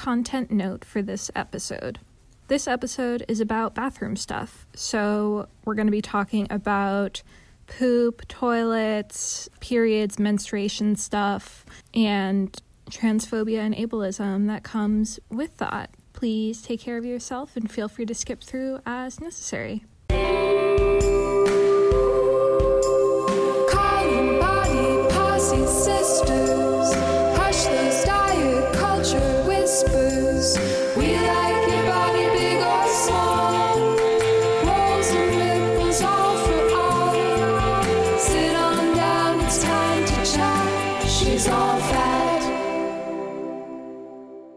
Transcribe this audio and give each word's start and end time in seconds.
Content 0.00 0.50
note 0.50 0.82
for 0.82 1.02
this 1.02 1.30
episode. 1.36 1.98
This 2.48 2.66
episode 2.66 3.22
is 3.28 3.38
about 3.38 3.74
bathroom 3.74 4.16
stuff. 4.16 4.66
So, 4.74 5.46
we're 5.66 5.74
going 5.74 5.88
to 5.88 5.92
be 5.92 6.00
talking 6.00 6.46
about 6.48 7.22
poop, 7.66 8.26
toilets, 8.26 9.50
periods, 9.60 10.18
menstruation 10.18 10.96
stuff, 10.96 11.66
and 11.92 12.50
transphobia 12.90 13.58
and 13.58 13.74
ableism 13.74 14.46
that 14.46 14.62
comes 14.62 15.20
with 15.28 15.58
that. 15.58 15.90
Please 16.14 16.62
take 16.62 16.80
care 16.80 16.96
of 16.96 17.04
yourself 17.04 17.54
and 17.54 17.70
feel 17.70 17.86
free 17.86 18.06
to 18.06 18.14
skip 18.14 18.42
through 18.42 18.80
as 18.86 19.20
necessary. 19.20 19.84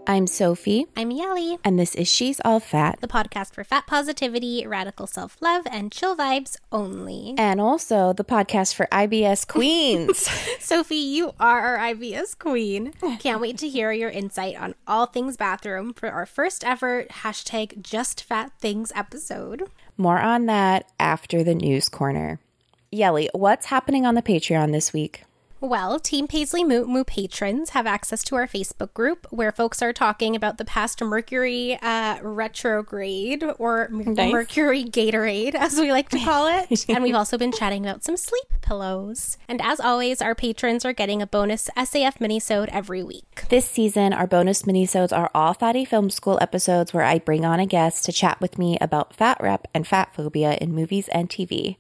I'm 0.06 0.28
Sophie, 0.28 0.86
I'm 0.98 1.12
Yelly, 1.12 1.58
and 1.64 1.80
this 1.80 1.96
is 1.96 2.10
She's 2.10 2.42
All 2.44 2.60
Fat, 2.60 3.00
the 3.00 3.08
podcast 3.08 3.54
for 3.54 3.64
fat 3.64 3.88
positivity, 3.88 4.68
radical 4.68 5.08
self 5.08 5.42
love, 5.42 5.66
and 5.72 5.94
chill 5.94 6.16
vibes 6.16 6.58
only. 6.74 7.34
and 7.38 7.62
also 7.62 8.12
the 8.12 8.26
podcast 8.26 8.74
for 8.74 8.86
IBS 8.92 9.48
Queens. 9.48 10.18
Sophie, 10.60 10.96
you 10.98 11.32
are 11.40 11.62
our 11.62 11.78
IBS 11.94 12.38
queen. 12.38 12.94
Can't 13.20 13.40
wait 13.40 13.58
to 13.60 13.70
hear 13.70 13.94
your 13.94 14.10
insight 14.10 14.60
on 14.60 14.76
all 14.86 15.06
things 15.06 15.38
bathroom 15.38 15.94
for 15.94 16.10
our 16.10 16.26
first 16.26 16.66
ever 16.66 17.06
hashtag 17.06 17.82
Just 17.82 18.24
Fat 18.24 18.52
Things 18.60 18.92
episode. 18.96 19.70
More 19.98 20.20
on 20.20 20.48
that 20.48 20.92
after 21.00 21.44
the 21.44 21.56
news 21.56 21.88
corner. 21.88 22.40
Yelly, 22.92 23.30
what's 23.34 23.68
happening 23.68 24.06
on 24.06 24.16
the 24.16 24.22
Patreon 24.22 24.74
this 24.74 24.92
week? 24.92 25.24
Well, 25.64 25.98
Team 25.98 26.28
Paisley 26.28 26.66
Moo 26.66 26.86
Moo 26.86 27.06
patrons 27.06 27.70
have 27.70 27.88
access 27.88 28.22
to 28.26 28.36
our 28.36 28.48
Facebook 28.48 28.94
group 28.94 29.26
where 29.30 29.50
folks 29.54 29.82
are 29.82 29.94
talking 29.94 30.36
about 30.36 30.58
the 30.58 30.66
past 30.66 31.02
Mercury 31.02 31.80
uh, 31.82 32.20
retrograde 32.22 33.46
or 33.60 33.88
Nice. 33.90 34.34
Mercury 34.34 34.84
Gatorade, 34.84 35.56
as 35.56 35.80
we 35.80 35.94
like 35.94 36.10
to 36.10 36.20
call 36.20 36.48
it. 36.48 36.86
and 36.90 37.02
we've 37.02 37.16
also 37.16 37.38
been 37.38 37.54
chatting 37.54 37.86
about 37.86 38.04
some 38.04 38.18
sleep 38.18 38.44
pillows. 38.60 39.38
And 39.48 39.62
as 39.62 39.80
always, 39.80 40.22
our 40.22 40.36
patrons 40.36 40.84
are 40.84 40.92
getting 40.92 41.22
a 41.22 41.28
bonus 41.28 41.70
SAF 41.78 42.18
minisode 42.18 42.68
every 42.68 43.02
week. 43.02 43.46
This 43.48 43.64
season, 43.64 44.12
our 44.12 44.28
bonus 44.28 44.64
minisodes 44.64 45.18
are 45.18 45.32
all 45.34 45.54
Fatty 45.54 45.86
Film 45.86 46.10
School 46.10 46.38
episodes 46.42 46.94
where 46.94 47.06
I 47.06 47.20
bring 47.20 47.46
on 47.46 47.62
a 47.62 47.66
guest 47.66 48.04
to 48.04 48.12
chat 48.12 48.42
with 48.42 48.58
me 48.58 48.78
about 48.82 49.16
fat 49.16 49.38
rep 49.40 49.70
and 49.74 49.88
fat 49.88 50.14
phobia 50.14 50.58
in 50.60 50.76
movies 50.76 51.08
and 51.08 51.30
TV. 51.30 51.78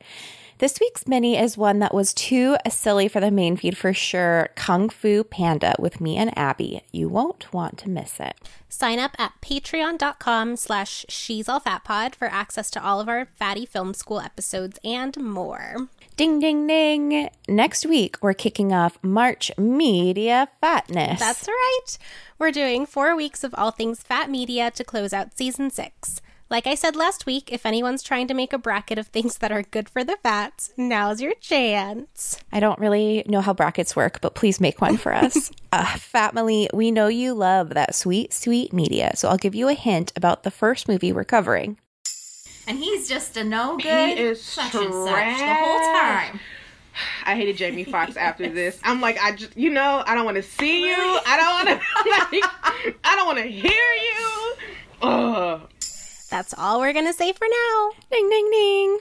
This 0.59 0.79
week's 0.79 1.07
mini 1.07 1.37
is 1.37 1.57
one 1.57 1.79
that 1.79 1.93
was 1.93 2.13
too 2.13 2.55
silly 2.69 3.07
for 3.07 3.19
the 3.19 3.31
main 3.31 3.57
feed 3.57 3.75
for 3.75 3.93
sure 3.93 4.49
Kung 4.55 4.87
Fu 4.87 5.23
Panda 5.23 5.75
with 5.79 5.99
me 5.99 6.15
and 6.15 6.35
Abby. 6.37 6.83
You 6.91 7.09
won't 7.09 7.51
want 7.51 7.77
to 7.79 7.89
miss 7.89 8.19
it. 8.19 8.35
Sign 8.69 8.99
up 8.99 9.15
at 9.19 9.33
patreon.com 9.41 10.55
slash 10.55 11.05
she's 11.09 11.49
all 11.49 11.59
fat 11.59 11.83
pod 11.83 12.15
for 12.15 12.27
access 12.27 12.69
to 12.71 12.83
all 12.83 12.99
of 12.99 13.09
our 13.09 13.25
fatty 13.35 13.65
film 13.65 13.93
school 13.93 14.19
episodes 14.19 14.79
and 14.83 15.17
more. 15.17 15.89
Ding, 16.15 16.39
ding, 16.39 16.67
ding. 16.67 17.29
Next 17.47 17.85
week, 17.85 18.17
we're 18.21 18.33
kicking 18.33 18.71
off 18.71 18.99
March 19.01 19.51
Media 19.57 20.47
Fatness. 20.61 21.19
That's 21.19 21.47
right. 21.47 21.97
We're 22.37 22.51
doing 22.51 22.85
four 22.85 23.15
weeks 23.15 23.43
of 23.43 23.53
all 23.57 23.71
things 23.71 24.01
fat 24.03 24.29
media 24.29 24.71
to 24.71 24.83
close 24.83 25.13
out 25.13 25.37
season 25.37 25.71
six. 25.71 26.21
Like 26.53 26.67
I 26.67 26.75
said 26.75 26.95
last 26.95 27.25
week, 27.25 27.51
if 27.51 27.65
anyone's 27.65 28.03
trying 28.03 28.27
to 28.27 28.35
make 28.35 28.53
a 28.53 28.59
bracket 28.59 28.99
of 28.99 29.07
things 29.07 29.39
that 29.39 29.51
are 29.51 29.63
good 29.63 29.89
for 29.89 30.03
the 30.03 30.17
fats, 30.21 30.71
now's 30.77 31.19
your 31.19 31.33
chance. 31.41 32.37
I 32.51 32.59
don't 32.59 32.77
really 32.77 33.23
know 33.25 33.41
how 33.41 33.55
brackets 33.55 33.95
work, 33.95 34.21
but 34.21 34.35
please 34.35 34.61
make 34.61 34.79
one 34.79 34.97
for 34.97 35.11
us. 35.11 35.49
uh, 35.71 35.83
Fatmily, 35.83 36.67
we 36.71 36.91
know 36.91 37.07
you 37.07 37.33
love 37.33 37.69
that 37.69 37.95
sweet, 37.95 38.33
sweet 38.33 38.71
media, 38.71 39.13
so 39.15 39.29
I'll 39.29 39.37
give 39.37 39.55
you 39.55 39.67
a 39.67 39.73
hint 39.73 40.13
about 40.15 40.43
the 40.43 40.51
first 40.51 40.87
movie 40.87 41.11
we're 41.11 41.23
covering. 41.23 41.79
And 42.67 42.77
he's 42.77 43.09
just 43.09 43.35
a 43.35 43.43
no 43.43 43.75
good 43.77 44.19
is 44.19 44.39
such 44.39 44.75
and 44.75 44.93
such 44.93 45.37
the 45.39 45.55
whole 45.55 45.79
time. 45.79 46.39
I 47.25 47.35
hated 47.35 47.57
Jamie 47.57 47.83
Foxx 47.83 48.15
after 48.29 48.47
this. 48.47 48.79
I'm 48.83 49.01
like, 49.01 49.17
I 49.19 49.31
just, 49.31 49.57
you 49.57 49.71
know, 49.71 50.03
I 50.05 50.13
don't 50.13 50.25
want 50.25 50.37
to 50.37 50.43
see 50.43 50.87
you. 50.87 50.95
I 50.95 51.35
don't 51.35 51.67
want 51.67 51.81
to, 51.81 52.41
like, 52.91 52.95
I 53.03 53.15
don't 53.15 53.25
want 53.25 53.39
to 53.39 53.45
hear 53.45 53.71
you. 53.71 54.53
Ugh. 55.01 55.69
That's 56.33 56.55
all 56.57 56.79
we're 56.79 56.93
going 56.93 57.05
to 57.05 57.13
say 57.13 57.31
for 57.31 57.45
now. 57.47 57.91
Ding, 58.09 58.27
ding, 58.27 58.49
ding. 58.49 58.99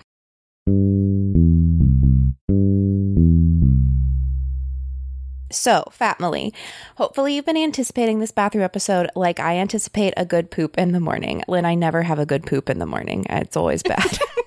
So, 5.51 5.85
Fatmily, 5.99 6.53
hopefully 6.97 7.35
you've 7.35 7.47
been 7.47 7.57
anticipating 7.57 8.21
this 8.21 8.33
bathroom 8.33 8.65
episode 8.65 9.09
like 9.17 9.41
I 9.41 9.57
anticipate 9.57 10.13
a 10.19 10.27
good 10.27 10.51
poop 10.51 10.77
in 10.77 10.93
the 10.93 11.01
morning. 11.01 11.43
Lynn, 11.49 11.65
I 11.65 11.75
never 11.75 12.03
have 12.03 12.19
a 12.19 12.27
good 12.27 12.45
poop 12.45 12.69
in 12.69 12.79
the 12.79 12.85
morning. 12.85 13.25
It's 13.31 13.57
always 13.57 13.83
bad. 13.83 14.19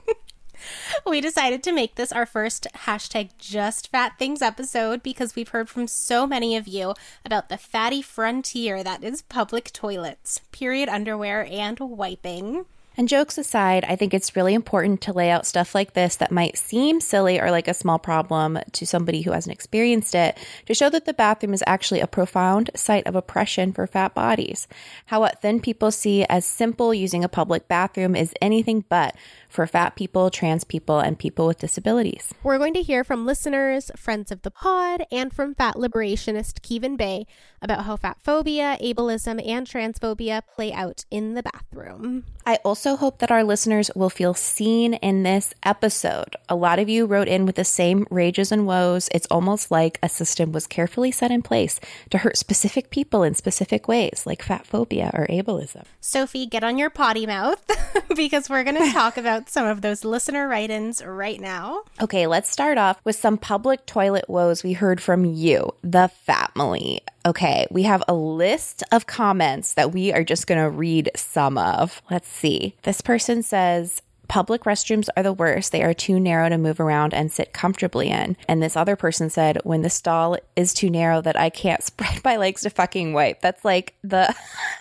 We 1.06 1.22
decided 1.22 1.62
to 1.64 1.72
make 1.72 1.96
this 1.96 2.12
our 2.12 2.26
first 2.26 2.68
hashtag 2.74 3.30
just 3.38 3.92
fat 3.92 4.18
things 4.18 4.42
episode 4.42 5.04
because 5.04 5.36
we've 5.36 5.50
heard 5.50 5.70
from 5.70 5.88
so 5.88 6.26
many 6.26 6.56
of 6.56 6.68
you 6.68 6.94
about 7.24 7.50
the 7.50 7.58
fatty 7.58 8.02
frontier 8.02 8.84
that 8.84 9.04
is 9.04 9.22
public 9.22 9.72
toilets, 9.72 10.42
period 10.52 10.90
underwear, 10.90 11.48
and 11.50 11.80
wiping. 11.80 12.66
And 12.98 13.10
jokes 13.10 13.38
aside, 13.38 13.84
I 13.86 13.96
think 13.96 14.14
it's 14.14 14.36
really 14.36 14.54
important 14.54 15.02
to 15.02 15.14
lay 15.14 15.30
out 15.30 15.46
stuff 15.46 15.76
like 15.76 15.94
this 15.94 16.16
that 16.16 16.32
might 16.32 16.58
seem 16.58 17.02
silly 17.02 17.40
or 17.40 17.52
like 17.52 17.68
a 17.68 17.74
small 17.74 18.00
problem 18.00 18.58
to 18.72 18.86
somebody 18.86 19.22
who 19.22 19.32
hasn't 19.32 19.54
experienced 19.54 20.16
it 20.16 20.38
to 20.66 20.74
show 20.74 20.90
that 20.90 21.06
the 21.06 21.14
bathroom 21.14 21.54
is 21.54 21.64
actually 21.68 22.00
a 22.00 22.08
profound 22.08 22.72
site 22.74 23.06
of 23.06 23.16
oppression 23.16 23.74
for 23.74 23.86
fat 23.86 24.14
bodies. 24.14 24.68
How 25.08 25.20
what 25.20 25.42
thin 25.42 25.60
people 25.60 25.92
see 25.92 26.24
as 26.26 26.46
simple 26.46 26.94
using 26.94 27.24
a 27.24 27.30
public 27.30 27.68
bathroom 27.68 28.16
is 28.16 28.34
anything 28.42 28.86
but 28.88 29.16
for 29.56 29.66
fat 29.66 29.96
people, 29.96 30.30
trans 30.30 30.64
people, 30.64 31.00
and 31.00 31.18
people 31.18 31.48
with 31.48 31.60
disabilities. 31.60 32.34
We're 32.44 32.60
going 32.60 32.74
to 32.74 32.84
hear 32.84 33.04
from 33.04 33.26
listeners, 33.26 33.90
friends 33.96 34.32
of 34.32 34.42
the 34.42 34.52
pod, 34.52 35.06
and 35.12 35.34
from 35.34 35.56
fat 35.56 35.76
liberationist 35.76 36.60
Kivan 36.60 36.98
Bay 36.98 37.26
about 37.62 37.86
how 37.86 37.96
fat 37.96 38.18
phobia, 38.22 38.78
ableism, 38.82 39.42
and 39.48 39.66
transphobia 39.66 40.42
play 40.54 40.72
out 40.72 41.06
in 41.10 41.34
the 41.34 41.44
bathroom. 41.44 42.26
I 42.46 42.58
also 42.64 42.96
hope 42.96 43.20
that 43.20 43.32
our 43.32 43.44
listeners 43.44 43.90
will 43.96 44.12
feel 44.12 44.36
seen 44.36 44.94
in 44.96 45.24
this 45.24 45.54
episode. 45.64 46.36
A 46.48 46.56
lot 46.56 46.78
of 46.78 46.88
you 46.88 47.08
wrote 47.08 47.28
in 47.28 47.48
with 47.48 47.56
the 47.56 47.64
same 47.64 48.06
rages 48.12 48.52
and 48.52 48.68
woes. 48.68 49.10
It's 49.12 49.26
almost 49.32 49.72
like 49.72 49.98
a 50.04 50.10
system 50.10 50.52
was 50.52 50.68
carefully 50.68 51.10
set 51.10 51.32
in 51.32 51.42
place 51.42 51.80
to 52.12 52.20
hurt 52.20 52.38
specific 52.38 52.92
people 52.92 53.24
in 53.24 53.34
specific 53.34 53.88
ways, 53.88 54.24
like 54.28 54.44
fat 54.44 54.68
phobia 54.68 55.10
or 55.14 55.26
ableism. 55.28 55.86
Sophie, 56.00 56.46
get 56.46 56.64
on 56.64 56.78
your 56.78 56.92
potty 56.92 57.26
mouth 57.26 57.64
because 58.16 58.48
we're 58.48 58.64
going 58.64 58.78
to 58.78 58.92
talk 58.92 59.18
about 59.18 59.45
some 59.50 59.68
of 59.68 59.82
those 59.82 60.04
listener 60.04 60.48
write 60.48 60.70
ins 60.70 61.04
right 61.04 61.40
now. 61.40 61.84
Okay, 62.02 62.28
let's 62.28 62.50
start 62.50 62.78
off 62.78 63.00
with 63.04 63.16
some 63.16 63.38
public 63.38 63.86
toilet 63.86 64.30
woes 64.30 64.64
we 64.64 64.74
heard 64.74 65.02
from 65.02 65.26
you, 65.26 65.74
the 65.82 66.08
family. 66.08 67.02
Okay, 67.26 67.68
we 67.72 67.84
have 67.84 68.04
a 68.08 68.14
list 68.14 68.84
of 68.92 69.08
comments 69.08 69.74
that 69.74 69.92
we 69.92 70.14
are 70.14 70.24
just 70.24 70.48
going 70.48 70.62
to 70.62 70.70
read 70.70 71.12
some 71.16 71.58
of. 71.58 72.02
Let's 72.10 72.30
see. 72.30 72.76
This 72.84 73.02
person 73.02 73.42
says, 73.44 74.02
Public 74.28 74.64
restrooms 74.64 75.08
are 75.16 75.24
the 75.24 75.34
worst. 75.34 75.72
They 75.72 75.84
are 75.84 75.94
too 75.94 76.20
narrow 76.20 76.50
to 76.50 76.58
move 76.58 76.80
around 76.80 77.14
and 77.14 77.32
sit 77.32 77.54
comfortably 77.54 78.10
in. 78.10 78.38
And 78.48 78.62
this 78.62 78.76
other 78.76 78.96
person 78.96 79.30
said, 79.30 79.60
when 79.64 79.82
the 79.82 79.90
stall 79.90 80.38
is 80.56 80.74
too 80.74 80.90
narrow 80.90 81.22
that 81.22 81.40
I 81.40 81.50
can't 81.50 81.84
spread 81.84 82.24
my 82.24 82.38
legs 82.38 82.62
to 82.62 82.70
fucking 82.70 83.14
wipe. 83.14 83.42
That's 83.42 83.64
like 83.64 83.96
the 84.04 84.34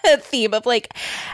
theme 0.19 0.55
of 0.55 0.67
like 0.67 0.93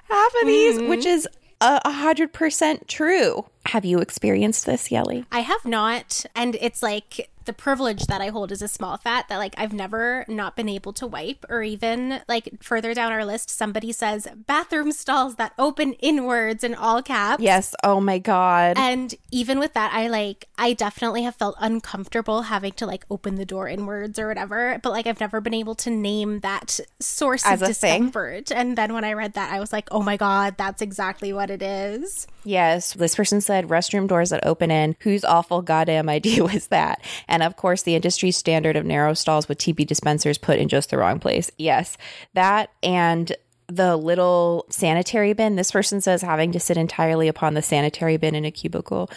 half 0.09 0.33
of 0.41 0.47
these, 0.47 0.79
which 0.81 1.01
mm-hmm. 1.01 1.09
is 1.09 1.29
a 1.61 1.91
hundred 1.91 2.33
percent 2.33 2.89
true. 2.89 3.45
Have 3.71 3.85
you 3.85 4.01
experienced 4.01 4.67
this, 4.67 4.91
Yelly? 4.91 5.25
I 5.31 5.41
have 5.41 5.65
not. 5.65 6.25
And 6.35 6.57
it's 6.61 6.83
like 6.83 7.31
the 7.47 7.53
privilege 7.55 8.07
that 8.07 8.21
I 8.21 8.29
hold 8.29 8.53
as 8.53 8.63
a 8.63 8.69
small 8.69 8.97
fat 8.97 9.29
that 9.29 9.39
like 9.39 9.55
I've 9.57 9.73
never 9.73 10.25
not 10.29 10.57
been 10.57 10.69
able 10.69 10.93
to 10.95 11.07
wipe 11.07 11.47
or 11.49 11.63
even 11.63 12.21
like 12.29 12.63
further 12.63 12.93
down 12.95 13.13
our 13.13 13.25
list 13.25 13.51
somebody 13.51 13.93
says 13.93 14.29
bathroom 14.47 14.93
stalls 14.93 15.37
that 15.37 15.53
open 15.59 15.95
inwards 15.95 16.63
in 16.63 16.75
all 16.75 17.03
caps. 17.03 17.43
Yes. 17.43 17.75
Oh 17.83 18.01
my 18.01 18.19
God. 18.19 18.77
And 18.79 19.15
even 19.31 19.59
with 19.59 19.73
that, 19.73 19.93
I 19.93 20.09
like, 20.09 20.49
I 20.59 20.75
definitely 20.75 21.23
have 21.23 21.35
felt 21.35 21.57
uncomfortable 21.59 22.43
having 22.43 22.73
to 22.73 22.87
like 22.87 23.05
open 23.11 23.37
the 23.37 23.47
door 23.47 23.69
inwards 23.69 24.19
or 24.19 24.29
whatever. 24.29 24.79
But 24.83 24.91
like, 24.91 25.07
I've 25.07 25.21
never 25.21 25.41
been 25.41 25.55
able 25.55 25.75
to 25.77 25.91
name 25.91 26.41
that 26.41 26.79
source 27.01 27.45
As 27.47 27.63
of 27.63 27.71
a 27.71 27.75
thing? 27.75 28.03
discomfort. 28.05 28.53
And 28.53 28.77
then 28.77 28.93
when 28.93 29.05
I 29.05 29.15
read 29.15 29.33
that, 29.35 29.53
I 29.53 29.61
was 29.61 29.73
like, 29.73 29.89
oh 29.91 30.03
my 30.03 30.17
God, 30.17 30.57
that's 30.59 30.83
exactly 30.83 31.33
what 31.33 31.51
it 31.51 31.63
is. 31.63 32.27
Yes, 32.45 32.93
this 32.95 33.17
person 33.17 33.41
said 33.41 33.60
restroom 33.69 34.09
doors 34.09 34.31
that 34.31 34.47
open 34.47 34.71
in. 34.71 34.97
Whose 35.01 35.25
awful 35.25 35.63
goddamn 35.63 36.09
idea 36.11 36.45
was 36.45 36.69
that? 36.69 37.03
And 37.29 37.43
of 37.43 37.57
course, 37.57 37.83
the 37.83 37.95
industry 37.95 38.31
standard 38.31 38.77
of 38.77 38.85
narrow 38.85 39.15
stalls 39.15 39.49
with 39.49 39.59
TP 39.59 39.87
dispensers 39.87 40.39
put 40.39 40.59
in 40.59 40.69
just 40.69 40.91
the 40.91 40.99
wrong 40.99 41.19
place. 41.19 41.51
Yes, 41.59 41.97
that 42.35 42.71
and 42.83 43.35
the 43.71 43.97
little 43.97 44.67
sanitary 44.69 45.33
bin. 45.33 45.57
This 45.57 45.71
person 45.71 46.01
says 46.01 46.23
having 46.23 46.53
to 46.53 46.61
sit 46.61 46.77
entirely 46.77 47.29
upon 47.29 47.55
the 47.55 47.63
sanitary 47.63 48.17
bin 48.17 48.35
in 48.35 48.45
a 48.45 48.51
cubicle. 48.51 49.11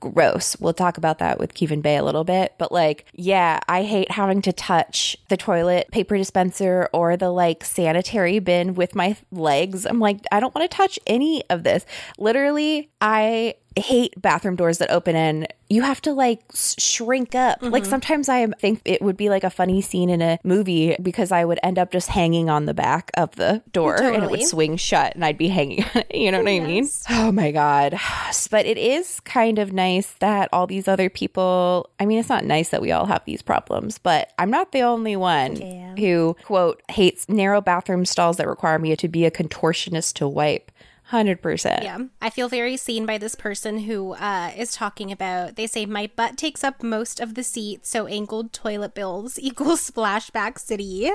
Gross. 0.00 0.56
We'll 0.60 0.74
talk 0.74 0.96
about 0.96 1.18
that 1.18 1.40
with 1.40 1.54
Kivan 1.54 1.82
Bay 1.82 1.96
a 1.96 2.04
little 2.04 2.22
bit. 2.22 2.54
But 2.56 2.70
like, 2.70 3.04
yeah, 3.14 3.58
I 3.68 3.82
hate 3.82 4.12
having 4.12 4.42
to 4.42 4.52
touch 4.52 5.16
the 5.28 5.36
toilet 5.36 5.90
paper 5.90 6.16
dispenser 6.16 6.88
or 6.92 7.16
the 7.16 7.30
like 7.30 7.64
sanitary 7.64 8.38
bin 8.38 8.74
with 8.74 8.94
my 8.94 9.16
legs. 9.32 9.84
I'm 9.84 9.98
like, 9.98 10.20
I 10.30 10.38
don't 10.38 10.54
want 10.54 10.70
to 10.70 10.76
touch 10.76 11.00
any 11.06 11.42
of 11.50 11.64
this. 11.64 11.84
Literally, 12.16 12.90
I 13.00 13.54
hate 13.80 14.20
bathroom 14.20 14.56
doors 14.56 14.78
that 14.78 14.90
open 14.90 15.16
in. 15.16 15.46
You 15.68 15.82
have 15.82 16.00
to 16.02 16.12
like 16.12 16.42
shrink 16.54 17.34
up. 17.34 17.62
Like 17.62 17.82
mm-hmm. 17.82 17.90
sometimes 17.90 18.28
I 18.28 18.46
think 18.46 18.80
it 18.84 19.02
would 19.02 19.16
be 19.16 19.28
like 19.28 19.44
a 19.44 19.50
funny 19.50 19.80
scene 19.80 20.08
in 20.08 20.22
a 20.22 20.38
movie 20.44 20.96
because 21.02 21.30
I 21.32 21.44
would 21.44 21.58
end 21.62 21.78
up 21.78 21.90
just 21.90 22.08
hanging 22.08 22.48
on 22.48 22.66
the 22.66 22.74
back 22.74 23.10
of 23.14 23.34
the 23.36 23.62
door 23.72 24.00
and 24.00 24.24
it 24.24 24.30
would 24.30 24.42
swing 24.44 24.76
shut 24.76 25.14
and 25.14 25.24
I'd 25.24 25.38
be 25.38 25.48
hanging. 25.48 25.84
You 26.14 26.32
know 26.32 26.38
what 26.38 26.48
I 26.48 26.60
mean? 26.60 26.88
Oh 27.10 27.32
my 27.32 27.50
God. 27.50 27.98
But 28.50 28.66
it 28.66 28.78
is 28.78 29.20
kind 29.20 29.58
of 29.58 29.72
nice 29.72 30.12
that 30.20 30.48
all 30.52 30.66
these 30.66 30.88
other 30.88 31.10
people, 31.10 31.90
I 32.00 32.06
mean, 32.06 32.18
it's 32.18 32.28
not 32.28 32.44
nice 32.44 32.70
that 32.70 32.80
we 32.80 32.92
all 32.92 33.06
have 33.06 33.24
these 33.24 33.42
problems, 33.42 33.98
but 33.98 34.32
I'm 34.38 34.50
not 34.50 34.72
the 34.72 34.82
only 34.82 35.16
one 35.16 35.56
who, 35.96 36.36
quote, 36.44 36.82
hates 36.88 37.28
narrow 37.28 37.60
bathroom 37.60 38.06
stalls 38.06 38.38
that 38.38 38.48
require 38.48 38.78
me 38.78 38.96
to 38.96 39.08
be 39.08 39.24
a 39.26 39.30
contortionist 39.30 40.14
to 40.14 40.28
wipe. 40.28 40.70
100%. 41.10 41.82
Yeah. 41.82 41.98
I 42.20 42.30
feel 42.30 42.48
very 42.48 42.76
seen 42.76 43.06
by 43.06 43.18
this 43.18 43.34
person 43.34 43.80
who 43.80 44.12
uh, 44.12 44.52
is 44.56 44.72
talking 44.72 45.10
about, 45.10 45.56
they 45.56 45.66
say, 45.66 45.86
my 45.86 46.10
butt 46.14 46.36
takes 46.36 46.62
up 46.62 46.82
most 46.82 47.18
of 47.18 47.34
the 47.34 47.42
seat, 47.42 47.86
so 47.86 48.06
angled 48.06 48.52
toilet 48.52 48.94
bills 48.94 49.38
equals 49.42 49.90
splashback 49.90 50.58
city. 50.58 51.10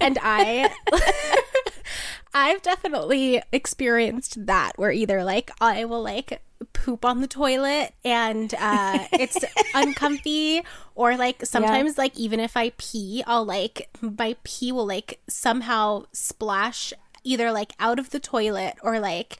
And 0.00 0.18
I. 0.22 0.72
I've 2.34 2.62
definitely 2.62 3.42
experienced 3.52 4.46
that 4.46 4.72
where 4.76 4.90
either 4.90 5.22
like 5.22 5.52
I 5.60 5.84
will 5.84 6.02
like 6.02 6.42
poop 6.72 7.04
on 7.04 7.20
the 7.20 7.28
toilet 7.28 7.94
and 8.04 8.52
uh 8.58 9.06
it's 9.12 9.38
uncomfy 9.74 10.62
or 10.96 11.16
like 11.16 11.44
sometimes 11.46 11.96
like 11.96 12.18
even 12.18 12.40
if 12.40 12.56
I 12.56 12.72
pee 12.76 13.22
I'll 13.26 13.44
like 13.44 13.88
my 14.00 14.34
pee 14.42 14.72
will 14.72 14.86
like 14.86 15.20
somehow 15.28 16.06
splash 16.12 16.92
either 17.24 17.50
like 17.50 17.72
out 17.80 17.98
of 17.98 18.10
the 18.10 18.20
toilet 18.20 18.76
or 18.82 19.00
like 19.00 19.38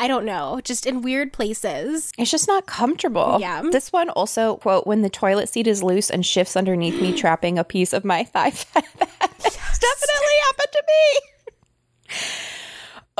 I 0.00 0.06
don't 0.06 0.24
know, 0.24 0.60
just 0.62 0.86
in 0.86 1.02
weird 1.02 1.32
places. 1.32 2.12
It's 2.16 2.30
just 2.30 2.46
not 2.46 2.66
comfortable. 2.66 3.38
Yeah. 3.40 3.62
This 3.62 3.92
one 3.92 4.10
also, 4.10 4.56
quote, 4.58 4.86
when 4.86 5.02
the 5.02 5.10
toilet 5.10 5.48
seat 5.48 5.66
is 5.66 5.82
loose 5.82 6.08
and 6.08 6.24
shifts 6.24 6.56
underneath 6.56 7.02
me, 7.02 7.12
trapping 7.16 7.58
a 7.58 7.64
piece 7.64 7.92
of 7.92 8.04
my 8.04 8.22
thigh 8.32 8.52
fat. 8.52 8.84
That's 8.98 9.78
definitely 9.78 10.38
happened 10.46 10.72
to 10.72 10.82
me. 10.86 12.14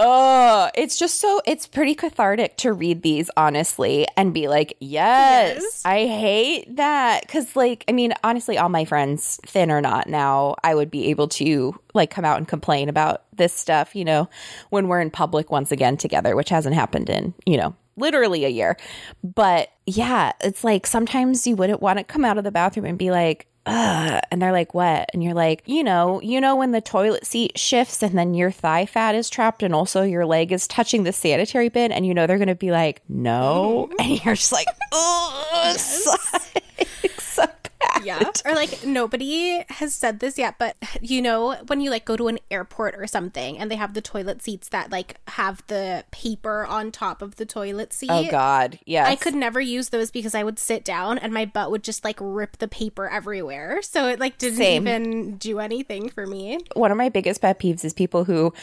Oh, 0.01 0.71
it's 0.77 0.97
just 0.97 1.21
so 1.21 1.41
it's 1.45 1.67
pretty 1.67 1.97
cathartic 1.97 2.57
to 2.59 2.73
read 2.73 3.03
these 3.03 3.29
honestly 3.37 4.07
and 4.17 4.33
be 4.33 4.47
like, 4.47 4.77
yes, 4.79 5.59
Yes. 5.61 5.83
I 5.85 6.07
hate 6.07 6.77
that 6.77 7.27
cuz 7.27 7.57
like 7.57 7.85
I 7.89 7.93
mean, 7.93 8.15
honestly 8.23 8.57
all 8.57 8.69
my 8.69 8.85
friends 8.85 9.41
thin 9.45 9.73
or 9.73 9.81
not 9.81 10.07
now, 10.09 10.55
I 10.63 10.77
would 10.77 10.89
be 10.89 11.11
able 11.11 11.27
to 11.29 11.79
like 11.95 12.11
come 12.11 12.25
out 12.25 12.39
and 12.39 12.47
complain 12.47 12.89
about 12.89 13.25
this 13.37 13.53
stuff, 13.53 13.97
you 13.97 14.05
know, 14.05 14.29
when 14.71 14.87
we're 14.87 15.01
in 15.01 15.11
public 15.11 15.51
once 15.51 15.73
again 15.73 15.97
together, 15.97 16.37
which 16.37 16.49
hasn't 16.49 16.77
happened 16.77 17.11
in, 17.11 17.35
you 17.45 17.57
know, 17.57 17.75
literally 17.97 18.45
a 18.45 18.49
year. 18.49 18.77
But 19.25 19.71
yeah, 19.85 20.31
it's 20.41 20.63
like 20.63 20.87
sometimes 20.87 21.45
you 21.45 21.57
wouldn't 21.57 21.83
want 21.83 21.99
to 21.99 22.05
come 22.05 22.25
out 22.25 22.39
of 22.39 22.45
the 22.45 22.53
bathroom 22.53 22.87
and 22.87 22.99
be 22.99 23.11
like, 23.11 23.49
Ugh. 23.69 24.21
and 24.31 24.41
they're 24.41 24.53
like, 24.53 24.75
what? 24.75 25.11
And 25.13 25.23
you're 25.23 25.35
like, 25.35 25.63
you 25.67 25.85
know, 25.85 26.21
you 26.21 26.41
know, 26.41 26.57
when 26.57 26.73
the 26.73 26.81
toilet 26.81 27.27
seat 27.27 27.59
shifts 27.59 28.03
and 28.03 28.17
then 28.17 28.35
your 28.35 28.51
thigh 28.51 28.87
fat 28.87 29.15
is 29.15 29.29
trapped 29.31 29.63
and 29.63 29.75
also 29.75 30.03
your 30.03 30.27
leg 30.27 30.53
is 30.53 30.67
touching 30.67 31.05
the 31.05 31.13
sanitary 31.13 31.69
bin, 31.69 31.93
and 31.93 32.07
you 32.07 32.15
know, 32.15 32.27
they're 32.27 32.39
going 32.39 32.49
to 32.49 32.55
be 32.55 32.71
like, 32.71 33.03
no. 33.09 33.91
And 33.99 34.25
you're 34.25 34.35
just 34.35 34.53
like, 34.53 34.69
oh, 34.93 35.75
so 35.79 36.13
bad. 36.33 37.55
Yeah. 38.03 38.31
Or 38.45 38.55
like 38.55 38.85
nobody 38.85 39.65
has 39.69 39.95
said 39.95 40.21
this 40.21 40.39
yet, 40.39 40.55
but 40.59 40.77
you 41.01 41.21
know, 41.21 41.55
when 41.67 41.81
you 41.81 41.91
like 41.91 42.05
go 42.05 42.17
to 42.17 42.29
an 42.29 42.39
airport 42.51 42.95
or 42.97 43.07
something 43.07 43.59
and 43.59 43.71
they 43.71 43.77
have 43.77 43.95
the 43.95 44.01
toilet 44.01 44.43
seats 44.43 44.69
that 44.69 44.91
like 44.93 45.17
have 45.29 45.63
the 45.67 46.05
paper 46.11 46.65
on 46.65 46.93
top 46.93 47.21
of 47.21 47.37
the 47.37 47.45
toilet 47.45 47.93
seat. 47.93 48.11
Oh, 48.11 48.27
God. 48.31 48.79
Yes. 48.87 49.09
I 49.09 49.17
could 49.17 49.35
never 49.35 49.61
use 49.61 49.89
those 49.91 50.11
because 50.11 50.35
I 50.35 50.45
would 50.45 50.59
sit 50.59 50.85
down 50.85 51.19
and 51.19 51.33
my 51.35 51.45
butt 51.45 51.71
would 51.71 51.83
just 51.83 52.05
like 52.05 52.19
rip 52.21 52.59
the 52.59 52.69
paper 52.69 53.09
everywhere. 53.09 53.83
So 53.83 54.09
it 54.09 54.21
like 54.21 54.39
didn't 54.39 54.59
Same. 54.59 54.87
even 54.87 55.37
do 55.37 55.59
anything 55.59 56.09
for 56.09 56.27
me. 56.27 56.59
one 56.75 56.91
of 56.91 56.97
my 56.97 57.09
biggest 57.09 57.41
pet 57.43 57.59
peeves 57.59 57.85
is 57.85 57.93
people 57.93 58.25
who 58.25 58.55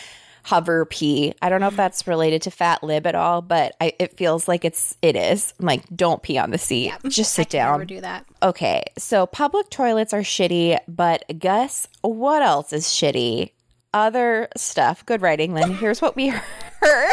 hover 0.45 0.85
pee. 0.85 1.33
I 1.41 1.49
don't 1.49 1.59
know 1.59 1.67
if 1.69 1.75
that's 1.75 2.07
related 2.07 2.43
to 2.43 2.51
fat 2.51 2.83
lib 2.83 3.07
at 3.07 3.15
all, 3.15 3.41
but 3.41 3.75
I, 3.81 3.93
it 3.97 4.15
feels 4.15 4.47
like 4.47 4.63
it's 4.63 4.95
it 5.01 5.15
is. 5.15 5.53
I'm 5.59 5.65
like, 5.65 5.83
don't 5.95 6.21
pee 6.21 6.37
on 6.37 6.51
the 6.51 6.59
seat. 6.59 6.93
Just 7.07 7.33
sit 7.33 7.49
down. 7.49 7.71
never 7.73 7.85
do 7.85 7.99
that. 8.01 8.25
Okay, 8.43 8.83
so 8.95 9.25
public 9.25 9.71
toilets 9.71 10.13
are 10.13 10.21
shitty, 10.21 10.77
but 10.87 11.23
guess 11.39 11.87
what 12.01 12.43
else 12.43 12.71
is 12.71 12.85
shitty? 12.85 13.51
Other 13.91 14.47
stuff. 14.55 15.03
Good 15.05 15.21
writing, 15.21 15.53
Lynn. 15.53 15.73
Here's 15.73 16.01
what 16.01 16.15
we 16.15 16.27
heard. 16.81 17.09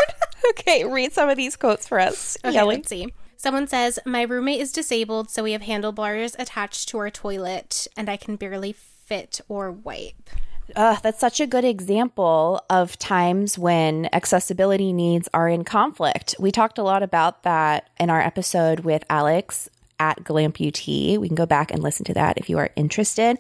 okay, 0.51 0.85
read 0.85 1.13
some 1.15 1.31
of 1.31 1.37
these 1.39 1.57
quotes 1.57 1.89
for 1.89 1.99
us. 1.99 2.37
Okay, 2.45 2.55
Yelly. 2.55 2.77
let's 2.77 2.89
see. 2.89 3.15
Someone 3.39 3.67
says, 3.67 3.99
My 4.05 4.23
roommate 4.23 4.61
is 4.61 4.73
disabled, 4.73 5.31
so 5.31 5.43
we 5.43 5.53
have 5.53 5.63
handlebars 5.63 6.37
attached 6.39 6.89
to 6.91 6.99
our 6.99 7.09
toilet, 7.11 7.87
and 7.97 8.11
I 8.11 8.17
can 8.17 8.37
barely 8.37 8.73
fit 8.73 9.41
or 9.49 9.71
wipe. 9.73 10.29
Ugh, 10.75 10.99
that's 11.03 11.21
such 11.21 11.41
a 11.41 11.47
good 11.47 11.65
example 11.65 12.65
of 12.71 12.99
times 12.99 13.59
when 13.59 14.09
accessibility 14.13 14.93
needs 14.93 15.29
are 15.35 15.49
in 15.49 15.65
conflict. 15.65 16.35
We 16.39 16.51
talked 16.51 16.79
a 16.79 16.83
lot 16.83 17.03
about 17.03 17.43
that 17.43 17.91
in 17.99 18.11
our 18.11 18.21
episode 18.21 18.81
with 18.81 19.05
Alex 19.11 19.69
at 20.01 20.25
Glamputee. 20.25 21.17
We 21.19 21.29
can 21.29 21.37
go 21.37 21.47
back 21.47 21.71
and 21.71 21.81
listen 21.83 22.05
to 22.07 22.15
that 22.15 22.37
if 22.37 22.51
you 22.51 22.59
are 22.59 22.71
interested. 22.75 23.39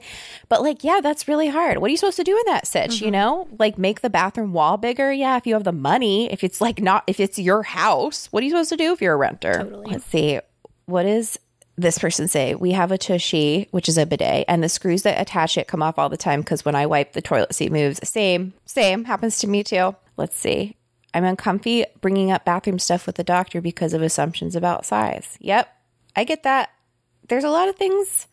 But 0.48 0.62
like, 0.62 0.84
yeah, 0.84 1.00
that's 1.02 1.26
really 1.26 1.48
hard. 1.48 1.78
What 1.78 1.88
are 1.88 1.90
you 1.90 1.96
supposed 1.96 2.18
to 2.18 2.24
do 2.24 2.36
in 2.36 2.52
that 2.52 2.66
sitch? 2.66 3.00
You 3.00 3.06
mm-hmm. 3.06 3.12
know, 3.12 3.48
like 3.58 3.78
make 3.78 4.00
the 4.00 4.10
bathroom 4.10 4.52
wall 4.52 4.76
bigger. 4.76 5.12
Yeah, 5.12 5.36
if 5.36 5.46
you 5.46 5.54
have 5.54 5.64
the 5.64 5.72
money. 5.72 6.30
If 6.32 6.44
it's 6.44 6.60
like 6.60 6.80
not, 6.80 7.02
if 7.08 7.18
it's 7.18 7.38
your 7.38 7.64
house, 7.64 8.28
what 8.30 8.42
are 8.42 8.44
you 8.44 8.50
supposed 8.50 8.70
to 8.70 8.76
do 8.76 8.92
if 8.92 9.02
you're 9.02 9.14
a 9.14 9.16
renter? 9.16 9.54
Totally. 9.54 9.90
Let's 9.90 10.04
see. 10.04 10.38
What 10.86 11.06
is 11.06 11.38
this 11.82 11.98
person 11.98 12.28
say? 12.28 12.54
We 12.54 12.72
have 12.72 12.92
a 12.92 12.98
tushy, 12.98 13.68
which 13.70 13.88
is 13.88 13.98
a 13.98 14.06
bidet, 14.06 14.44
and 14.48 14.62
the 14.62 14.68
screws 14.68 15.02
that 15.02 15.20
attach 15.20 15.58
it 15.58 15.68
come 15.68 15.82
off 15.82 15.98
all 15.98 16.08
the 16.08 16.16
time 16.16 16.40
because 16.40 16.64
when 16.64 16.74
I 16.74 16.86
wipe, 16.86 17.12
the 17.12 17.22
toilet 17.22 17.54
seat 17.54 17.72
moves. 17.72 18.06
Same, 18.08 18.54
same 18.64 19.04
happens 19.04 19.38
to 19.38 19.46
me 19.46 19.62
too. 19.62 19.94
Let's 20.16 20.36
see. 20.36 20.76
I'm 21.14 21.24
uncomfy 21.24 21.84
bringing 22.00 22.30
up 22.30 22.44
bathroom 22.44 22.78
stuff 22.78 23.06
with 23.06 23.16
the 23.16 23.24
doctor 23.24 23.60
because 23.60 23.92
of 23.92 24.02
assumptions 24.02 24.56
about 24.56 24.86
size. 24.86 25.36
Yep, 25.40 25.68
I 26.16 26.24
get 26.24 26.42
that. 26.44 26.70
There's 27.28 27.44
a 27.44 27.50
lot 27.50 27.68
of 27.68 27.76
things 27.76 28.26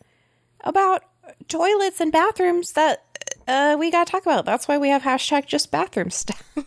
about 0.62 1.02
toilets 1.48 2.00
and 2.00 2.10
bathrooms 2.10 2.72
that 2.72 3.04
uh, 3.46 3.76
we 3.78 3.90
got 3.90 4.06
to 4.06 4.10
talk 4.10 4.22
about. 4.22 4.44
That's 4.44 4.66
why 4.66 4.78
we 4.78 4.88
have 4.88 5.02
hashtag 5.02 5.46
just 5.46 5.70
bathroom 5.70 6.10
stuff. 6.10 6.42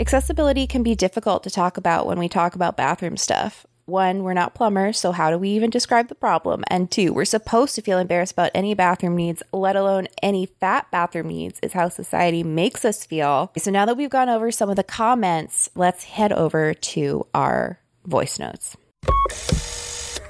Accessibility 0.00 0.66
can 0.66 0.82
be 0.82 0.94
difficult 0.94 1.42
to 1.42 1.50
talk 1.50 1.76
about 1.76 2.06
when 2.06 2.18
we 2.18 2.26
talk 2.26 2.54
about 2.54 2.74
bathroom 2.74 3.18
stuff. 3.18 3.66
One, 3.84 4.22
we're 4.22 4.32
not 4.32 4.54
plumbers, 4.54 4.98
so 4.98 5.12
how 5.12 5.30
do 5.30 5.36
we 5.36 5.50
even 5.50 5.68
describe 5.68 6.08
the 6.08 6.14
problem? 6.14 6.64
And 6.68 6.90
two, 6.90 7.12
we're 7.12 7.26
supposed 7.26 7.74
to 7.74 7.82
feel 7.82 7.98
embarrassed 7.98 8.32
about 8.32 8.50
any 8.54 8.72
bathroom 8.72 9.14
needs, 9.14 9.42
let 9.52 9.76
alone 9.76 10.08
any 10.22 10.46
fat 10.46 10.90
bathroom 10.90 11.28
needs, 11.28 11.60
is 11.62 11.74
how 11.74 11.90
society 11.90 12.42
makes 12.42 12.82
us 12.82 13.04
feel. 13.04 13.52
So 13.58 13.70
now 13.70 13.84
that 13.84 13.98
we've 13.98 14.08
gone 14.08 14.30
over 14.30 14.50
some 14.50 14.70
of 14.70 14.76
the 14.76 14.82
comments, 14.82 15.68
let's 15.74 16.04
head 16.04 16.32
over 16.32 16.72
to 16.72 17.26
our 17.34 17.78
voice 18.06 18.38
notes. 18.38 18.78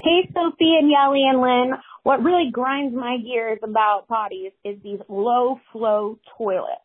Hey, 0.03 0.29
Sophie 0.33 0.75
and 0.81 0.91
Yelly 0.91 1.23
and 1.23 1.39
Lynn. 1.39 1.79
What 2.03 2.21
really 2.21 2.49
grinds 2.51 2.93
my 2.93 3.19
gears 3.23 3.59
about 3.63 4.09
potties 4.09 4.51
is 4.65 4.81
these 4.83 4.99
low 5.07 5.61
flow 5.71 6.19
toilets. 6.37 6.81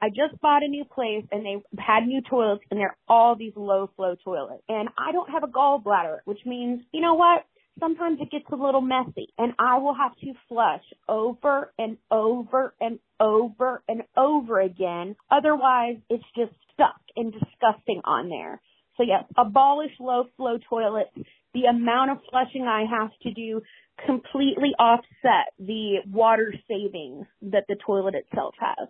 I 0.00 0.08
just 0.08 0.40
bought 0.40 0.62
a 0.62 0.68
new 0.68 0.84
place 0.84 1.24
and 1.32 1.44
they 1.44 1.56
had 1.78 2.06
new 2.06 2.20
toilets 2.28 2.64
and 2.70 2.78
they're 2.78 2.96
all 3.08 3.34
these 3.34 3.54
low 3.56 3.90
flow 3.96 4.16
toilets. 4.22 4.62
And 4.68 4.88
I 4.98 5.12
don't 5.12 5.30
have 5.30 5.42
a 5.42 5.48
gallbladder, 5.48 6.18
which 6.24 6.40
means, 6.44 6.82
you 6.92 7.00
know 7.00 7.14
what? 7.14 7.46
Sometimes 7.80 8.18
it 8.20 8.30
gets 8.30 8.44
a 8.50 8.56
little 8.56 8.80
messy 8.80 9.28
and 9.38 9.52
I 9.58 9.78
will 9.78 9.94
have 9.94 10.16
to 10.16 10.32
flush 10.48 10.84
over 11.08 11.72
and 11.78 11.96
over 12.10 12.74
and 12.80 12.98
over 13.20 13.82
and 13.88 14.02
over 14.16 14.60
again. 14.60 15.16
Otherwise, 15.30 15.96
it's 16.08 16.24
just 16.36 16.52
stuck 16.72 17.00
and 17.16 17.32
disgusting 17.32 18.02
on 18.04 18.28
there. 18.28 18.60
So 18.96 19.02
yes, 19.02 19.24
abolish 19.36 19.92
low 20.00 20.24
flow 20.36 20.58
toilets. 20.68 21.10
The 21.54 21.64
amount 21.64 22.10
of 22.10 22.18
flushing 22.30 22.62
I 22.62 22.84
have 22.90 23.10
to 23.22 23.32
do 23.32 23.62
completely 24.04 24.72
offset 24.78 25.52
the 25.58 25.98
water 26.10 26.54
savings 26.68 27.26
that 27.42 27.64
the 27.68 27.76
toilet 27.86 28.14
itself 28.14 28.54
has. 28.60 28.88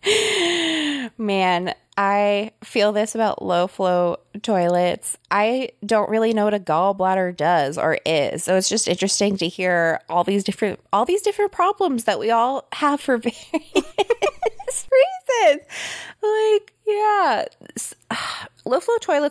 Man, 1.19 1.75
I 1.97 2.53
feel 2.63 2.93
this 2.93 3.15
about 3.15 3.43
low 3.43 3.67
flow 3.67 4.19
toilets. 4.43 5.19
I 5.31 5.71
don't 5.85 6.09
really 6.09 6.33
know 6.33 6.45
what 6.45 6.55
a 6.55 6.61
gallbladder 6.61 7.37
does 7.37 7.77
or 7.77 7.99
is. 8.07 8.45
So 8.45 8.57
it's 8.57 8.69
just 8.69 8.87
interesting 8.89 9.37
to 9.39 9.49
hear 9.49 10.01
all 10.09 10.23
these 10.25 10.45
different 10.45 10.79
all 10.93 11.05
these 11.05 11.23
different 11.23 11.53
problems 11.53 12.05
that 12.05 12.19
we 12.21 12.31
all 12.31 12.69
have 12.73 13.01
for 13.01 13.19
various 13.19 13.53
reasons. 13.75 15.63
Like, 16.23 16.73
yeah. 16.87 17.45
S- 17.77 17.95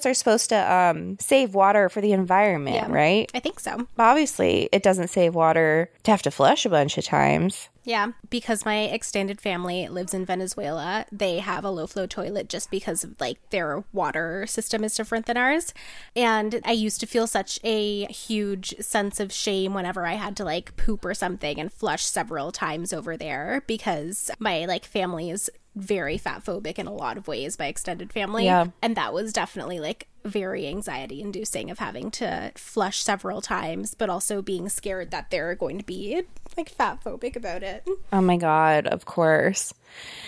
Are 0.06 0.14
supposed 0.14 0.50
to 0.50 0.74
um, 0.74 1.18
save 1.20 1.54
water 1.56 1.90
for 1.90 2.02
the 2.02 2.12
environment, 2.14 2.76
Yeah. 2.76 2.88
right? 2.92 3.30
I 3.34 3.40
think 3.40 3.60
so. 3.60 3.88
Obviously, 3.98 4.70
it 4.72 4.84
doesn't 4.84 5.10
save 5.10 5.36
water 5.36 5.90
to 6.04 6.12
have 6.12 6.22
to 6.24 6.32
flush 6.32 6.66
a 6.66 6.70
bunch 6.70 6.98
of 6.98 7.04
times. 7.06 7.70
Yeah, 7.84 8.12
because 8.30 8.66
my 8.66 8.82
extended 8.84 9.40
family 9.40 9.88
lives 9.88 10.14
in 10.14 10.26
Venezuela, 10.26 11.06
they 11.10 11.40
have 11.40 11.64
a 11.64 11.70
low 11.70 11.88
flow 11.88 12.06
toilet 12.06 12.50
just 12.50 12.70
because 12.70 13.06
of 13.06 13.16
like 13.22 13.38
their 13.50 13.86
water 13.94 14.46
system 14.46 14.84
is 14.84 14.94
different 14.94 15.26
than 15.26 15.38
ours. 15.38 15.74
And 16.14 16.60
I 16.66 16.74
used 16.74 17.00
to 17.00 17.06
feel 17.06 17.28
such 17.28 17.62
a 17.64 18.04
huge 18.08 18.76
sense 18.82 19.22
of 19.22 19.32
shame 19.32 19.74
whenever 19.74 20.06
I 20.06 20.16
had 20.16 20.36
to 20.36 20.44
like 20.44 20.76
poop 20.76 21.06
or 21.06 21.14
something 21.14 21.62
and 21.62 21.72
flush 21.72 22.04
several 22.04 22.52
times 22.52 22.92
over 22.92 23.16
there 23.16 23.64
because 23.68 24.32
my 24.38 24.66
like 24.66 24.84
family 24.84 25.30
is 25.30 25.50
very 25.78 26.18
fat 26.18 26.44
phobic 26.44 26.80
in 26.80 26.88
a 26.88 26.94
lot 26.94 27.18
of 27.18 27.28
ways, 27.28 27.56
by 27.56 27.68
extended 27.68 28.12
family. 28.12 28.46
Yeah. 28.46 28.68
And 28.82 28.96
that 28.96 29.14
was 29.14 29.32
definitely 29.32 29.80
like 29.80 30.08
very 30.26 30.68
anxiety 30.68 31.22
inducing 31.22 31.72
of 31.72 31.80
having 31.80 32.12
to 32.12 32.52
flush 32.56 33.00
several 33.00 33.42
times, 33.42 33.94
but 33.94 34.10
also 34.10 34.42
being 34.42 34.70
scared 34.70 35.12
that 35.12 35.30
they're 35.32 35.56
going 35.56 35.78
to 35.78 35.86
be 35.86 36.24
like 36.58 36.70
fat 36.70 37.04
phobic 37.04 37.36
about 37.36 37.64
it. 37.64 37.88
Oh 38.12 38.22
my 38.22 38.38
God, 38.38 38.88
of 38.88 39.06
course. 39.06 39.74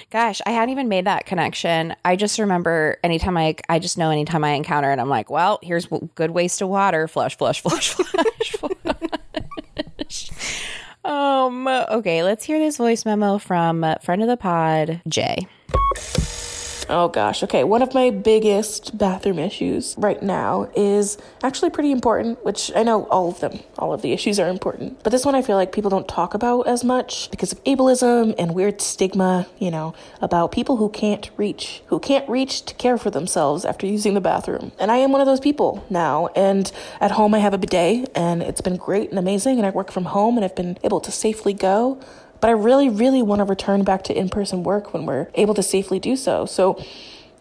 Gosh, 0.10 0.42
I 0.46 0.52
hadn't 0.52 0.70
even 0.70 0.88
made 0.88 1.06
that 1.06 1.26
connection. 1.26 1.96
I 2.06 2.16
just 2.16 2.40
remember 2.40 2.98
anytime 3.04 3.38
I, 3.38 3.56
I 3.68 3.80
just 3.80 3.98
know 3.98 4.10
anytime 4.10 4.44
I 4.44 4.52
encounter 4.52 4.92
it, 4.92 5.00
I'm 5.00 5.10
like, 5.10 5.30
well, 5.30 5.60
here's 5.62 5.88
good 6.16 6.32
waste 6.32 6.62
of 6.62 6.70
water. 6.70 7.08
Flush, 7.08 7.38
flush, 7.38 7.62
flush, 7.62 7.92
flush, 7.94 8.52
flush. 8.52 10.32
Um, 11.06 11.68
okay, 11.68 12.24
let's 12.24 12.44
hear 12.44 12.60
this 12.60 12.78
voice 12.78 13.06
memo 13.06 13.38
from 13.38 13.84
uh, 13.84 13.96
friend 13.96 14.22
of 14.22 14.28
the 14.28 14.38
pod, 14.38 15.02
Jay. 15.08 15.48
Oh 16.92 17.08
gosh, 17.08 17.44
okay. 17.44 17.64
One 17.64 17.84
of 17.84 17.94
my 17.94 18.10
biggest 18.10 18.98
bathroom 18.98 19.38
issues 19.38 19.94
right 19.96 20.24
now 20.24 20.72
is 20.76 21.20
actually 21.44 21.70
pretty 21.70 21.92
important, 21.92 22.44
which 22.44 22.72
I 22.76 22.82
know 22.82 23.04
all 23.10 23.30
of 23.30 23.40
them, 23.42 23.60
all 23.78 23.94
of 23.94 24.02
the 24.02 24.12
issues 24.12 24.40
are 24.40 24.50
important. 24.50 25.04
But 25.04 25.12
this 25.12 25.24
one 25.24 25.36
I 25.36 25.44
feel 25.44 25.56
like 25.56 25.72
people 25.72 25.92
don't 25.92 26.08
talk 26.08 26.34
about 26.34 26.64
as 26.64 26.84
much 26.84 27.30
because 27.30 27.52
of 27.52 27.64
ableism 27.64 28.34
and 28.40 28.56
weird 28.56 28.82
stigma, 28.82 29.46
you 29.60 29.70
know, 29.70 29.94
about 30.20 30.52
people 30.52 30.78
who 30.78 30.90
can't 30.90 31.30
reach, 31.38 31.84
who 31.88 32.00
can't 32.00 32.28
reach 32.28 32.66
to 32.66 32.74
care 32.74 32.98
for 32.98 33.12
themselves 33.12 33.66
after 33.66 33.86
using 33.86 34.16
the 34.16 34.22
bathroom. 34.22 34.72
And 34.80 34.90
I 34.90 34.98
am 34.98 35.12
one 35.12 35.22
of 35.22 35.28
those 35.28 35.40
people 35.40 35.86
now. 35.92 36.30
And 36.36 36.72
at 37.00 37.12
home 37.12 37.36
I 37.36 37.40
have 37.40 37.54
a 37.54 37.60
bidet 37.60 38.10
and 38.16 38.42
it's 38.42 38.62
been 38.62 38.78
great 38.78 39.12
and 39.12 39.20
amazing 39.20 39.60
and 39.60 39.68
I 39.68 39.70
work 39.70 39.92
from 39.92 40.06
home 40.06 40.38
and 40.38 40.44
I've 40.44 40.56
been 40.56 40.80
able 40.84 41.02
to 41.02 41.12
safely 41.12 41.54
go 41.54 42.02
but 42.42 42.50
I 42.50 42.54
really, 42.54 42.90
really 42.90 43.22
want 43.22 43.40
to 43.40 43.46
return 43.46 43.84
back 43.84 44.04
to 44.06 44.18
in 44.18 44.30
person 44.30 44.64
work 44.64 44.94
when 44.94 45.06
we're 45.06 45.28
able 45.36 45.54
to 45.56 45.64
safely 45.64 46.00
do 46.00 46.16
so. 46.16 46.46
So 46.46 46.84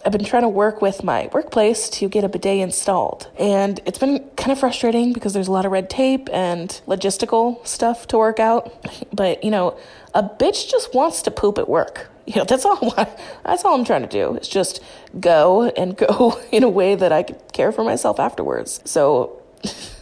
I've 0.05 0.13
been 0.13 0.25
trying 0.25 0.43
to 0.43 0.49
work 0.49 0.81
with 0.81 1.03
my 1.03 1.29
workplace 1.33 1.89
to 1.91 2.09
get 2.09 2.25
a 2.25 2.29
bidet 2.29 2.61
installed. 2.61 3.29
And 3.39 3.81
it's 3.85 3.99
been 3.99 4.21
kind 4.37 4.53
of 4.53 4.59
frustrating 4.59 5.13
because 5.13 5.35
there's 5.35 5.49
a 5.49 5.53
lot 5.53 5.67
of 5.67 5.73
red 5.73 5.91
tape 5.91 6.29
and 6.33 6.69
logistical 6.87 7.67
stuff 7.67 8.07
to 8.09 8.19
work 8.19 8.39
out. 8.39 8.73
But, 9.13 9.43
you 9.43 9.51
know, 9.51 9.77
a 10.15 10.23
bitch 10.23 10.71
just 10.71 10.95
wants 10.95 11.23
to 11.23 11.31
poop 11.31 11.59
at 11.59 11.69
work. 11.69 12.09
You 12.27 12.37
know, 12.37 12.45
that's 12.45 12.65
all 12.65 12.95
I, 12.97 13.09
that's 13.45 13.65
all 13.65 13.75
I'm 13.75 13.85
trying 13.85 14.03
to 14.03 14.09
do. 14.09 14.37
Is 14.37 14.49
just 14.49 14.83
go 15.19 15.65
and 15.65 15.97
go 15.97 16.41
in 16.53 16.63
a 16.63 16.69
way 16.69 16.95
that 16.95 17.11
I 17.11 17.25
could 17.25 17.53
care 17.53 17.73
for 17.73 17.83
myself 17.83 18.21
afterwards. 18.21 18.81
So 18.85 19.43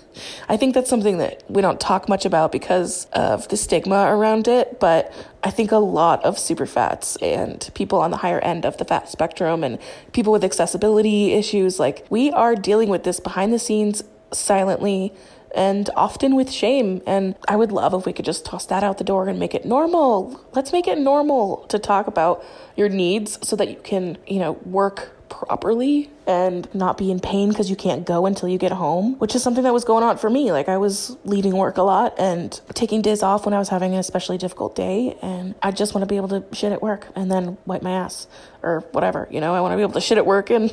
I 0.49 0.57
think 0.57 0.75
that's 0.75 0.91
something 0.91 1.19
that 1.19 1.43
we 1.49 1.63
don't 1.63 1.81
talk 1.81 2.09
much 2.09 2.25
about 2.25 2.53
because 2.53 3.07
of 3.13 3.49
the 3.49 3.57
stigma 3.57 4.07
around 4.15 4.49
it, 4.49 4.81
but 4.81 5.13
I 5.43 5.51
think 5.51 5.73
a 5.73 5.79
lot 5.79 6.25
of 6.25 6.39
super 6.39 6.67
fats 6.67 7.17
and 7.17 7.71
people 7.75 8.01
on 8.01 8.11
the 8.11 8.19
higher 8.19 8.41
end 8.41 8.65
of 8.65 8.77
the 8.79 8.85
fat 8.85 9.09
spectrum 9.09 9.63
and 9.63 9.79
people 10.13 10.33
with 10.33 10.45
accessibility 10.45 11.33
issues, 11.33 11.79
like 11.79 12.07
we 12.11 12.31
are 12.31 12.55
dealing 12.55 12.89
with 12.89 13.05
this 13.05 13.21
behind 13.21 13.53
the 13.53 13.59
scenes 13.59 14.03
silently 14.33 15.13
and 15.55 15.89
often 15.97 16.37
with 16.37 16.51
shame. 16.51 17.01
And 17.07 17.35
I 17.49 17.57
would 17.57 17.73
love 17.73 17.95
if 17.95 18.05
we 18.05 18.13
could 18.13 18.25
just 18.25 18.45
toss 18.45 18.67
that 18.67 18.85
out 18.85 18.99
the 18.99 19.05
door 19.05 19.29
and 19.29 19.39
make 19.39 19.55
it 19.55 19.65
normal. 19.65 20.45
Let's 20.53 20.73
make 20.73 20.87
it 20.87 20.99
normal 20.99 21.67
to 21.69 21.79
talk 21.79 22.07
about 22.07 22.45
your 22.77 22.89
needs 22.89 23.39
so 23.47 23.57
that 23.57 23.69
you 23.69 23.77
can, 23.77 24.19
you 24.27 24.39
know, 24.39 24.53
work 24.65 25.16
properly 25.29 26.11
and 26.27 26.73
not 26.75 26.99
be 26.99 27.11
in 27.11 27.21
pain 27.21 27.49
because 27.49 27.71
you 27.71 27.77
can't 27.77 28.05
go 28.05 28.27
until 28.27 28.49
you 28.49 28.59
get 28.59 28.73
home, 28.73 29.19
which 29.19 29.35
is 29.35 29.43
something 29.43 29.63
that 29.65 29.73
was 29.73 29.85
going 29.85 30.03
on 30.03 30.19
for 30.19 30.29
me. 30.29 30.53
Like 30.53 30.69
I 30.69 30.77
was 30.77 31.17
leaving 31.25 31.57
work 31.57 31.77
a 31.77 31.83
lot 31.83 32.15
and 32.19 32.61
taking 32.75 33.03
days 33.03 33.23
off 33.23 33.45
when 33.45 33.55
I 33.55 33.59
was 33.59 33.69
having 33.69 33.93
an 33.93 33.99
especially 33.99 34.39
difficult 34.39 34.75
day, 34.75 35.17
and 35.23 35.55
I 35.63 35.71
just 35.71 35.95
want 35.95 36.03
to 36.03 36.07
be 36.07 36.17
able 36.17 36.29
to 36.29 36.45
shit 36.55 36.73
at 36.73 36.83
work 36.83 37.09
and 37.15 37.31
then 37.31 37.59
wipe 37.67 37.83
my 37.83 37.93
ass 37.93 38.27
or 38.63 38.81
whatever. 38.93 39.29
You 39.31 39.41
know, 39.41 39.55
I 39.55 39.61
want 39.61 39.73
to 39.73 39.77
be 39.77 39.83
able 39.83 39.93
to 39.95 40.01
shit 40.01 40.19
at 40.19 40.27
work 40.27 40.51
and 40.51 40.73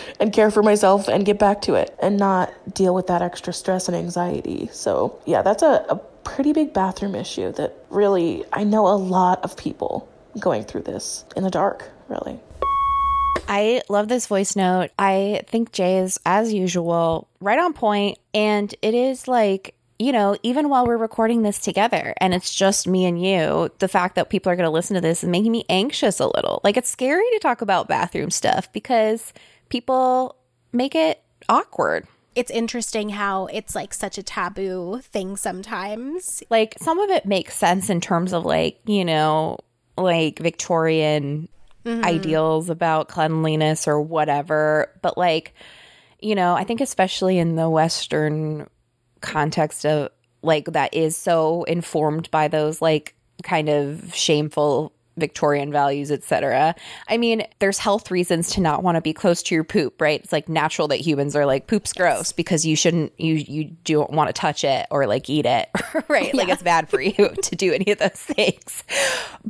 and 0.20 0.32
care 0.32 0.50
for 0.50 0.62
myself 0.62 1.08
and 1.08 1.24
get 1.24 1.38
back 1.38 1.62
to 1.62 1.74
it 1.74 1.94
and 2.00 2.16
not 2.16 2.52
deal 2.72 2.94
with 2.94 3.08
that 3.08 3.22
extra 3.22 3.52
stress 3.52 3.88
and 3.88 3.96
anxiety. 3.96 4.68
So 4.72 5.20
yeah, 5.26 5.42
that's 5.42 5.62
a, 5.62 5.84
a 5.88 5.96
pretty 6.24 6.52
big 6.52 6.72
bathroom 6.72 7.14
issue 7.14 7.52
that 7.52 7.74
really 7.90 8.44
I 8.52 8.64
know 8.64 8.86
a 8.86 8.96
lot 8.96 9.44
of 9.44 9.56
people 9.56 10.08
going 10.40 10.64
through 10.64 10.82
this 10.82 11.24
in 11.36 11.44
the 11.44 11.50
dark, 11.50 11.90
really. 12.08 12.40
I 13.46 13.82
love 13.88 14.08
this 14.08 14.26
voice 14.26 14.56
note. 14.56 14.90
I 14.98 15.42
think 15.48 15.72
Jay 15.72 15.98
is, 15.98 16.18
as 16.24 16.52
usual, 16.52 17.28
right 17.40 17.58
on 17.58 17.72
point. 17.72 18.18
And 18.32 18.74
it 18.82 18.94
is 18.94 19.28
like, 19.28 19.74
you 19.98 20.12
know, 20.12 20.36
even 20.42 20.68
while 20.68 20.86
we're 20.86 20.96
recording 20.96 21.42
this 21.42 21.60
together 21.60 22.14
and 22.18 22.34
it's 22.34 22.54
just 22.54 22.88
me 22.88 23.04
and 23.04 23.22
you, 23.22 23.70
the 23.78 23.88
fact 23.88 24.16
that 24.16 24.30
people 24.30 24.50
are 24.50 24.56
going 24.56 24.66
to 24.66 24.70
listen 24.70 24.94
to 24.94 25.00
this 25.00 25.22
is 25.22 25.28
making 25.28 25.52
me 25.52 25.64
anxious 25.68 26.20
a 26.20 26.26
little. 26.26 26.60
Like, 26.64 26.76
it's 26.76 26.90
scary 26.90 27.24
to 27.32 27.38
talk 27.38 27.60
about 27.60 27.86
bathroom 27.86 28.30
stuff 28.30 28.72
because 28.72 29.32
people 29.68 30.36
make 30.72 30.94
it 30.94 31.22
awkward. 31.48 32.06
It's 32.34 32.50
interesting 32.50 33.10
how 33.10 33.46
it's 33.46 33.76
like 33.76 33.94
such 33.94 34.18
a 34.18 34.22
taboo 34.22 35.00
thing 35.12 35.36
sometimes. 35.36 36.42
Like, 36.50 36.76
some 36.80 36.98
of 36.98 37.10
it 37.10 37.26
makes 37.26 37.56
sense 37.56 37.88
in 37.88 38.00
terms 38.00 38.32
of, 38.32 38.44
like, 38.44 38.80
you 38.86 39.04
know, 39.04 39.58
like 39.96 40.40
Victorian 40.40 41.48
Mm-hmm. 41.84 42.02
ideals 42.02 42.70
about 42.70 43.08
cleanliness 43.08 43.86
or 43.86 44.00
whatever. 44.00 44.90
But 45.02 45.18
like, 45.18 45.52
you 46.18 46.34
know, 46.34 46.54
I 46.54 46.64
think 46.64 46.80
especially 46.80 47.38
in 47.38 47.56
the 47.56 47.68
Western 47.68 48.70
context 49.20 49.84
of 49.84 50.10
like 50.42 50.64
that 50.72 50.94
is 50.94 51.14
so 51.14 51.64
informed 51.64 52.30
by 52.30 52.48
those 52.48 52.80
like 52.80 53.14
kind 53.42 53.68
of 53.68 54.14
shameful 54.14 54.93
Victorian 55.16 55.70
values, 55.70 56.10
etc. 56.10 56.74
I 57.08 57.16
mean, 57.16 57.46
there's 57.58 57.78
health 57.78 58.10
reasons 58.10 58.50
to 58.52 58.60
not 58.60 58.82
want 58.82 58.96
to 58.96 59.00
be 59.00 59.12
close 59.12 59.42
to 59.44 59.54
your 59.54 59.64
poop, 59.64 60.00
right? 60.00 60.20
It's 60.20 60.32
like 60.32 60.48
natural 60.48 60.88
that 60.88 60.96
humans 60.96 61.36
are 61.36 61.46
like 61.46 61.66
poop's 61.66 61.92
gross 61.92 62.32
because 62.32 62.66
you 62.66 62.76
shouldn't 62.76 63.12
you 63.18 63.34
you 63.34 63.64
don't 63.84 64.10
want 64.10 64.28
to 64.28 64.32
touch 64.32 64.64
it 64.64 64.86
or 64.90 65.06
like 65.06 65.28
eat 65.30 65.46
it, 65.46 65.68
right? 66.08 66.34
Like 66.34 66.48
it's 66.48 66.62
bad 66.62 66.88
for 66.88 67.00
you 67.00 67.28
to 67.42 67.56
do 67.56 67.72
any 67.72 67.92
of 67.92 67.98
those 67.98 68.10
things. 68.12 68.84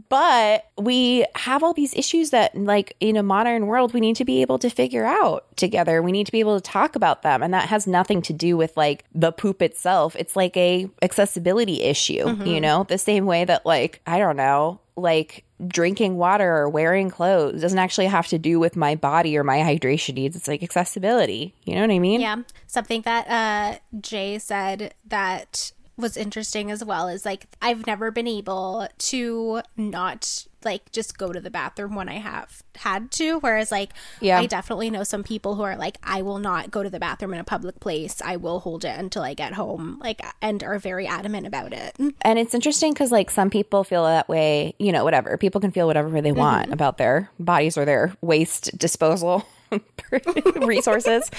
But 0.09 0.67
we 0.77 1.25
have 1.35 1.63
all 1.63 1.73
these 1.73 1.95
issues 1.95 2.31
that 2.31 2.57
like 2.57 2.97
in 3.01 3.17
a 3.17 3.23
modern 3.23 3.67
world 3.67 3.95
we 3.95 4.01
need 4.01 4.17
to 4.17 4.25
be 4.25 4.43
able 4.43 4.59
to 4.59 4.71
figure 4.71 5.05
out 5.05 5.57
together. 5.57 6.03
We 6.03 6.13
need 6.13 6.27
to 6.27 6.33
be 6.33 6.41
able 6.41 6.61
to 6.61 6.71
talk 6.71 6.97
about 6.97 7.23
them 7.23 7.43
and 7.43 7.55
that 7.55 7.69
has 7.69 7.87
nothing 7.87 8.23
to 8.23 8.33
do 8.33 8.57
with 8.57 8.77
like 8.77 9.05
the 9.15 9.33
poop 9.33 9.63
itself. 9.63 10.17
It's 10.17 10.37
like 10.37 10.57
a 10.57 10.89
accessibility 11.03 11.83
issue, 11.83 12.15
you 12.15 12.25
mm-hmm. 12.25 12.61
know? 12.61 12.85
The 12.85 12.99
same 12.99 13.27
way 13.27 13.45
that 13.45 13.65
like 13.65 14.01
I 14.07 14.19
don't 14.19 14.37
know, 14.37 14.81
like 14.97 15.45
drinking 15.67 16.17
water 16.17 16.57
or 16.57 16.69
wearing 16.69 17.11
clothes 17.11 17.61
doesn't 17.61 17.79
actually 17.79 18.07
have 18.07 18.27
to 18.29 18.39
do 18.39 18.61
with 18.61 18.77
my 18.77 18.95
body 18.95 19.37
or 19.37 19.45
my 19.45 19.59
hydration 19.59 20.15
needs. 20.15 20.37
It's 20.37 20.49
like 20.49 20.63
accessibility. 20.63 21.55
You 21.65 21.75
know 21.75 21.81
what 21.83 21.91
I 21.91 21.99
mean? 21.99 22.21
Yeah. 22.21 22.43
Something 22.67 23.03
that 23.03 23.29
uh, 23.29 23.79
Jay 24.01 24.39
said 24.39 24.95
that 25.07 25.73
was 25.97 26.17
interesting 26.17 26.71
as 26.71 26.85
well 26.85 27.09
is 27.09 27.25
like 27.25 27.47
I've 27.63 27.87
never 27.87 28.11
been 28.11 28.27
able 28.27 28.89
to 28.99 29.63
not 29.77 30.47
like 30.65 30.91
just 30.93 31.17
go 31.19 31.33
to 31.33 31.41
the 31.41 31.51
bathroom 31.51 31.95
when 31.95 32.09
I 32.09 32.19
have 32.19 32.63
had 32.77 33.11
to. 33.13 33.39
Whereas 33.39 33.71
like 33.71 33.91
Yeah. 34.21 34.39
I 34.39 34.47
definitely 34.47 34.91
know 34.91 35.05
some 35.05 35.25
people 35.25 35.55
who 35.55 35.63
are 35.63 35.77
like, 35.77 35.99
I 36.03 36.23
will 36.23 36.39
not 36.39 36.71
go 36.71 36.83
to 36.83 36.91
the 36.91 37.01
bathroom 37.01 37.35
in 37.35 37.41
a 37.41 37.45
public 37.45 37.81
place. 37.81 38.21
I 38.25 38.37
will 38.37 38.61
hold 38.61 38.85
it 38.85 38.99
until 38.99 39.23
I 39.23 39.35
get 39.35 39.55
home. 39.55 39.99
Like 40.01 40.23
and 40.43 40.63
are 40.63 40.79
very 40.79 41.07
adamant 41.07 41.47
about 41.47 41.73
it. 41.73 41.97
And 42.23 42.39
it's 42.39 42.55
interesting 42.55 42.93
because, 42.93 43.13
like, 43.13 43.31
some 43.31 43.51
people 43.51 43.85
feel 43.85 44.05
that 44.05 44.29
way, 44.29 44.75
you 44.79 44.93
know, 44.93 45.05
whatever. 45.05 45.37
People 45.37 45.61
can 45.61 45.71
feel 45.71 45.87
whatever 45.87 46.21
they 46.21 46.31
mm-hmm. 46.31 46.39
want 46.39 46.73
about 46.73 46.99
their 46.99 47.31
bodies 47.39 47.77
or 47.77 47.85
their 47.85 48.15
waste 48.21 48.77
disposal 48.79 49.47
resources. 50.57 51.31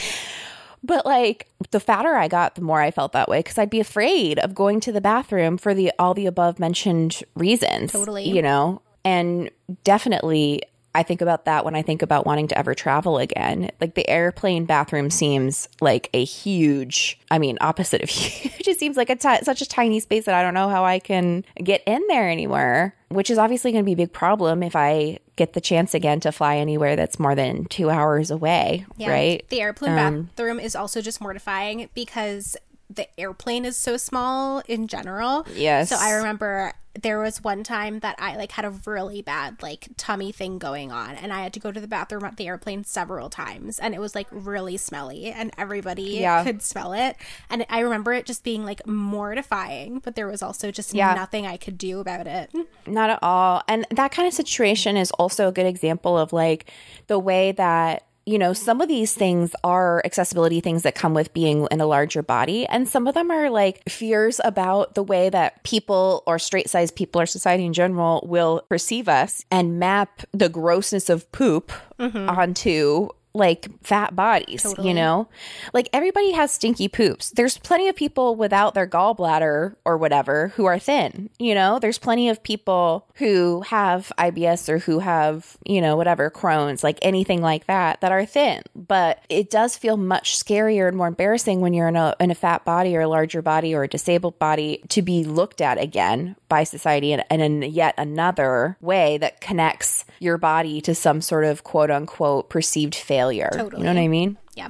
But, 0.83 1.05
like, 1.05 1.47
the 1.71 1.79
fatter 1.79 2.15
I 2.15 2.27
got, 2.27 2.55
the 2.55 2.61
more 2.61 2.81
I 2.81 2.91
felt 2.91 3.13
that 3.13 3.27
way 3.27 3.39
because 3.39 3.57
I'd 3.57 3.69
be 3.69 3.79
afraid 3.79 4.37
of 4.39 4.53
going 4.53 4.79
to 4.81 4.91
the 4.91 5.01
bathroom 5.01 5.57
for 5.57 5.73
the 5.73 5.91
all 5.97 6.13
the 6.13 6.27
above 6.27 6.59
mentioned 6.59 7.23
reasons. 7.35 7.91
Totally. 7.91 8.29
You 8.29 8.41
know, 8.41 8.81
and 9.05 9.49
definitely. 9.85 10.61
I 10.97 11.03
think 11.03 11.19
about 11.19 11.43
that 11.43 11.65
when 11.65 11.75
I 11.75 11.81
think 11.81 12.01
about 12.01 12.25
wanting 12.25 12.47
to 12.47 12.57
ever 12.57 12.73
travel 12.73 13.17
again. 13.17 13.69
Like 13.81 13.95
the 13.95 14.07
airplane 14.07 14.63
bathroom 14.63 15.09
seems 15.09 15.67
like 15.81 16.09
a 16.13 16.23
huge, 16.23 17.19
I 17.29 17.37
mean, 17.37 17.57
opposite 17.59 18.01
of 18.01 18.09
huge. 18.09 18.65
It 18.65 18.79
seems 18.79 18.95
like 18.95 19.09
a 19.09 19.17
ti- 19.17 19.43
such 19.43 19.61
a 19.61 19.65
tiny 19.67 19.99
space 19.99 20.23
that 20.23 20.35
I 20.35 20.41
don't 20.41 20.53
know 20.53 20.69
how 20.69 20.85
I 20.85 20.99
can 20.99 21.43
get 21.61 21.83
in 21.85 22.01
there 22.07 22.29
anymore, 22.31 22.95
which 23.09 23.29
is 23.29 23.37
obviously 23.37 23.73
going 23.73 23.83
to 23.83 23.85
be 23.85 23.91
a 23.91 23.97
big 23.97 24.13
problem 24.13 24.63
if 24.63 24.73
I 24.73 25.19
get 25.35 25.51
the 25.51 25.59
chance 25.59 25.93
again 25.93 26.21
to 26.21 26.31
fly 26.31 26.55
anywhere 26.55 26.95
that's 26.95 27.19
more 27.19 27.35
than 27.35 27.65
two 27.65 27.89
hours 27.89 28.31
away, 28.31 28.85
Yeah. 28.95 29.09
right? 29.09 29.45
The 29.49 29.59
airplane 29.59 29.99
Um, 29.99 30.21
bathroom 30.37 30.61
is 30.61 30.77
also 30.77 31.01
just 31.01 31.19
mortifying 31.19 31.89
because 31.93 32.55
the 32.89 33.07
airplane 33.19 33.65
is 33.65 33.77
so 33.77 33.97
small 33.97 34.61
in 34.67 34.87
general. 34.87 35.45
Yes. 35.53 35.89
So 35.89 35.97
I 35.99 36.11
remember 36.13 36.73
there 37.01 37.19
was 37.19 37.43
one 37.43 37.61
time 37.61 37.99
that 37.99 38.15
I 38.19 38.37
like 38.37 38.51
had 38.53 38.63
a 38.63 38.69
really 38.85 39.21
bad 39.21 39.61
like 39.61 39.89
tummy 39.97 40.31
thing 40.31 40.59
going 40.59 40.93
on 40.93 41.15
and 41.15 41.33
I 41.33 41.41
had 41.43 41.51
to 41.55 41.59
go 41.59 41.69
to 41.69 41.81
the 41.81 41.89
bathroom 41.89 42.23
at 42.23 42.37
the 42.37 42.47
airplane 42.47 42.85
several 42.85 43.29
times 43.29 43.79
and 43.79 43.93
it 43.93 43.99
was 43.99 44.15
like 44.15 44.27
really 44.31 44.77
smelly 44.77 45.25
and 45.25 45.51
everybody 45.57 46.03
Yeah. 46.03 46.45
could 46.45 46.61
smell 46.61 46.93
it 46.93 47.17
and 47.49 47.65
I 47.69 47.81
remember 47.81 48.13
it 48.13 48.25
just 48.25 48.45
being 48.45 48.63
like 48.63 48.87
mortifying 48.87 49.99
but 49.99 50.15
there 50.15 50.27
was 50.27 50.41
also 50.41 50.71
just 50.71 50.93
Yeah. 50.93 51.13
nothing 51.15 51.45
I 51.45 51.57
could 51.57 51.77
do 51.77 51.99
about 51.99 52.27
it. 52.27 52.49
Not 52.87 53.09
at 53.09 53.19
all. 53.21 53.61
And 53.67 53.85
that 53.91 54.13
kind 54.13 54.25
of 54.25 54.33
situation 54.33 54.95
is 54.95 55.11
also 55.11 55.49
a 55.49 55.51
good 55.51 55.65
example 55.65 56.17
of 56.17 56.31
like 56.31 56.71
the 57.07 57.19
way 57.19 57.51
that, 57.53 58.04
you 58.25 58.39
know, 58.39 58.53
some 58.53 58.81
of 58.81 58.87
these 58.87 59.13
things 59.13 59.55
are 59.63 60.01
accessibility 60.03 60.59
things 60.59 60.81
that 60.81 60.95
come 60.95 61.13
with 61.13 61.33
being 61.33 61.67
in 61.69 61.79
a 61.79 61.85
larger 61.85 62.23
body. 62.23 62.65
And 62.67 62.87
some 62.87 63.07
of 63.07 63.13
them 63.13 63.29
are 63.29 63.51
like 63.51 63.87
fears 63.87 64.41
about 64.43 64.95
the 64.95 65.03
way 65.03 65.29
that 65.29 65.63
people 65.63 66.23
or 66.25 66.39
straight 66.39 66.69
sized 66.69 66.95
people 66.95 67.21
or 67.21 67.27
society 67.27 67.65
in 67.65 67.73
general 67.73 68.25
will 68.27 68.63
perceive 68.67 69.07
us 69.07 69.45
and 69.51 69.79
map 69.79 70.23
the 70.31 70.49
grossness 70.49 71.09
of 71.09 71.31
poop 71.31 71.71
mm-hmm. 71.99 72.29
onto 72.29 73.09
like 73.35 73.67
fat 73.83 74.15
bodies, 74.15 74.63
Totally. 74.63 74.87
you 74.87 74.93
know? 74.93 75.27
Like 75.73 75.89
everybody 75.93 76.31
has 76.31 76.51
stinky 76.51 76.87
poops. 76.87 77.31
There's 77.31 77.57
plenty 77.57 77.87
of 77.87 77.95
people 77.95 78.35
without 78.35 78.73
their 78.73 78.87
gallbladder 78.87 79.75
or 79.85 79.97
whatever 79.97 80.49
who 80.55 80.65
are 80.65 80.79
thin, 80.79 81.29
you 81.37 81.53
know? 81.53 81.79
There's 81.79 81.97
plenty 81.97 82.29
of 82.29 82.41
people 82.41 83.07
who 83.15 83.61
have 83.61 84.11
IBS 84.17 84.69
or 84.69 84.79
who 84.79 84.99
have, 84.99 85.57
you 85.65 85.81
know, 85.81 85.95
whatever, 85.95 86.31
Crohn's, 86.31 86.83
like 86.83 86.97
anything 87.01 87.41
like 87.41 87.67
that 87.67 88.01
that 88.01 88.11
are 88.11 88.25
thin. 88.25 88.61
But 88.75 89.23
it 89.29 89.49
does 89.49 89.77
feel 89.77 89.97
much 89.97 90.37
scarier 90.37 90.87
and 90.87 90.97
more 90.97 91.07
embarrassing 91.07 91.61
when 91.61 91.73
you're 91.73 91.87
in 91.87 91.95
a 91.95 92.15
in 92.19 92.31
a 92.31 92.35
fat 92.35 92.63
body 92.65 92.95
or 92.95 93.01
a 93.01 93.07
larger 93.07 93.41
body 93.41 93.75
or 93.75 93.83
a 93.83 93.87
disabled 93.87 94.39
body 94.39 94.81
to 94.89 95.01
be 95.01 95.23
looked 95.23 95.61
at 95.61 95.79
again 95.79 96.35
by 96.55 96.63
society 96.63 97.11
and, 97.11 97.21
and 97.29 97.41
in 97.41 97.63
yet 97.63 97.93
another 97.97 98.77
way 98.79 99.17
that 99.17 99.41
connects 99.41 100.05
your 100.21 100.37
body 100.37 100.79
to 100.79 100.95
some 100.95 101.19
sort 101.19 101.43
of 101.43 101.65
quote 101.65 101.91
unquote 101.91 102.49
perceived 102.49 102.95
failure. 102.95 103.49
You 103.53 103.83
know 103.83 103.93
what 103.93 103.97
I 103.97 104.07
mean? 104.07 104.37
Yeah. 104.55 104.69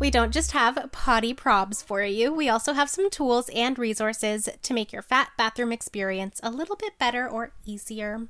We 0.00 0.10
don't 0.10 0.32
just 0.32 0.52
have 0.52 0.78
potty 0.92 1.34
probs 1.34 1.84
for 1.84 2.02
you, 2.02 2.32
we 2.32 2.48
also 2.48 2.72
have 2.72 2.88
some 2.88 3.10
tools 3.10 3.50
and 3.54 3.78
resources 3.78 4.48
to 4.62 4.72
make 4.72 4.90
your 4.90 5.02
fat 5.02 5.28
bathroom 5.36 5.72
experience 5.72 6.40
a 6.42 6.50
little 6.50 6.76
bit 6.76 6.98
better 6.98 7.28
or 7.28 7.52
easier. 7.66 8.28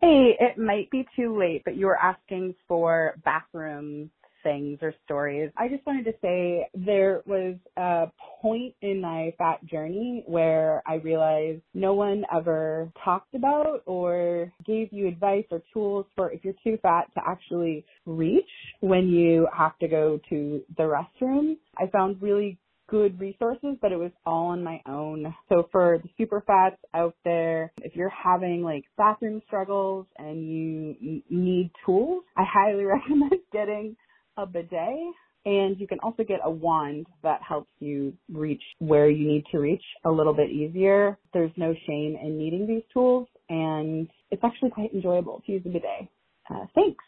Hey, 0.00 0.36
it 0.40 0.58
might 0.58 0.90
be 0.90 1.06
too 1.14 1.38
late, 1.38 1.62
but 1.64 1.76
you 1.76 1.86
were 1.86 1.98
asking 1.98 2.56
for 2.66 3.14
bathroom 3.24 4.10
things 4.42 4.78
or 4.82 4.94
stories. 5.04 5.50
I 5.56 5.68
just 5.68 5.84
wanted 5.86 6.04
to 6.04 6.12
say 6.22 6.68
there 6.74 7.22
was 7.26 7.56
a 7.76 8.06
point 8.40 8.74
in 8.82 9.00
my 9.00 9.32
fat 9.38 9.64
journey 9.66 10.24
where 10.26 10.82
I 10.86 10.94
realized 10.96 11.62
no 11.74 11.94
one 11.94 12.24
ever 12.34 12.90
talked 13.04 13.34
about 13.34 13.82
or 13.86 14.52
gave 14.66 14.92
you 14.92 15.08
advice 15.08 15.44
or 15.50 15.62
tools 15.72 16.06
for 16.16 16.30
if 16.30 16.44
you're 16.44 16.54
too 16.64 16.78
fat 16.82 17.06
to 17.14 17.20
actually 17.26 17.84
reach 18.06 18.44
when 18.80 19.08
you 19.08 19.48
have 19.56 19.78
to 19.78 19.88
go 19.88 20.20
to 20.30 20.62
the 20.76 20.82
restroom. 20.82 21.56
I 21.78 21.86
found 21.88 22.20
really 22.20 22.58
good 22.90 23.18
resources, 23.20 23.76
but 23.80 23.92
it 23.92 23.98
was 23.98 24.10
all 24.26 24.48
on 24.48 24.62
my 24.62 24.80
own. 24.86 25.32
So 25.48 25.68
for 25.70 25.98
the 26.02 26.10
super 26.18 26.42
fats 26.46 26.76
out 26.92 27.14
there, 27.24 27.72
if 27.82 27.94
you're 27.94 28.10
having 28.10 28.62
like 28.62 28.84
bathroom 28.98 29.40
struggles 29.46 30.06
and 30.18 30.46
you 30.48 31.22
need 31.30 31.70
tools, 31.86 32.24
I 32.36 32.42
highly 32.44 32.84
recommend 32.84 33.36
getting 33.52 33.96
a 34.40 34.46
bidet. 34.46 35.14
And 35.46 35.80
you 35.80 35.86
can 35.86 35.98
also 36.00 36.22
get 36.22 36.40
a 36.44 36.50
wand 36.50 37.06
that 37.22 37.40
helps 37.42 37.70
you 37.78 38.12
reach 38.30 38.62
where 38.78 39.08
you 39.08 39.26
need 39.26 39.44
to 39.52 39.58
reach 39.58 39.82
a 40.04 40.10
little 40.10 40.34
bit 40.34 40.50
easier. 40.50 41.16
There's 41.32 41.52
no 41.56 41.74
shame 41.86 42.18
in 42.22 42.36
needing 42.36 42.66
these 42.66 42.82
tools, 42.92 43.26
and 43.48 44.06
it's 44.30 44.44
actually 44.44 44.68
quite 44.68 44.92
enjoyable 44.92 45.42
to 45.46 45.52
use 45.52 45.62
a 45.64 45.70
bidet. 45.70 46.08
Uh, 46.50 46.66
thanks. 46.74 47.02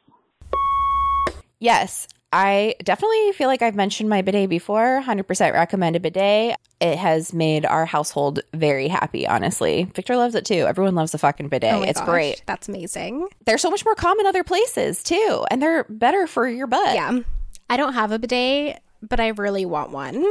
Yes, 1.59 2.09
I 2.33 2.77
definitely 2.83 3.33
feel 3.33 3.49
like 3.49 3.61
I've 3.61 3.75
mentioned 3.75 4.09
my 4.09 4.23
bidet 4.23 4.49
before. 4.49 5.03
100% 5.05 5.53
recommend 5.53 5.97
a 5.97 6.01
bidet. 6.01 6.57
It 6.81 6.99
has 6.99 7.33
made 7.33 7.67
our 7.67 7.85
household 7.85 8.41
very 8.55 8.89
happy, 8.89 9.27
honestly. 9.27 9.85
Victor 9.95 10.17
loves 10.17 10.35
it 10.35 10.45
too. 10.45 10.65
Everyone 10.67 10.95
loves 10.95 11.13
the 11.13 11.19
fucking 11.19 11.49
bidet. 11.49 11.75
Oh 11.75 11.83
it's 11.83 12.01
gosh, 12.01 12.09
great. 12.09 12.43
That's 12.47 12.69
amazing. 12.69 13.29
They're 13.45 13.59
so 13.59 13.71
much 13.71 13.85
more 13.85 13.95
common 13.95 14.27
other 14.27 14.45
places 14.45 15.03
too, 15.03 15.45
and 15.51 15.61
they're 15.63 15.85
better 15.85 16.27
for 16.27 16.49
your 16.49 16.67
butt. 16.67 16.95
Yeah. 16.95 17.21
I 17.69 17.77
don't 17.77 17.95
have 17.95 18.13
a 18.13 18.19
bidet, 18.19 18.83
but 19.03 19.21
I 19.21 19.29
really 19.29 19.65
want 19.65 19.91
one. 19.91 20.25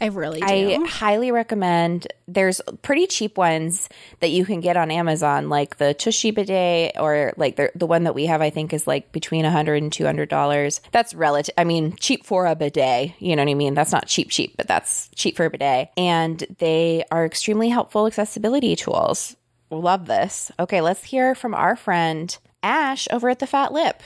I 0.00 0.06
really 0.06 0.40
do. 0.40 0.46
I 0.46 0.78
highly 0.86 1.32
recommend. 1.32 2.06
There's 2.28 2.60
pretty 2.82 3.06
cheap 3.06 3.36
ones 3.36 3.88
that 4.20 4.30
you 4.30 4.44
can 4.44 4.60
get 4.60 4.76
on 4.76 4.90
Amazon, 4.90 5.48
like 5.48 5.78
the 5.78 5.92
Tushy 5.92 6.30
bidet, 6.30 6.92
or 6.98 7.32
like 7.36 7.56
the 7.56 7.72
the 7.74 7.86
one 7.86 8.04
that 8.04 8.14
we 8.14 8.26
have. 8.26 8.40
I 8.40 8.50
think 8.50 8.72
is 8.72 8.86
like 8.86 9.10
between 9.10 9.44
a 9.44 9.50
hundred 9.50 9.82
and 9.82 9.92
two 9.92 10.04
hundred 10.04 10.28
dollars. 10.28 10.80
That's 10.92 11.14
relative. 11.14 11.54
I 11.58 11.64
mean, 11.64 11.96
cheap 11.96 12.24
for 12.24 12.46
a 12.46 12.54
bidet. 12.54 13.12
You 13.18 13.34
know 13.34 13.42
what 13.42 13.50
I 13.50 13.54
mean? 13.54 13.74
That's 13.74 13.92
not 13.92 14.06
cheap, 14.06 14.30
cheap, 14.30 14.56
but 14.56 14.68
that's 14.68 15.10
cheap 15.16 15.36
for 15.36 15.46
a 15.46 15.50
bidet. 15.50 15.90
And 15.96 16.44
they 16.58 17.04
are 17.10 17.26
extremely 17.26 17.68
helpful 17.68 18.06
accessibility 18.06 18.76
tools. 18.76 19.36
Love 19.70 20.06
this. 20.06 20.52
Okay, 20.60 20.80
let's 20.80 21.02
hear 21.02 21.34
from 21.34 21.54
our 21.54 21.76
friend 21.76 22.36
Ash 22.62 23.08
over 23.10 23.28
at 23.28 23.40
the 23.40 23.46
Fat 23.46 23.72
Lip. 23.72 24.02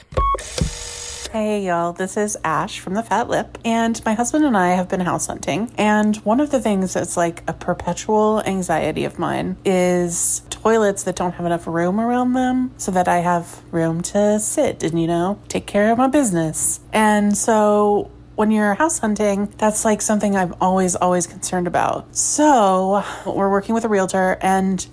Hey 1.33 1.65
y'all, 1.65 1.93
this 1.93 2.15
is 2.15 2.37
Ash 2.43 2.79
from 2.79 2.93
the 2.93 3.01
Fat 3.01 3.27
Lip, 3.27 3.57
and 3.65 3.99
my 4.05 4.13
husband 4.13 4.45
and 4.45 4.55
I 4.55 4.75
have 4.75 4.87
been 4.87 4.99
house 4.99 5.25
hunting. 5.25 5.71
And 5.79 6.15
one 6.17 6.39
of 6.39 6.51
the 6.51 6.59
things 6.59 6.93
that's 6.93 7.17
like 7.17 7.41
a 7.47 7.53
perpetual 7.53 8.43
anxiety 8.45 9.03
of 9.03 9.17
mine 9.17 9.57
is 9.65 10.43
toilets 10.51 11.01
that 11.05 11.15
don't 11.15 11.31
have 11.31 11.47
enough 11.47 11.65
room 11.65 11.99
around 11.99 12.33
them 12.33 12.71
so 12.77 12.91
that 12.91 13.07
I 13.07 13.21
have 13.21 13.63
room 13.73 14.03
to 14.03 14.39
sit 14.39 14.83
and, 14.83 15.01
you 15.01 15.07
know, 15.07 15.39
take 15.47 15.65
care 15.65 15.91
of 15.91 15.97
my 15.97 16.05
business. 16.05 16.81
And 16.93 17.35
so 17.35 18.11
when 18.35 18.51
you're 18.51 18.75
house 18.75 18.99
hunting, 18.99 19.51
that's 19.57 19.83
like 19.85 20.03
something 20.03 20.35
I'm 20.35 20.53
always, 20.61 20.95
always 20.95 21.25
concerned 21.25 21.65
about. 21.65 22.15
So 22.15 23.03
we're 23.25 23.49
working 23.49 23.73
with 23.73 23.85
a 23.85 23.89
realtor, 23.89 24.37
and 24.39 24.85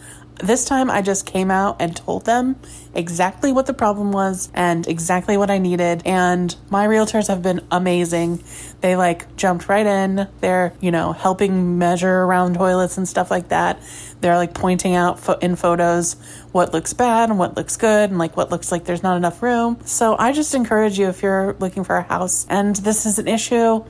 this 0.42 0.64
time 0.64 0.90
I 0.90 1.02
just 1.02 1.26
came 1.26 1.50
out 1.50 1.76
and 1.80 1.96
told 1.96 2.24
them 2.24 2.56
exactly 2.94 3.52
what 3.52 3.66
the 3.66 3.74
problem 3.74 4.12
was 4.12 4.50
and 4.54 4.86
exactly 4.86 5.36
what 5.36 5.50
I 5.50 5.58
needed. 5.58 6.02
And 6.04 6.54
my 6.70 6.86
realtors 6.86 7.28
have 7.28 7.42
been 7.42 7.60
amazing. 7.70 8.42
They 8.80 8.96
like 8.96 9.36
jumped 9.36 9.68
right 9.68 9.86
in. 9.86 10.28
They're, 10.40 10.72
you 10.80 10.90
know, 10.90 11.12
helping 11.12 11.78
measure 11.78 12.22
around 12.22 12.54
toilets 12.54 12.98
and 12.98 13.08
stuff 13.08 13.30
like 13.30 13.48
that. 13.48 13.80
They're 14.20 14.36
like 14.36 14.54
pointing 14.54 14.94
out 14.94 15.20
fo- 15.20 15.38
in 15.38 15.56
photos 15.56 16.16
what 16.52 16.72
looks 16.72 16.92
bad 16.92 17.30
and 17.30 17.38
what 17.38 17.56
looks 17.56 17.76
good 17.76 18.10
and 18.10 18.18
like 18.18 18.36
what 18.36 18.50
looks 18.50 18.72
like 18.72 18.84
there's 18.84 19.02
not 19.02 19.16
enough 19.16 19.42
room. 19.42 19.78
So 19.84 20.16
I 20.18 20.32
just 20.32 20.54
encourage 20.54 20.98
you 20.98 21.08
if 21.08 21.22
you're 21.22 21.54
looking 21.58 21.84
for 21.84 21.96
a 21.96 22.02
house 22.02 22.46
and 22.48 22.76
this 22.76 23.06
is 23.06 23.18
an 23.18 23.28
issue 23.28 23.84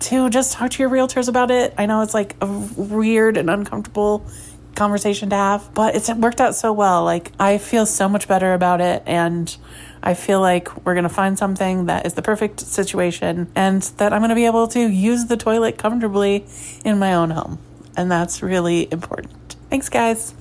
to 0.00 0.30
just 0.30 0.54
talk 0.54 0.70
to 0.72 0.82
your 0.82 0.90
realtors 0.90 1.28
about 1.28 1.50
it. 1.50 1.74
I 1.76 1.86
know 1.86 2.02
it's 2.02 2.14
like 2.14 2.34
a 2.40 2.46
weird 2.46 3.36
and 3.36 3.50
uncomfortable 3.50 4.26
conversation 4.74 5.30
to 5.30 5.36
have, 5.36 5.72
but 5.74 5.94
it's 5.94 6.12
worked 6.12 6.40
out 6.40 6.54
so 6.54 6.72
well. 6.72 7.04
Like, 7.04 7.32
I 7.38 7.58
feel 7.58 7.86
so 7.86 8.08
much 8.08 8.28
better 8.28 8.54
about 8.54 8.80
it. 8.80 9.02
And 9.06 9.54
I 10.02 10.14
feel 10.14 10.40
like 10.40 10.84
we're 10.84 10.94
going 10.94 11.04
to 11.04 11.08
find 11.08 11.38
something 11.38 11.86
that 11.86 12.06
is 12.06 12.14
the 12.14 12.22
perfect 12.22 12.60
situation 12.60 13.50
and 13.54 13.82
that 13.98 14.12
I'm 14.12 14.20
going 14.20 14.30
to 14.30 14.34
be 14.34 14.46
able 14.46 14.68
to 14.68 14.80
use 14.80 15.26
the 15.26 15.36
toilet 15.36 15.76
comfortably 15.76 16.46
in 16.84 16.98
my 16.98 17.14
own 17.14 17.30
home. 17.30 17.58
And 17.96 18.10
that's 18.10 18.42
really 18.42 18.90
important. 18.90 19.56
Thanks, 19.68 19.88
guys. 19.88 20.34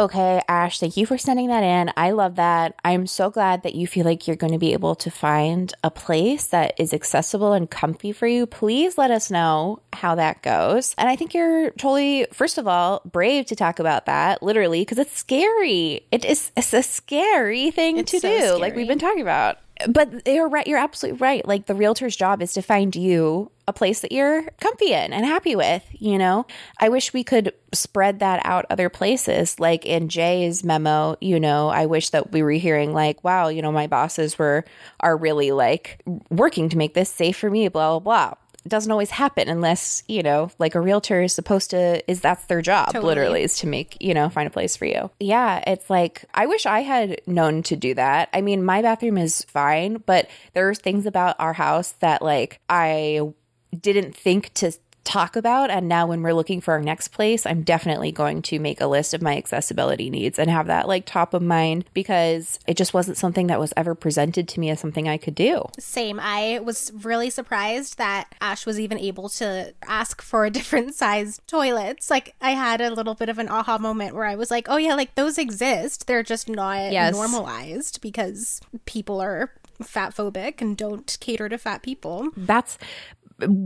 Okay, 0.00 0.40
Ash, 0.48 0.80
thank 0.80 0.96
you 0.96 1.04
for 1.04 1.18
sending 1.18 1.48
that 1.48 1.62
in. 1.62 1.92
I 1.94 2.12
love 2.12 2.36
that. 2.36 2.74
I'm 2.82 3.06
so 3.06 3.28
glad 3.28 3.64
that 3.64 3.74
you 3.74 3.86
feel 3.86 4.06
like 4.06 4.26
you're 4.26 4.34
going 4.34 4.54
to 4.54 4.58
be 4.58 4.72
able 4.72 4.94
to 4.94 5.10
find 5.10 5.74
a 5.84 5.90
place 5.90 6.46
that 6.46 6.72
is 6.80 6.94
accessible 6.94 7.52
and 7.52 7.70
comfy 7.70 8.10
for 8.10 8.26
you. 8.26 8.46
Please 8.46 8.96
let 8.96 9.10
us 9.10 9.30
know 9.30 9.82
how 9.92 10.14
that 10.14 10.40
goes. 10.40 10.94
And 10.96 11.06
I 11.06 11.16
think 11.16 11.34
you're 11.34 11.72
totally, 11.72 12.26
first 12.32 12.56
of 12.56 12.66
all, 12.66 13.02
brave 13.04 13.44
to 13.48 13.54
talk 13.54 13.78
about 13.78 14.06
that, 14.06 14.42
literally, 14.42 14.80
because 14.80 14.96
it's 14.96 15.14
scary. 15.14 16.06
It 16.10 16.24
is 16.24 16.50
it's 16.56 16.72
a 16.72 16.82
scary 16.82 17.70
thing 17.70 17.98
It's 17.98 18.12
to 18.12 18.20
so 18.20 18.54
do, 18.54 18.58
like 18.58 18.74
we've 18.74 18.88
been 18.88 18.98
talking 18.98 19.20
about. 19.20 19.58
But 19.88 20.26
you're 20.26 20.48
right. 20.48 20.66
You're 20.66 20.78
absolutely 20.78 21.18
right. 21.18 21.46
Like 21.46 21.66
the 21.66 21.74
realtor's 21.74 22.16
job 22.16 22.42
is 22.42 22.52
to 22.54 22.62
find 22.62 22.94
you 22.94 23.50
a 23.66 23.72
place 23.72 24.00
that 24.00 24.12
you're 24.12 24.42
comfy 24.60 24.92
in 24.92 25.12
and 25.12 25.24
happy 25.24 25.54
with. 25.56 25.84
You 25.92 26.18
know, 26.18 26.46
I 26.78 26.88
wish 26.88 27.12
we 27.12 27.24
could 27.24 27.52
spread 27.72 28.18
that 28.18 28.40
out 28.44 28.66
other 28.68 28.88
places. 28.88 29.58
Like 29.60 29.86
in 29.86 30.08
Jay's 30.08 30.64
memo, 30.64 31.16
you 31.20 31.38
know, 31.38 31.68
I 31.68 31.86
wish 31.86 32.10
that 32.10 32.32
we 32.32 32.42
were 32.42 32.50
hearing 32.52 32.92
like, 32.92 33.22
wow, 33.22 33.48
you 33.48 33.62
know, 33.62 33.72
my 33.72 33.86
bosses 33.86 34.38
were 34.38 34.64
are 35.00 35.16
really 35.16 35.52
like 35.52 36.02
working 36.30 36.68
to 36.68 36.76
make 36.76 36.94
this 36.94 37.08
safe 37.08 37.36
for 37.36 37.50
me. 37.50 37.68
Blah 37.68 37.98
blah 37.98 38.00
blah. 38.00 38.34
Doesn't 38.66 38.92
always 38.92 39.10
happen 39.10 39.48
unless 39.48 40.02
you 40.06 40.22
know, 40.22 40.50
like 40.58 40.74
a 40.74 40.80
realtor 40.80 41.22
is 41.22 41.32
supposed 41.32 41.70
to 41.70 42.08
is 42.10 42.20
that's 42.20 42.44
their 42.46 42.62
job. 42.62 42.88
Totally. 42.88 43.06
Literally 43.06 43.42
is 43.42 43.58
to 43.58 43.66
make 43.66 43.96
you 44.00 44.14
know 44.14 44.28
find 44.28 44.46
a 44.46 44.50
place 44.50 44.76
for 44.76 44.84
you. 44.84 45.10
Yeah, 45.18 45.62
it's 45.66 45.88
like 45.88 46.24
I 46.34 46.46
wish 46.46 46.66
I 46.66 46.80
had 46.80 47.20
known 47.26 47.62
to 47.64 47.76
do 47.76 47.94
that. 47.94 48.28
I 48.32 48.40
mean, 48.40 48.64
my 48.64 48.82
bathroom 48.82 49.18
is 49.18 49.42
fine, 49.44 50.02
but 50.06 50.28
there's 50.52 50.78
things 50.78 51.06
about 51.06 51.36
our 51.38 51.52
house 51.52 51.92
that 52.00 52.22
like 52.22 52.60
I 52.68 53.32
didn't 53.78 54.16
think 54.16 54.52
to 54.54 54.72
talk 55.02 55.34
about 55.34 55.70
and 55.70 55.88
now 55.88 56.06
when 56.06 56.22
we're 56.22 56.34
looking 56.34 56.60
for 56.60 56.72
our 56.74 56.82
next 56.82 57.08
place 57.08 57.46
i'm 57.46 57.62
definitely 57.62 58.12
going 58.12 58.42
to 58.42 58.58
make 58.58 58.80
a 58.80 58.86
list 58.86 59.14
of 59.14 59.22
my 59.22 59.36
accessibility 59.36 60.10
needs 60.10 60.38
and 60.38 60.50
have 60.50 60.66
that 60.66 60.86
like 60.86 61.06
top 61.06 61.32
of 61.32 61.40
mind 61.42 61.84
because 61.94 62.58
it 62.66 62.76
just 62.76 62.92
wasn't 62.92 63.16
something 63.16 63.46
that 63.46 63.58
was 63.58 63.72
ever 63.76 63.94
presented 63.94 64.46
to 64.46 64.60
me 64.60 64.68
as 64.68 64.78
something 64.78 65.08
i 65.08 65.16
could 65.16 65.34
do 65.34 65.64
Same. 65.78 66.20
I 66.20 66.60
was 66.62 66.92
really 67.02 67.30
surprised 67.30 67.96
that 67.98 68.34
Ash 68.40 68.66
was 68.66 68.78
even 68.78 68.98
able 68.98 69.28
to 69.30 69.72
ask 69.86 70.20
for 70.20 70.44
a 70.44 70.50
different 70.58 70.94
size 70.94 71.40
toilets. 71.46 72.10
Like 72.10 72.34
I 72.40 72.50
had 72.52 72.80
a 72.80 72.90
little 72.90 73.14
bit 73.14 73.28
of 73.28 73.38
an 73.38 73.48
aha 73.48 73.78
moment 73.78 74.14
where 74.14 74.24
I 74.26 74.34
was 74.36 74.50
like, 74.50 74.66
"Oh 74.68 74.76
yeah, 74.76 74.94
like 74.94 75.14
those 75.14 75.38
exist. 75.38 76.06
They're 76.06 76.22
just 76.22 76.48
not 76.48 76.92
Yes. 76.92 77.14
normalized 77.14 78.00
because 78.00 78.60
people 78.84 79.20
are 79.20 79.52
fat 79.82 80.14
phobic 80.14 80.60
and 80.60 80.76
don't 80.76 81.16
cater 81.20 81.48
to 81.48 81.58
fat 81.58 81.82
people." 81.82 82.28
that's 82.36 82.78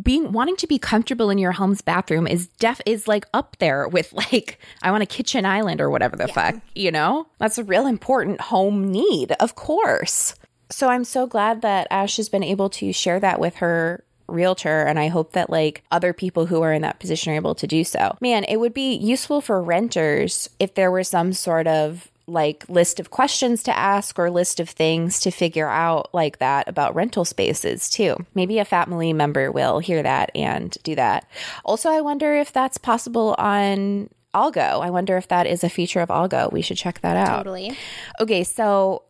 being 0.02 0.32
wanting 0.32 0.56
to 0.56 0.66
be 0.66 0.78
comfortable 0.78 1.30
in 1.30 1.38
your 1.38 1.52
home's 1.52 1.80
bathroom 1.80 2.26
is 2.26 2.46
def 2.58 2.80
is 2.86 3.08
like 3.08 3.26
up 3.34 3.56
there 3.58 3.88
with 3.88 4.12
like 4.32 4.58
I 4.82 4.90
want 4.90 5.02
a 5.02 5.06
kitchen 5.06 5.44
island 5.44 5.80
or 5.80 5.90
whatever 5.90 6.16
the 6.16 6.28
fuck, 6.28 6.56
you 6.74 6.90
know? 6.90 7.26
That's 7.38 7.58
a 7.58 7.64
real 7.64 7.86
important 7.86 8.40
home 8.40 8.90
need, 8.90 9.32
of 9.32 9.54
course. 9.54 10.34
So 10.70 10.88
I'm 10.88 11.04
so 11.04 11.26
glad 11.26 11.62
that 11.62 11.86
Ash 11.90 12.16
has 12.16 12.28
been 12.28 12.42
able 12.42 12.70
to 12.70 12.92
share 12.92 13.20
that 13.20 13.38
with 13.38 13.56
her 13.56 14.04
realtor 14.26 14.82
and 14.82 14.98
I 14.98 15.08
hope 15.08 15.32
that 15.32 15.50
like 15.50 15.82
other 15.90 16.12
people 16.12 16.46
who 16.46 16.62
are 16.62 16.72
in 16.72 16.82
that 16.82 16.98
position 16.98 17.32
are 17.32 17.36
able 17.36 17.54
to 17.56 17.66
do 17.66 17.84
so. 17.84 18.16
Man, 18.20 18.44
it 18.44 18.56
would 18.56 18.74
be 18.74 18.94
useful 18.94 19.40
for 19.40 19.62
renters 19.62 20.48
if 20.58 20.74
there 20.74 20.90
were 20.90 21.04
some 21.04 21.32
sort 21.32 21.66
of 21.66 22.10
like 22.26 22.64
list 22.68 23.00
of 23.00 23.10
questions 23.10 23.62
to 23.64 23.76
ask 23.76 24.18
or 24.18 24.30
list 24.30 24.60
of 24.60 24.68
things 24.68 25.20
to 25.20 25.30
figure 25.30 25.68
out 25.68 26.12
like 26.14 26.38
that 26.38 26.68
about 26.68 26.94
rental 26.94 27.24
spaces 27.24 27.88
too. 27.88 28.16
Maybe 28.34 28.58
a 28.58 28.64
family 28.64 29.12
member 29.12 29.52
will 29.52 29.78
hear 29.78 30.02
that 30.02 30.30
and 30.34 30.76
do 30.82 30.94
that. 30.94 31.28
Also, 31.64 31.90
I 31.90 32.00
wonder 32.00 32.34
if 32.34 32.52
that's 32.52 32.78
possible 32.78 33.34
on 33.38 34.08
Algo. 34.34 34.80
I 34.82 34.90
wonder 34.90 35.16
if 35.16 35.28
that 35.28 35.46
is 35.46 35.62
a 35.62 35.68
feature 35.68 36.00
of 36.00 36.08
Algo. 36.08 36.50
We 36.52 36.62
should 36.62 36.76
check 36.76 37.00
that 37.02 37.16
out. 37.16 37.38
Totally. 37.38 37.76
Okay, 38.20 38.42
so 38.42 39.02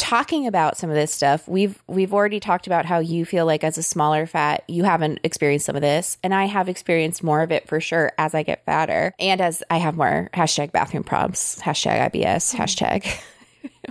talking 0.00 0.46
about 0.46 0.78
some 0.78 0.88
of 0.88 0.96
this 0.96 1.12
stuff, 1.12 1.46
we've 1.46 1.80
we've 1.86 2.14
already 2.14 2.40
talked 2.40 2.66
about 2.66 2.86
how 2.86 2.98
you 2.98 3.26
feel 3.26 3.44
like 3.44 3.62
as 3.62 3.76
a 3.76 3.82
smaller 3.82 4.26
fat, 4.26 4.64
you 4.66 4.82
haven't 4.84 5.20
experienced 5.22 5.66
some 5.66 5.76
of 5.76 5.82
this, 5.82 6.16
and 6.24 6.34
I 6.34 6.46
have 6.46 6.68
experienced 6.70 7.22
more 7.22 7.42
of 7.42 7.52
it 7.52 7.68
for 7.68 7.80
sure 7.80 8.10
as 8.16 8.34
I 8.34 8.42
get 8.42 8.64
fatter 8.64 9.14
and 9.20 9.42
as 9.42 9.62
I 9.70 9.76
have 9.76 9.96
more 9.96 10.30
hashtag 10.32 10.72
bathroom 10.72 11.04
problems, 11.04 11.58
hashtag 11.62 12.10
IBS, 12.10 12.54
mm-hmm. 12.54 12.62
hashtag 12.62 13.20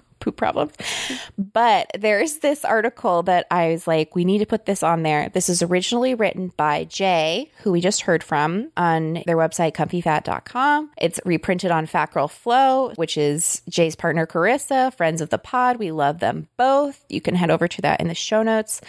poop 0.19 0.37
problems. 0.37 0.73
But 1.37 1.89
there's 1.97 2.37
this 2.37 2.65
article 2.65 3.23
that 3.23 3.47
I 3.49 3.69
was 3.69 3.87
like, 3.87 4.15
we 4.15 4.25
need 4.25 4.39
to 4.39 4.45
put 4.45 4.65
this 4.65 4.83
on 4.83 5.03
there. 5.03 5.29
This 5.29 5.49
is 5.49 5.61
originally 5.61 6.13
written 6.15 6.51
by 6.57 6.85
Jay, 6.85 7.51
who 7.63 7.71
we 7.71 7.81
just 7.81 8.01
heard 8.01 8.23
from 8.23 8.71
on 8.77 9.23
their 9.25 9.37
website, 9.37 9.73
comfyfat.com. 9.73 10.91
It's 10.97 11.19
reprinted 11.25 11.71
on 11.71 11.85
Fat 11.85 12.11
Girl 12.11 12.27
Flow, 12.27 12.91
which 12.95 13.17
is 13.17 13.61
Jay's 13.69 13.95
partner, 13.95 14.27
Corissa, 14.27 14.93
friends 14.95 15.21
of 15.21 15.29
the 15.29 15.37
pod. 15.37 15.77
We 15.77 15.91
love 15.91 16.19
them 16.19 16.47
both. 16.57 17.03
You 17.09 17.21
can 17.21 17.35
head 17.35 17.51
over 17.51 17.67
to 17.67 17.81
that 17.81 18.01
in 18.01 18.07
the 18.07 18.15
show 18.15 18.43
notes. 18.43 18.81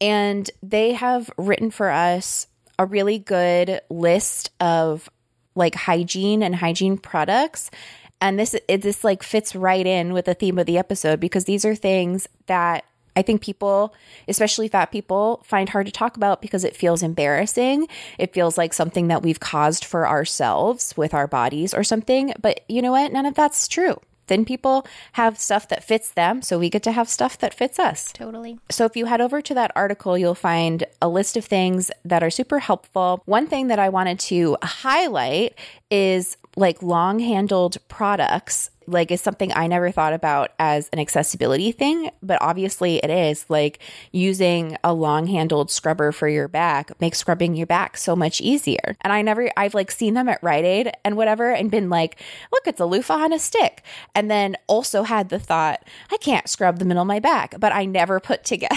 And 0.00 0.50
they 0.62 0.92
have 0.92 1.30
written 1.36 1.70
for 1.70 1.90
us 1.90 2.46
a 2.78 2.86
really 2.86 3.18
good 3.18 3.80
list 3.90 4.50
of 4.60 5.10
like 5.54 5.74
hygiene 5.74 6.42
and 6.42 6.54
hygiene 6.54 6.96
products 6.96 7.70
and 8.20 8.38
this 8.38 8.54
it 8.68 8.82
this 8.82 9.04
like 9.04 9.22
fits 9.22 9.54
right 9.54 9.86
in 9.86 10.12
with 10.12 10.26
the 10.26 10.34
theme 10.34 10.58
of 10.58 10.66
the 10.66 10.78
episode 10.78 11.20
because 11.20 11.44
these 11.44 11.64
are 11.64 11.74
things 11.74 12.28
that 12.46 12.84
I 13.16 13.22
think 13.22 13.42
people, 13.42 13.92
especially 14.28 14.68
fat 14.68 14.92
people, 14.92 15.42
find 15.44 15.68
hard 15.68 15.86
to 15.86 15.92
talk 15.92 16.16
about 16.16 16.40
because 16.40 16.64
it 16.64 16.76
feels 16.76 17.02
embarrassing. 17.02 17.88
It 18.18 18.32
feels 18.32 18.56
like 18.56 18.72
something 18.72 19.08
that 19.08 19.22
we've 19.22 19.40
caused 19.40 19.84
for 19.84 20.06
ourselves 20.06 20.94
with 20.96 21.12
our 21.12 21.26
bodies 21.26 21.74
or 21.74 21.82
something. 21.82 22.32
But 22.40 22.60
you 22.68 22.80
know 22.80 22.92
what? 22.92 23.12
None 23.12 23.26
of 23.26 23.34
that's 23.34 23.68
true. 23.68 24.00
Thin 24.26 24.44
people 24.44 24.86
have 25.14 25.40
stuff 25.40 25.66
that 25.68 25.82
fits 25.82 26.12
them, 26.12 26.40
so 26.40 26.56
we 26.56 26.70
get 26.70 26.84
to 26.84 26.92
have 26.92 27.08
stuff 27.08 27.36
that 27.38 27.52
fits 27.52 27.80
us. 27.80 28.12
Totally. 28.12 28.60
So 28.70 28.84
if 28.84 28.96
you 28.96 29.06
head 29.06 29.20
over 29.20 29.42
to 29.42 29.54
that 29.54 29.72
article, 29.74 30.16
you'll 30.16 30.36
find 30.36 30.84
a 31.02 31.08
list 31.08 31.36
of 31.36 31.44
things 31.44 31.90
that 32.04 32.22
are 32.22 32.30
super 32.30 32.60
helpful. 32.60 33.22
One 33.24 33.48
thing 33.48 33.66
that 33.66 33.80
I 33.80 33.88
wanted 33.88 34.20
to 34.20 34.56
highlight 34.62 35.58
is 35.90 36.36
like 36.56 36.82
long 36.82 37.18
handled 37.18 37.76
products 37.88 38.70
like 38.90 39.10
is 39.10 39.20
something 39.20 39.52
I 39.54 39.66
never 39.66 39.90
thought 39.90 40.12
about 40.12 40.50
as 40.58 40.88
an 40.88 40.98
accessibility 40.98 41.72
thing, 41.72 42.10
but 42.22 42.38
obviously 42.40 42.96
it 42.96 43.10
is. 43.10 43.46
Like 43.48 43.78
using 44.12 44.76
a 44.82 44.92
long 44.92 45.26
handled 45.26 45.70
scrubber 45.70 46.12
for 46.12 46.28
your 46.28 46.48
back 46.48 47.00
makes 47.00 47.18
scrubbing 47.18 47.54
your 47.54 47.66
back 47.66 47.96
so 47.96 48.16
much 48.16 48.40
easier. 48.40 48.96
And 49.02 49.12
I 49.12 49.22
never, 49.22 49.50
I've 49.56 49.74
like 49.74 49.90
seen 49.90 50.14
them 50.14 50.28
at 50.28 50.42
Rite 50.42 50.64
Aid 50.64 50.92
and 51.04 51.16
whatever 51.16 51.52
and 51.52 51.70
been 51.70 51.88
like, 51.88 52.20
look, 52.52 52.66
it's 52.66 52.80
a 52.80 52.86
loofah 52.86 53.14
on 53.14 53.32
a 53.32 53.38
stick. 53.38 53.82
And 54.14 54.30
then 54.30 54.56
also 54.66 55.04
had 55.04 55.28
the 55.28 55.38
thought, 55.38 55.84
I 56.10 56.16
can't 56.16 56.48
scrub 56.48 56.78
the 56.78 56.84
middle 56.84 57.02
of 57.02 57.08
my 57.08 57.20
back, 57.20 57.54
but 57.58 57.72
I 57.72 57.84
never 57.84 58.18
put 58.20 58.44
together 58.44 58.76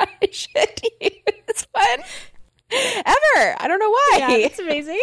I 0.00 0.28
should 0.30 0.80
use 1.00 1.66
one 1.72 2.02
ever. 3.04 3.56
I 3.58 3.68
don't 3.68 3.78
know 3.78 3.90
why. 3.90 4.16
Yeah, 4.18 4.30
it's 4.32 4.58
amazing. 4.66 5.00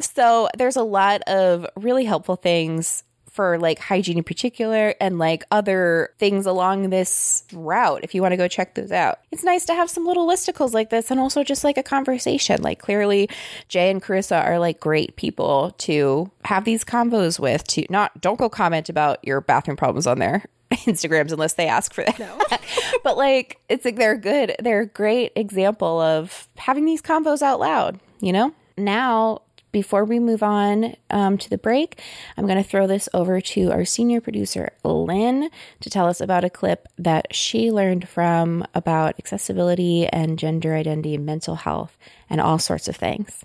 so 0.00 0.48
there's 0.56 0.76
a 0.76 0.82
lot 0.82 1.22
of 1.22 1.66
really 1.76 2.04
helpful 2.04 2.36
things 2.36 3.04
for 3.38 3.56
like 3.56 3.78
hygiene 3.78 4.18
in 4.18 4.24
particular 4.24 4.96
and 5.00 5.16
like 5.16 5.44
other 5.52 6.12
things 6.18 6.44
along 6.44 6.90
this 6.90 7.44
route 7.52 8.00
if 8.02 8.12
you 8.12 8.20
want 8.20 8.32
to 8.32 8.36
go 8.36 8.48
check 8.48 8.74
those 8.74 8.90
out. 8.90 9.20
It's 9.30 9.44
nice 9.44 9.64
to 9.66 9.74
have 9.74 9.88
some 9.88 10.04
little 10.04 10.26
listicles 10.26 10.72
like 10.72 10.90
this 10.90 11.08
and 11.12 11.20
also 11.20 11.44
just 11.44 11.62
like 11.62 11.78
a 11.78 11.84
conversation. 11.84 12.62
Like 12.62 12.80
clearly 12.80 13.28
Jay 13.68 13.92
and 13.92 14.02
Corissa 14.02 14.44
are 14.44 14.58
like 14.58 14.80
great 14.80 15.14
people 15.14 15.72
to 15.78 16.32
have 16.46 16.64
these 16.64 16.82
combos 16.82 17.38
with 17.38 17.62
to 17.68 17.86
not 17.88 18.20
don't 18.20 18.40
go 18.40 18.48
comment 18.48 18.88
about 18.88 19.24
your 19.24 19.40
bathroom 19.40 19.76
problems 19.76 20.08
on 20.08 20.18
their 20.18 20.44
Instagrams 20.72 21.32
unless 21.32 21.54
they 21.54 21.66
ask 21.66 21.92
for 21.92 22.04
that. 22.04 22.60
but 23.04 23.16
like 23.16 23.60
it's 23.68 23.84
like 23.84 23.96
they're 23.96 24.16
good. 24.16 24.54
They're 24.60 24.82
a 24.82 24.86
great 24.86 25.32
example 25.36 26.00
of 26.00 26.48
having 26.56 26.84
these 26.84 27.02
combos 27.02 27.42
out 27.42 27.60
loud, 27.60 28.00
you 28.20 28.32
know? 28.32 28.54
Now 28.76 29.42
before 29.72 30.04
we 30.04 30.18
move 30.18 30.42
on 30.42 30.94
um, 31.10 31.36
to 31.38 31.50
the 31.50 31.58
break, 31.58 32.00
I'm 32.36 32.46
going 32.46 32.62
to 32.62 32.68
throw 32.68 32.86
this 32.86 33.08
over 33.12 33.40
to 33.40 33.70
our 33.70 33.84
senior 33.84 34.20
producer, 34.20 34.72
Lynn, 34.82 35.50
to 35.80 35.90
tell 35.90 36.06
us 36.06 36.20
about 36.20 36.44
a 36.44 36.50
clip 36.50 36.88
that 36.98 37.34
she 37.34 37.70
learned 37.70 38.08
from 38.08 38.64
about 38.74 39.16
accessibility 39.18 40.06
and 40.06 40.38
gender 40.38 40.74
identity 40.74 41.14
and 41.14 41.26
mental 41.26 41.56
health 41.56 41.96
and 42.30 42.40
all 42.40 42.58
sorts 42.58 42.88
of 42.88 42.96
things. 42.96 43.44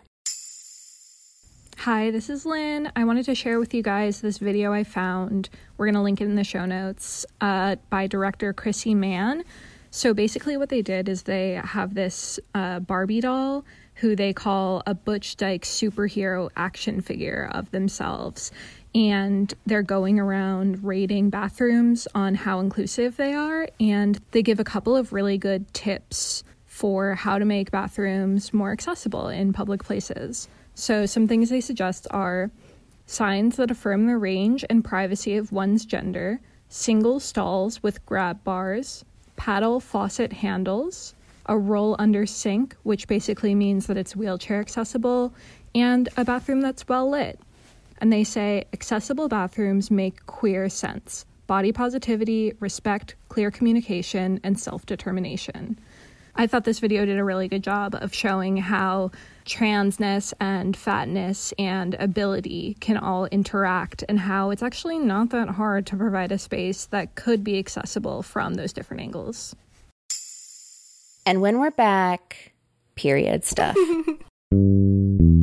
Hi, 1.84 2.12
this 2.12 2.30
is 2.30 2.46
Lynn. 2.46 2.90
I 2.96 3.04
wanted 3.04 3.26
to 3.26 3.36
share 3.36 3.60
with 3.60 3.74
you 3.74 3.84
guys 3.84 4.22
this 4.22 4.38
video 4.38 4.72
I 4.72 4.86
found. 4.86 5.50
We're 5.76 5.88
going 5.88 5.96
to 5.96 6.02
link 6.02 6.22
it 6.22 6.24
in 6.24 6.36
the 6.36 6.46
show 6.46 6.64
notes 6.64 7.26
uh, 7.42 7.76
by 7.90 8.08
director 8.08 8.54
Chrissy 8.54 8.96
Mann. 8.96 9.44
So 9.92 10.14
basically, 10.14 10.56
what 10.56 10.70
they 10.70 10.82
did 10.82 11.10
is 11.10 11.24
they 11.24 11.60
have 11.62 11.94
this 11.94 12.40
uh, 12.56 12.80
Barbie 12.80 13.20
doll 13.20 13.66
who 13.96 14.16
they 14.16 14.32
call 14.32 14.82
a 14.88 14.94
Butch 14.94 15.36
Dyke 15.36 15.64
superhero 15.64 16.50
action 16.56 17.02
figure 17.02 17.50
of 17.52 17.70
themselves. 17.72 18.54
And 18.96 19.54
they're 19.66 19.84
going 19.84 20.22
around 20.22 20.86
rating 20.86 21.32
bathrooms 21.32 22.08
on 22.16 22.34
how 22.34 22.62
inclusive 22.62 23.18
they 23.18 23.34
are. 23.34 23.68
And 23.82 24.22
they 24.32 24.42
give 24.42 24.62
a 24.62 24.64
couple 24.64 24.96
of 24.96 25.12
really 25.12 25.38
good 25.38 25.74
tips 25.74 26.46
for 26.66 27.14
how 27.16 27.40
to 27.40 27.44
make 27.44 27.72
bathrooms 27.72 28.54
more 28.54 28.72
accessible 28.72 29.28
in 29.28 29.52
public 29.52 29.84
places. 29.84 30.48
So, 30.76 31.06
some 31.06 31.28
things 31.28 31.50
they 31.50 31.62
suggest 31.62 32.08
are 32.12 32.50
signs 33.06 33.58
that 33.58 33.72
affirm 33.72 34.08
the 34.08 34.18
range 34.18 34.66
and 34.70 34.84
privacy 34.84 35.36
of 35.38 35.52
one's 35.52 35.86
gender, 35.86 36.40
single 36.70 37.20
stalls 37.20 37.84
with 37.84 38.06
grab 38.06 38.44
bars, 38.44 39.06
paddle 39.36 39.80
faucet 39.80 40.34
handles, 40.34 41.14
a 41.46 41.58
roll 41.58 41.96
under 42.00 42.26
sink, 42.26 42.76
which 42.84 43.08
basically 43.08 43.54
means 43.54 43.88
that 43.88 43.98
it's 43.98 44.16
wheelchair 44.16 44.60
accessible, 44.60 45.34
and 45.76 46.10
a 46.18 46.26
bathroom 46.26 46.62
that's 46.62 46.88
well 46.88 47.10
lit. 47.10 47.40
And 48.00 48.12
they 48.12 48.24
say 48.24 48.66
accessible 48.74 49.28
bathrooms 49.28 49.92
make 49.92 50.26
queer 50.26 50.70
sense 50.70 51.26
body 51.46 51.72
positivity, 51.72 52.54
respect, 52.60 53.16
clear 53.30 53.52
communication, 53.52 54.40
and 54.44 54.60
self 54.60 54.86
determination. 54.86 55.78
I 56.36 56.48
thought 56.48 56.64
this 56.64 56.80
video 56.80 57.06
did 57.06 57.20
a 57.20 57.24
really 57.24 57.48
good 57.48 57.64
job 57.64 57.96
of 57.96 58.14
showing 58.14 58.58
how 58.58 59.12
transness 59.46 60.34
and 60.40 60.76
fatness 60.76 61.54
and 61.60 61.96
ability 61.96 62.78
can 62.80 62.98
all 62.98 63.26
interact 63.28 64.04
and 64.08 64.20
how 64.20 64.50
it's 64.50 64.64
actually 64.64 65.00
not 65.00 65.30
that 65.30 65.50
hard 65.50 65.86
to 65.88 65.96
provide 65.96 66.32
a 66.32 66.38
space 66.38 66.86
that 66.88 67.16
could 67.16 67.44
be 67.44 67.60
accessible 67.60 68.24
from 68.24 68.56
those 68.56 68.74
different 68.74 69.02
angles. 69.02 69.56
And 71.26 71.42
when 71.42 71.60
we're 71.60 71.72
back, 71.72 72.54
period 72.96 73.46
stuff. 73.46 73.78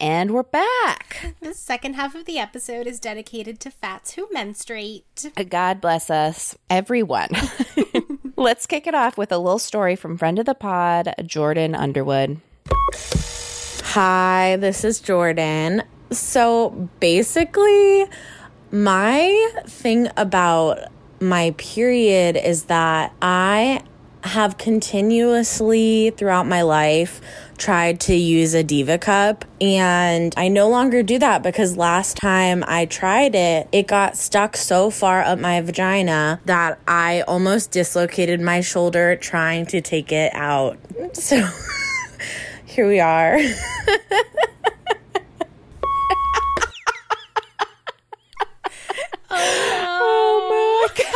And 0.00 0.32
we're 0.32 0.42
back. 0.42 1.34
The 1.40 1.54
second 1.54 1.94
half 1.94 2.14
of 2.14 2.24
the 2.24 2.38
episode 2.38 2.86
is 2.86 3.00
dedicated 3.00 3.60
to 3.60 3.70
fats 3.70 4.14
who 4.14 4.28
menstruate. 4.30 5.30
Uh, 5.36 5.42
God 5.44 5.80
bless 5.80 6.10
us, 6.10 6.56
everyone. 6.68 7.28
Let's 8.36 8.66
kick 8.66 8.86
it 8.86 8.94
off 8.94 9.16
with 9.16 9.32
a 9.32 9.38
little 9.38 9.58
story 9.58 9.96
from 9.96 10.18
friend 10.18 10.38
of 10.38 10.46
the 10.46 10.54
pod, 10.54 11.14
Jordan 11.24 11.74
Underwood. 11.74 12.40
Hi, 13.82 14.56
this 14.60 14.84
is 14.84 15.00
Jordan. 15.00 15.82
So 16.10 16.90
basically, 17.00 18.06
my 18.70 19.50
thing 19.66 20.08
about 20.16 20.78
my 21.20 21.54
period 21.58 22.36
is 22.36 22.64
that 22.64 23.14
I 23.22 23.82
have 24.24 24.58
continuously 24.58 26.10
throughout 26.10 26.46
my 26.46 26.62
life 26.62 27.20
tried 27.56 28.00
to 28.00 28.14
use 28.14 28.54
a 28.54 28.62
diva 28.62 28.98
cup 28.98 29.44
and 29.60 30.32
I 30.36 30.48
no 30.48 30.68
longer 30.68 31.02
do 31.02 31.18
that 31.18 31.42
because 31.42 31.76
last 31.76 32.16
time 32.16 32.64
I 32.66 32.86
tried 32.86 33.34
it 33.34 33.68
it 33.72 33.86
got 33.86 34.16
stuck 34.16 34.56
so 34.56 34.90
far 34.90 35.22
up 35.22 35.38
my 35.38 35.60
vagina 35.60 36.40
that 36.44 36.78
I 36.86 37.22
almost 37.22 37.70
dislocated 37.70 38.40
my 38.40 38.60
shoulder 38.60 39.16
trying 39.16 39.66
to 39.66 39.80
take 39.80 40.12
it 40.12 40.32
out. 40.34 40.78
So 41.14 41.48
here 42.64 42.86
we 42.88 43.00
are 43.00 43.38
Oh 49.30 50.88
my 50.88 51.04
god. 51.04 51.14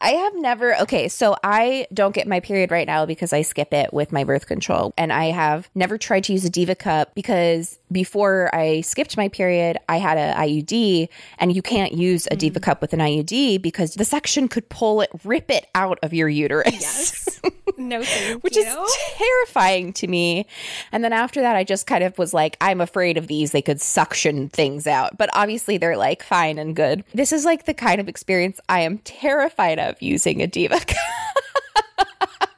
I 0.00 0.10
have 0.10 0.34
never 0.48 0.80
okay, 0.80 1.08
so 1.08 1.36
I 1.44 1.86
don't 1.92 2.14
get 2.14 2.26
my 2.26 2.40
period 2.40 2.70
right 2.70 2.86
now 2.86 3.04
because 3.04 3.34
I 3.34 3.42
skip 3.42 3.74
it 3.74 3.92
with 3.92 4.12
my 4.12 4.24
birth 4.24 4.46
control. 4.46 4.94
And 4.96 5.12
I 5.12 5.26
have 5.26 5.68
never 5.74 5.98
tried 5.98 6.24
to 6.24 6.32
use 6.32 6.42
a 6.46 6.48
Diva 6.48 6.74
cup 6.74 7.14
because 7.14 7.78
before 7.92 8.48
I 8.54 8.80
skipped 8.80 9.18
my 9.18 9.28
period, 9.28 9.76
I 9.90 9.98
had 9.98 10.16
a 10.16 10.32
IUD 10.38 11.10
and 11.38 11.54
you 11.54 11.60
can't 11.60 11.92
use 11.92 12.26
a 12.30 12.36
Diva 12.36 12.60
mm. 12.60 12.62
cup 12.62 12.80
with 12.80 12.94
an 12.94 13.00
IUD 13.00 13.60
because 13.60 13.94
the 13.94 14.06
section 14.06 14.48
could 14.48 14.70
pull 14.70 15.02
it, 15.02 15.10
rip 15.22 15.50
it 15.50 15.66
out 15.74 15.98
of 16.02 16.14
your 16.14 16.30
uterus. 16.30 16.72
Yes. 16.72 17.40
No, 17.78 18.02
Which 18.40 18.56
you. 18.56 18.62
is 18.62 18.96
terrifying 19.16 19.92
to 19.94 20.08
me. 20.08 20.46
And 20.90 21.04
then 21.04 21.12
after 21.12 21.40
that, 21.40 21.54
I 21.54 21.62
just 21.62 21.86
kind 21.86 22.02
of 22.02 22.18
was 22.18 22.34
like, 22.34 22.56
I'm 22.60 22.80
afraid 22.80 23.16
of 23.16 23.28
these. 23.28 23.52
They 23.52 23.62
could 23.62 23.80
suction 23.80 24.48
things 24.48 24.86
out. 24.86 25.16
But 25.16 25.30
obviously, 25.32 25.78
they're 25.78 25.96
like 25.96 26.24
fine 26.24 26.58
and 26.58 26.74
good. 26.74 27.04
This 27.14 27.32
is 27.32 27.44
like 27.44 27.66
the 27.66 27.74
kind 27.74 28.00
of 28.00 28.08
experience 28.08 28.60
I 28.68 28.80
am 28.80 28.98
terrified 28.98 29.78
of 29.78 30.00
using 30.02 30.37
a 30.42 30.46
Diva. 30.46 30.78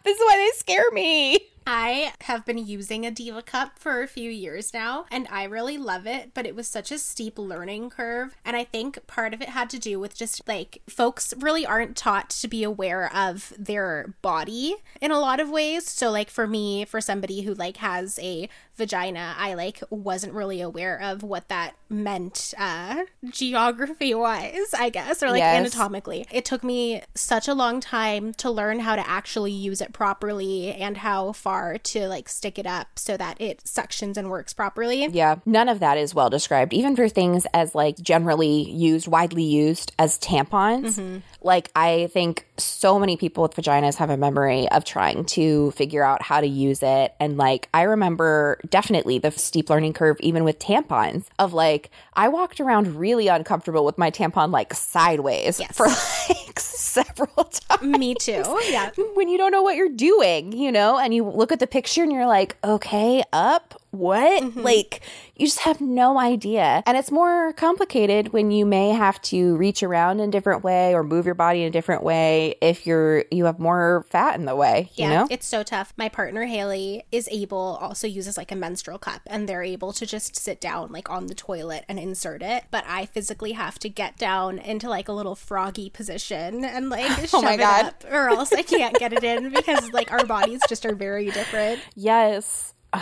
this 0.05 0.17
is 0.17 0.21
why 0.21 0.37
they 0.37 0.59
scare 0.59 0.91
me. 0.93 1.39
I 1.67 2.15
have 2.23 2.45
been 2.45 2.59
using 2.59 3.07
a 3.07 3.13
Diva 3.13 3.43
cup 3.43 3.79
for 3.79 4.03
a 4.03 4.09
few 4.09 4.29
years 4.29 4.75
now 4.75 5.05
and 5.11 5.29
I 5.31 5.45
really 5.45 5.79
love 5.79 6.07
it, 6.07 6.33
but 6.35 6.45
it 6.45 6.57
was 6.57 6.67
such 6.67 6.91
a 6.91 6.99
steep 6.99 7.39
learning 7.39 7.91
curve. 7.91 8.37
And 8.45 8.57
I 8.57 8.65
think 8.65 9.07
part 9.07 9.35
of 9.35 9.41
it 9.41 9.51
had 9.51 9.71
to 9.71 9.79
do 9.79 10.01
with 10.01 10.17
just 10.17 10.47
like 10.49 10.83
folks 10.89 11.33
really 11.39 11.65
aren't 11.65 11.97
taught 11.97 12.31
to 12.31 12.49
be 12.49 12.65
aware 12.65 13.15
of 13.15 13.53
their 13.57 14.15
body 14.21 14.75
in 15.01 15.13
a 15.13 15.21
lot 15.21 15.39
of 15.39 15.49
ways. 15.49 15.87
So, 15.87 16.11
like 16.11 16.31
for 16.31 16.49
me, 16.49 16.85
for 16.87 17.01
somebody 17.01 17.43
who 17.43 17.55
like 17.55 17.77
has 17.77 18.19
a 18.21 18.49
vagina, 18.81 19.35
I 19.39 19.55
like 19.55 19.83
wasn't 19.91 20.33
really 20.33 20.61
aware 20.61 20.99
of 21.01 21.23
what 21.23 21.49
that 21.49 21.75
meant 21.91 22.55
uh 22.59 23.05
geography 23.31 24.15
wise, 24.15 24.73
I 24.79 24.91
guess, 24.91 25.23
or 25.23 25.31
like 25.31 25.39
Yes. 25.41 25.59
anatomically. 25.59 26.27
It 26.31 26.45
took 26.45 26.63
me 26.65 27.03
such 27.15 27.47
a 27.49 27.55
long 27.55 27.81
time 27.81 28.33
to 28.35 28.51
learn 28.51 28.81
how 28.81 28.97
to 28.97 29.09
actually 29.09 29.53
use 29.53 29.81
it 29.81 29.93
properly 29.93 30.73
and 30.73 30.97
how 30.99 31.33
far 31.33 31.79
to 31.79 32.09
like 32.09 32.29
stick 32.29 32.59
it 32.59 32.67
up 32.67 32.87
so 32.97 33.17
that 33.17 33.41
it 33.41 33.63
suctions 33.65 34.17
and 34.17 34.31
works 34.31 34.53
properly. 34.53 35.07
Yeah, 35.09 35.37
none 35.47 35.69
of 35.69 35.81
that 35.81 35.99
is 35.99 36.15
well 36.15 36.31
described, 36.31 36.73
even 36.73 36.97
for 36.97 37.09
things 37.09 37.47
as 37.53 37.75
like 37.75 37.97
generally 37.99 38.71
used, 38.71 39.09
widely 39.09 39.43
used 39.45 39.93
as 39.99 40.19
tampons. 40.19 40.99
Mhm. 40.99 41.23
Like, 41.43 41.71
I 41.75 42.09
think 42.13 42.47
so 42.59 42.99
many 42.99 43.17
people 43.17 43.43
with 43.43 43.55
vaginas 43.57 43.97
have 43.97 44.11
a 44.11 44.17
memory 44.17 44.69
of 44.69 44.85
trying 44.85 45.25
to 45.25 45.71
figure 45.73 46.03
out 46.05 46.21
how 46.23 46.41
to 46.41 46.47
use 46.47 46.83
it. 46.83 47.15
And 47.19 47.39
like, 47.39 47.69
I 47.73 47.83
remember 47.83 48.59
definitely 48.71 49.19
the 49.19 49.31
steep 49.31 49.69
learning 49.69 49.93
curve, 49.93 50.17
even 50.21 50.45
with 50.45 50.59
tampons, 50.59 51.27
of 51.39 51.53
like, 51.53 51.91
I 52.15 52.29
walked 52.29 52.61
around 52.61 52.97
really 52.97 53.29
uncomfortable 53.29 53.85
with 53.85 53.99
my 53.99 54.11
tampon 54.11 54.51
like 54.51 54.75
sideways 54.75 55.61
for 55.73 55.87
like 56.29 56.59
several 56.59 57.45
times. 57.45 57.99
Me 57.99 58.15
too. 58.15 58.43
Yeah. 58.69 58.91
When 59.15 59.29
you 59.29 59.39
don't 59.39 59.53
know 59.53 59.63
what 59.63 59.77
you're 59.77 59.89
doing, 59.89 60.53
you 60.53 60.73
know, 60.73 60.99
and 60.99 61.15
you 61.15 61.25
look 61.25 61.53
at 61.53 61.61
the 61.61 61.67
picture 61.67 62.03
and 62.03 62.13
you're 62.13 62.27
like, 62.27 62.57
okay, 62.65 63.23
up 63.33 63.81
what? 63.91 64.43
Mm-hmm. 64.43 64.61
Like, 64.61 65.03
you 65.37 65.47
just 65.47 65.61
have 65.61 65.81
no 65.81 66.19
idea. 66.19 66.83
And 66.87 66.97
it's 66.97 67.11
more 67.11 67.53
complicated 67.55 68.33
when 68.33 68.51
you 68.51 68.65
may 68.67 68.91
have 68.91 69.21
to 69.23 69.57
reach 69.57 69.83
around 69.83 70.21
in 70.21 70.29
a 70.29 70.33
different 70.33 70.63
way 70.63 70.95
or 70.95 71.03
move 71.03 71.27
your 71.27 71.35
body 71.35 71.63
in 71.63 71.69
a 71.69 71.71
different 71.71 72.03
way 72.03 72.55
if 72.61 72.87
you're 72.87 73.25
you 73.31 73.47
have 73.47 73.59
more 73.59 74.05
fat 74.11 74.39
in 74.39 74.45
the 74.45 74.55
way, 74.55 74.91
you 74.95 75.05
Yeah, 75.05 75.21
know? 75.21 75.29
it's 75.31 75.47
so 75.47 75.63
tough. 75.63 75.93
My 75.97 76.09
partner 76.09 76.45
Haley 76.47 77.05
is 77.11 77.29
able 77.33 77.79
also 77.81 78.07
uses 78.07 78.37
like 78.37 78.53
a 78.53 78.57
menstrual 78.57 78.99
cup 78.99 79.23
and 79.27 79.49
they're 79.49 79.63
able 79.63 79.93
to 79.95 80.07
just 80.07 80.37
sit 80.37 80.61
down 80.61 80.93
like 80.93 81.11
on 81.11 81.27
the 81.27 81.35
toilet 81.35 81.85
and 81.89 81.99
insert 81.99 82.43
it. 82.43 82.65
But 82.71 82.85
I 82.87 83.07
physically 83.07 83.53
have 83.53 83.79
to 83.81 83.89
get 83.89 84.17
down 84.19 84.59
into 84.59 84.89
like 84.89 85.09
a 85.09 85.13
little 85.13 85.35
froggy 85.35 85.91
position 85.91 86.65
and 86.65 86.91
like 86.91 87.11
Oh 87.33 87.41
shove 87.41 87.45
it 87.45 87.61
up 87.61 88.05
or 88.11 88.29
else 88.29 88.53
I 88.53 88.63
can't 88.63 88.95
get 88.99 89.13
it 89.13 89.25
in 89.25 89.51
because 89.51 89.91
like 89.93 90.13
our 90.13 90.25
bodies 90.27 90.61
just 90.69 90.85
are 90.87 90.95
very 90.95 91.31
different. 91.31 91.81
Yes. 91.97 92.75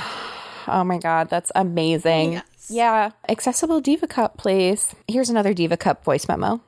Oh 0.70 0.84
my 0.84 0.98
god, 0.98 1.30
that's 1.30 1.50
amazing. 1.54 2.42
Yeah. 2.68 3.12
Accessible 3.26 3.80
Diva 3.80 4.06
Cup, 4.06 4.36
please. 4.36 4.94
Here's 5.06 5.30
another 5.30 5.54
Diva 5.54 5.78
Cup 5.78 6.04
voice 6.04 6.28
memo. 6.28 6.60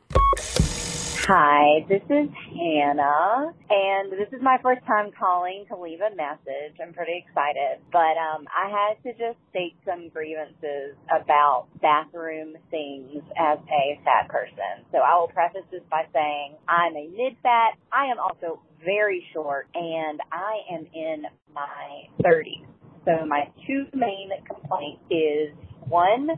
Hi, 1.29 1.85
this 1.89 2.03
is 2.09 2.29
Hannah, 2.49 3.53
and 3.69 4.11
this 4.11 4.27
is 4.33 4.43
my 4.43 4.59
first 4.63 4.85
time 4.87 5.11
calling 5.17 5.65
to 5.69 5.77
leave 5.77 6.01
a 6.01 6.13
message. 6.17 6.75
I'm 6.83 6.93
pretty 6.93 7.23
excited, 7.25 7.79
but 7.93 8.17
um, 8.17 8.49
I 8.51 8.69
had 8.69 9.03
to 9.05 9.13
just 9.13 9.39
state 9.51 9.77
some 9.85 10.09
grievances 10.09 10.97
about 11.15 11.67
bathroom 11.83 12.57
things 12.71 13.23
as 13.39 13.59
a 13.69 14.01
fat 14.03 14.29
person. 14.29 14.83
So 14.91 14.99
I 14.99 15.15
will 15.21 15.29
preface 15.29 15.69
this 15.71 15.83
by 15.91 16.07
saying 16.13 16.57
I'm 16.67 16.97
a 16.97 17.07
mid-fat. 17.09 17.79
I 17.93 18.07
am 18.07 18.19
also 18.19 18.61
very 18.85 19.25
short, 19.33 19.69
and 19.75 20.21
I 20.33 20.75
am 20.75 20.87
in 20.95 21.27
my 21.55 22.09
30s. 22.25 22.67
So 23.05 23.25
my 23.27 23.51
two 23.67 23.87
main 23.95 24.31
complaints 24.47 25.03
is 25.11 25.55
one, 25.89 26.31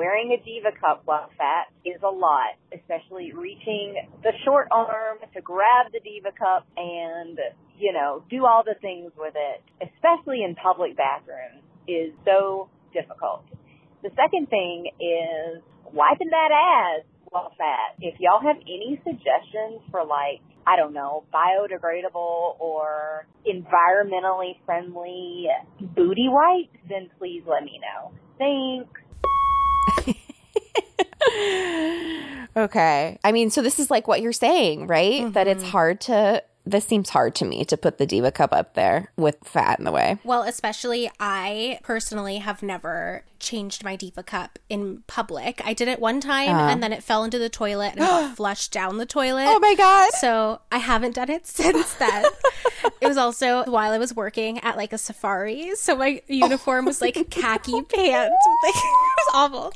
Wearing 0.00 0.32
a 0.32 0.42
diva 0.42 0.72
cup 0.80 1.02
while 1.04 1.28
fat 1.36 1.68
is 1.84 2.00
a 2.02 2.08
lot, 2.08 2.56
especially 2.72 3.32
reaching 3.34 3.96
the 4.22 4.32
short 4.44 4.68
arm 4.70 5.18
to 5.34 5.42
grab 5.42 5.92
the 5.92 6.00
diva 6.00 6.32
cup 6.32 6.66
and, 6.74 7.38
you 7.78 7.92
know, 7.92 8.24
do 8.30 8.46
all 8.46 8.62
the 8.64 8.76
things 8.80 9.12
with 9.14 9.34
it, 9.36 9.60
especially 9.92 10.42
in 10.42 10.54
public 10.54 10.96
bathrooms, 10.96 11.60
is 11.86 12.14
so 12.24 12.70
difficult. 12.94 13.44
The 14.02 14.08
second 14.16 14.48
thing 14.48 14.88
is 14.96 15.60
wiping 15.92 16.30
that 16.30 16.48
ass 16.48 17.04
while 17.30 17.52
fat. 17.56 17.94
If 18.00 18.20
y'all 18.20 18.40
have 18.40 18.56
any 18.62 19.00
suggestions 19.04 19.80
for 19.90 20.04
like, 20.04 20.40
I 20.66 20.76
don't 20.76 20.92
know, 20.92 21.24
biodegradable 21.32 22.60
or 22.60 23.26
environmentally 23.46 24.56
friendly 24.66 25.46
booty 25.80 26.28
wipes, 26.28 26.76
then 26.88 27.10
please 27.18 27.42
let 27.46 27.64
me 27.64 27.80
know. 27.80 28.12
Thanks. 28.38 29.00
Okay. 32.56 33.18
I 33.22 33.32
mean, 33.32 33.50
so 33.50 33.62
this 33.62 33.78
is 33.78 33.90
like 33.90 34.08
what 34.08 34.20
you're 34.20 34.32
saying, 34.32 34.86
right? 34.86 35.32
That 35.32 35.46
it's 35.46 35.62
mm-hmm. 35.62 35.70
hard 35.70 36.00
to 36.02 36.42
this 36.66 36.84
seems 36.84 37.10
hard 37.10 37.34
to 37.36 37.44
me 37.44 37.64
to 37.64 37.76
put 37.76 37.98
the 37.98 38.06
diva 38.06 38.30
cup 38.30 38.52
up 38.52 38.74
there 38.74 39.10
with 39.16 39.36
fat 39.44 39.78
in 39.78 39.84
the 39.84 39.92
way. 39.92 40.18
Well, 40.24 40.42
especially 40.42 41.10
I 41.18 41.80
personally 41.82 42.38
have 42.38 42.62
never 42.62 43.24
changed 43.38 43.82
my 43.82 43.96
Diva 43.96 44.22
cup 44.22 44.58
in 44.68 45.02
public. 45.06 45.62
I 45.64 45.72
did 45.72 45.88
it 45.88 45.98
one 45.98 46.20
time 46.20 46.50
Uh. 46.54 46.68
and 46.68 46.82
then 46.82 46.92
it 46.92 47.02
fell 47.02 47.24
into 47.24 47.38
the 47.38 47.48
toilet 47.48 47.92
and 47.92 48.00
got 48.00 48.36
flushed 48.36 48.70
down 48.70 48.98
the 48.98 49.06
toilet. 49.06 49.46
Oh 49.48 49.58
my 49.58 49.74
God. 49.74 50.10
So 50.20 50.60
I 50.70 50.76
haven't 50.76 51.14
done 51.14 51.30
it 51.30 51.46
since 51.46 51.94
then. 51.94 52.26
it 53.00 53.06
was 53.08 53.16
also 53.16 53.64
while 53.64 53.92
I 53.92 53.98
was 53.98 54.14
working 54.14 54.58
at 54.58 54.76
like 54.76 54.92
a 54.92 54.98
safari. 54.98 55.74
So 55.76 55.96
my 55.96 56.20
uniform 56.28 56.84
was 56.84 57.00
like 57.00 57.14
khaki 57.30 57.72
pants. 57.82 58.46
With, 58.46 58.74
like, 58.74 58.74
it 58.84 59.16
was 59.16 59.30
awful. 59.32 59.72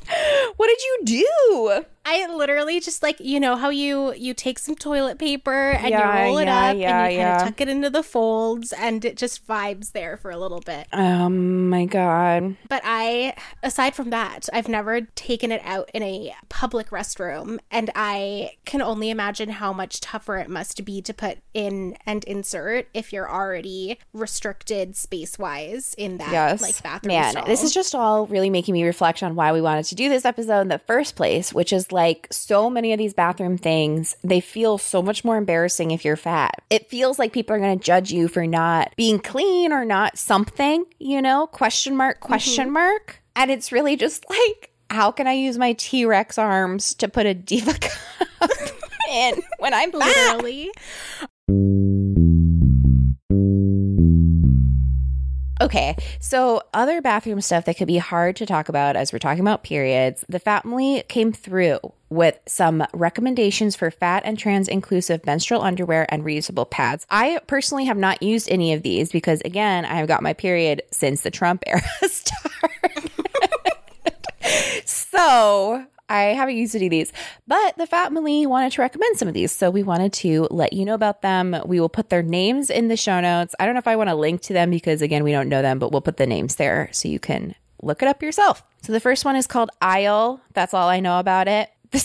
What 0.57 0.67
did 0.67 0.79
you 0.83 0.99
do? 1.05 1.85
I 2.05 2.27
literally 2.27 2.79
just 2.79 3.01
like 3.01 3.19
you 3.19 3.39
know 3.39 3.55
how 3.55 3.69
you 3.69 4.13
you 4.13 4.33
take 4.33 4.59
some 4.59 4.75
toilet 4.75 5.17
paper 5.17 5.71
and 5.71 5.89
Yeah, 5.89 6.19
you 6.19 6.29
roll 6.29 6.37
it 6.37 6.45
yeah, 6.45 6.65
up 6.65 6.77
yeah, 6.77 7.05
and 7.05 7.13
you 7.13 7.19
kind 7.19 7.35
of 7.35 7.47
tuck 7.47 7.61
it 7.61 7.67
into 7.67 7.89
the 7.89 8.03
folds 8.03 8.71
and 8.71 9.03
it 9.03 9.17
just 9.17 9.47
vibes 9.47 9.91
there 9.91 10.17
for 10.17 10.31
a 10.31 10.37
little 10.37 10.59
bit. 10.59 10.87
Oh 10.93 11.29
my 11.29 11.85
god. 11.85 12.55
But 12.69 12.81
I, 12.85 13.35
aside 13.63 13.95
from 13.95 14.11
that, 14.11 14.47
I've 14.53 14.67
never 14.67 15.01
taken 15.01 15.51
it 15.51 15.61
out 15.63 15.89
in 15.93 16.03
a 16.03 16.35
public 16.49 16.89
restroom. 16.89 17.57
And 17.71 17.89
I 17.95 18.51
can 18.65 18.81
only 18.81 19.09
imagine 19.09 19.49
how 19.49 19.73
much 19.73 19.99
tougher 19.99 20.37
it 20.37 20.49
must 20.49 20.85
be 20.85 21.01
to 21.01 21.13
put 21.13 21.39
in 21.53 21.97
and 22.05 22.23
insert 22.25 22.87
if 22.93 23.11
you're 23.11 23.29
already 23.29 23.97
restricted 24.13 24.95
space 24.95 25.39
wise 25.39 25.95
in 25.97 26.17
that 26.17 26.31
yes. 26.31 26.61
like 26.61 26.81
bathroom. 26.83 27.15
Man, 27.15 27.31
stall. 27.31 27.45
this 27.45 27.63
is 27.63 27.73
just 27.73 27.95
all 27.95 28.27
really 28.27 28.49
making 28.49 28.73
me 28.73 28.83
reflect 28.83 29.23
on 29.23 29.35
why 29.35 29.51
we 29.51 29.61
wanted 29.61 29.85
to 29.85 29.95
do 29.95 30.09
this 30.09 30.25
episode 30.25 30.61
in 30.61 30.67
the 30.67 30.79
first 30.79 31.15
place, 31.15 31.53
which 31.53 31.73
is 31.73 31.91
like 31.95 32.27
so 32.29 32.69
many 32.69 32.93
of 32.93 32.99
these 32.99 33.15
bathroom 33.15 33.57
things, 33.57 34.15
they 34.23 34.39
feel 34.39 34.77
so 34.77 35.01
much 35.01 35.25
more 35.25 35.37
embarrassing 35.37 35.89
if 35.89 36.05
you're 36.05 36.15
fat. 36.15 36.61
It 36.69 36.89
feels 36.89 37.17
like 37.17 37.33
people 37.33 37.55
are 37.55 37.59
going 37.59 37.79
to 37.79 37.83
judge 37.83 38.11
you 38.11 38.27
for 38.27 38.45
not 38.45 38.93
being 38.95 39.17
clean 39.17 39.73
or 39.73 39.83
not 39.83 40.19
something, 40.19 40.85
you 40.99 41.21
know? 41.21 41.47
Question 41.47 41.95
mark, 41.95 42.17
mm-hmm. 42.17 42.27
question 42.27 42.71
mark. 42.71 43.23
And 43.35 43.49
it's 43.49 43.71
really 43.71 43.95
just 43.95 44.25
like, 44.29 44.71
how 44.91 45.11
can 45.11 45.25
I 45.25 45.33
use 45.33 45.57
my 45.57 45.73
T 45.73 46.05
Rex 46.05 46.37
arms 46.37 46.93
to 46.95 47.07
put 47.07 47.25
a 47.25 47.33
diva 47.33 47.73
cup 47.79 48.51
in 49.11 49.41
when 49.57 49.73
I'm 49.73 49.89
literally. 49.91 50.71
Okay, 55.65 55.95
so 56.19 56.61
other 56.75 57.01
bathroom 57.01 57.41
stuff 57.41 57.65
that 57.65 57.75
could 57.75 57.87
be 57.87 57.97
hard 57.97 58.35
to 58.35 58.45
talk 58.45 58.69
about 58.69 58.95
as 58.95 59.11
we're 59.11 59.17
talking 59.17 59.41
about 59.41 59.63
periods, 59.63 60.23
the 60.29 60.37
family 60.37 61.03
came 61.07 61.33
through 61.33 61.79
with 62.09 62.39
some 62.47 62.85
recommendations 62.93 63.75
for 63.75 63.89
fat 63.89 64.21
and 64.25 64.37
trans 64.37 64.67
inclusive 64.67 65.25
menstrual 65.25 65.63
underwear 65.63 66.05
and 66.13 66.23
reusable 66.23 66.69
pads. 66.69 67.07
I 67.09 67.39
personally 67.47 67.85
have 67.85 67.97
not 67.97 68.21
used 68.21 68.47
any 68.51 68.73
of 68.73 68.83
these 68.83 69.11
because, 69.11 69.41
again, 69.41 69.85
I 69.85 69.95
have 69.95 70.07
got 70.07 70.21
my 70.21 70.33
period 70.33 70.83
since 70.91 71.21
the 71.21 71.31
Trump 71.31 71.63
era 71.65 71.81
started. 72.03 73.11
so 74.85 75.83
I 76.07 76.21
haven't 76.25 76.57
used 76.57 76.75
any 76.75 76.85
of 76.85 76.91
these, 76.91 77.11
but 77.47 77.77
the 77.77 77.87
family 77.87 78.45
wanted 78.45 78.71
to 78.73 78.81
recommend 78.81 79.17
some 79.17 79.27
of 79.27 79.33
these. 79.33 79.51
So 79.51 79.71
we 79.71 79.83
wanted 79.83 80.13
to 80.13 80.47
let 80.51 80.73
you 80.73 80.85
know 80.85 80.93
about 80.93 81.21
them. 81.21 81.55
We 81.65 81.79
will 81.79 81.89
put 81.89 82.09
their 82.09 82.21
names 82.21 82.69
in 82.69 82.89
the 82.89 82.97
show 82.97 83.19
notes. 83.19 83.55
I 83.59 83.65
don't 83.65 83.73
know 83.73 83.79
if 83.79 83.87
I 83.87 83.95
want 83.95 84.09
to 84.09 84.15
link 84.15 84.41
to 84.43 84.53
them 84.53 84.69
because, 84.69 85.01
again, 85.01 85.23
we 85.23 85.31
don't 85.31 85.49
know 85.49 85.61
them, 85.61 85.79
but 85.79 85.91
we'll 85.91 86.01
put 86.01 86.17
the 86.17 86.27
names 86.27 86.55
there 86.55 86.89
so 86.91 87.07
you 87.07 87.19
can 87.19 87.55
look 87.81 88.01
it 88.01 88.07
up 88.07 88.21
yourself. 88.21 88.63
So 88.83 88.93
the 88.93 88.99
first 88.99 89.25
one 89.25 89.35
is 89.35 89.47
called 89.47 89.71
Aisle. 89.81 90.41
That's 90.53 90.73
all 90.73 90.87
I 90.87 90.99
know 90.99 91.19
about 91.19 91.47
it. 91.47 91.71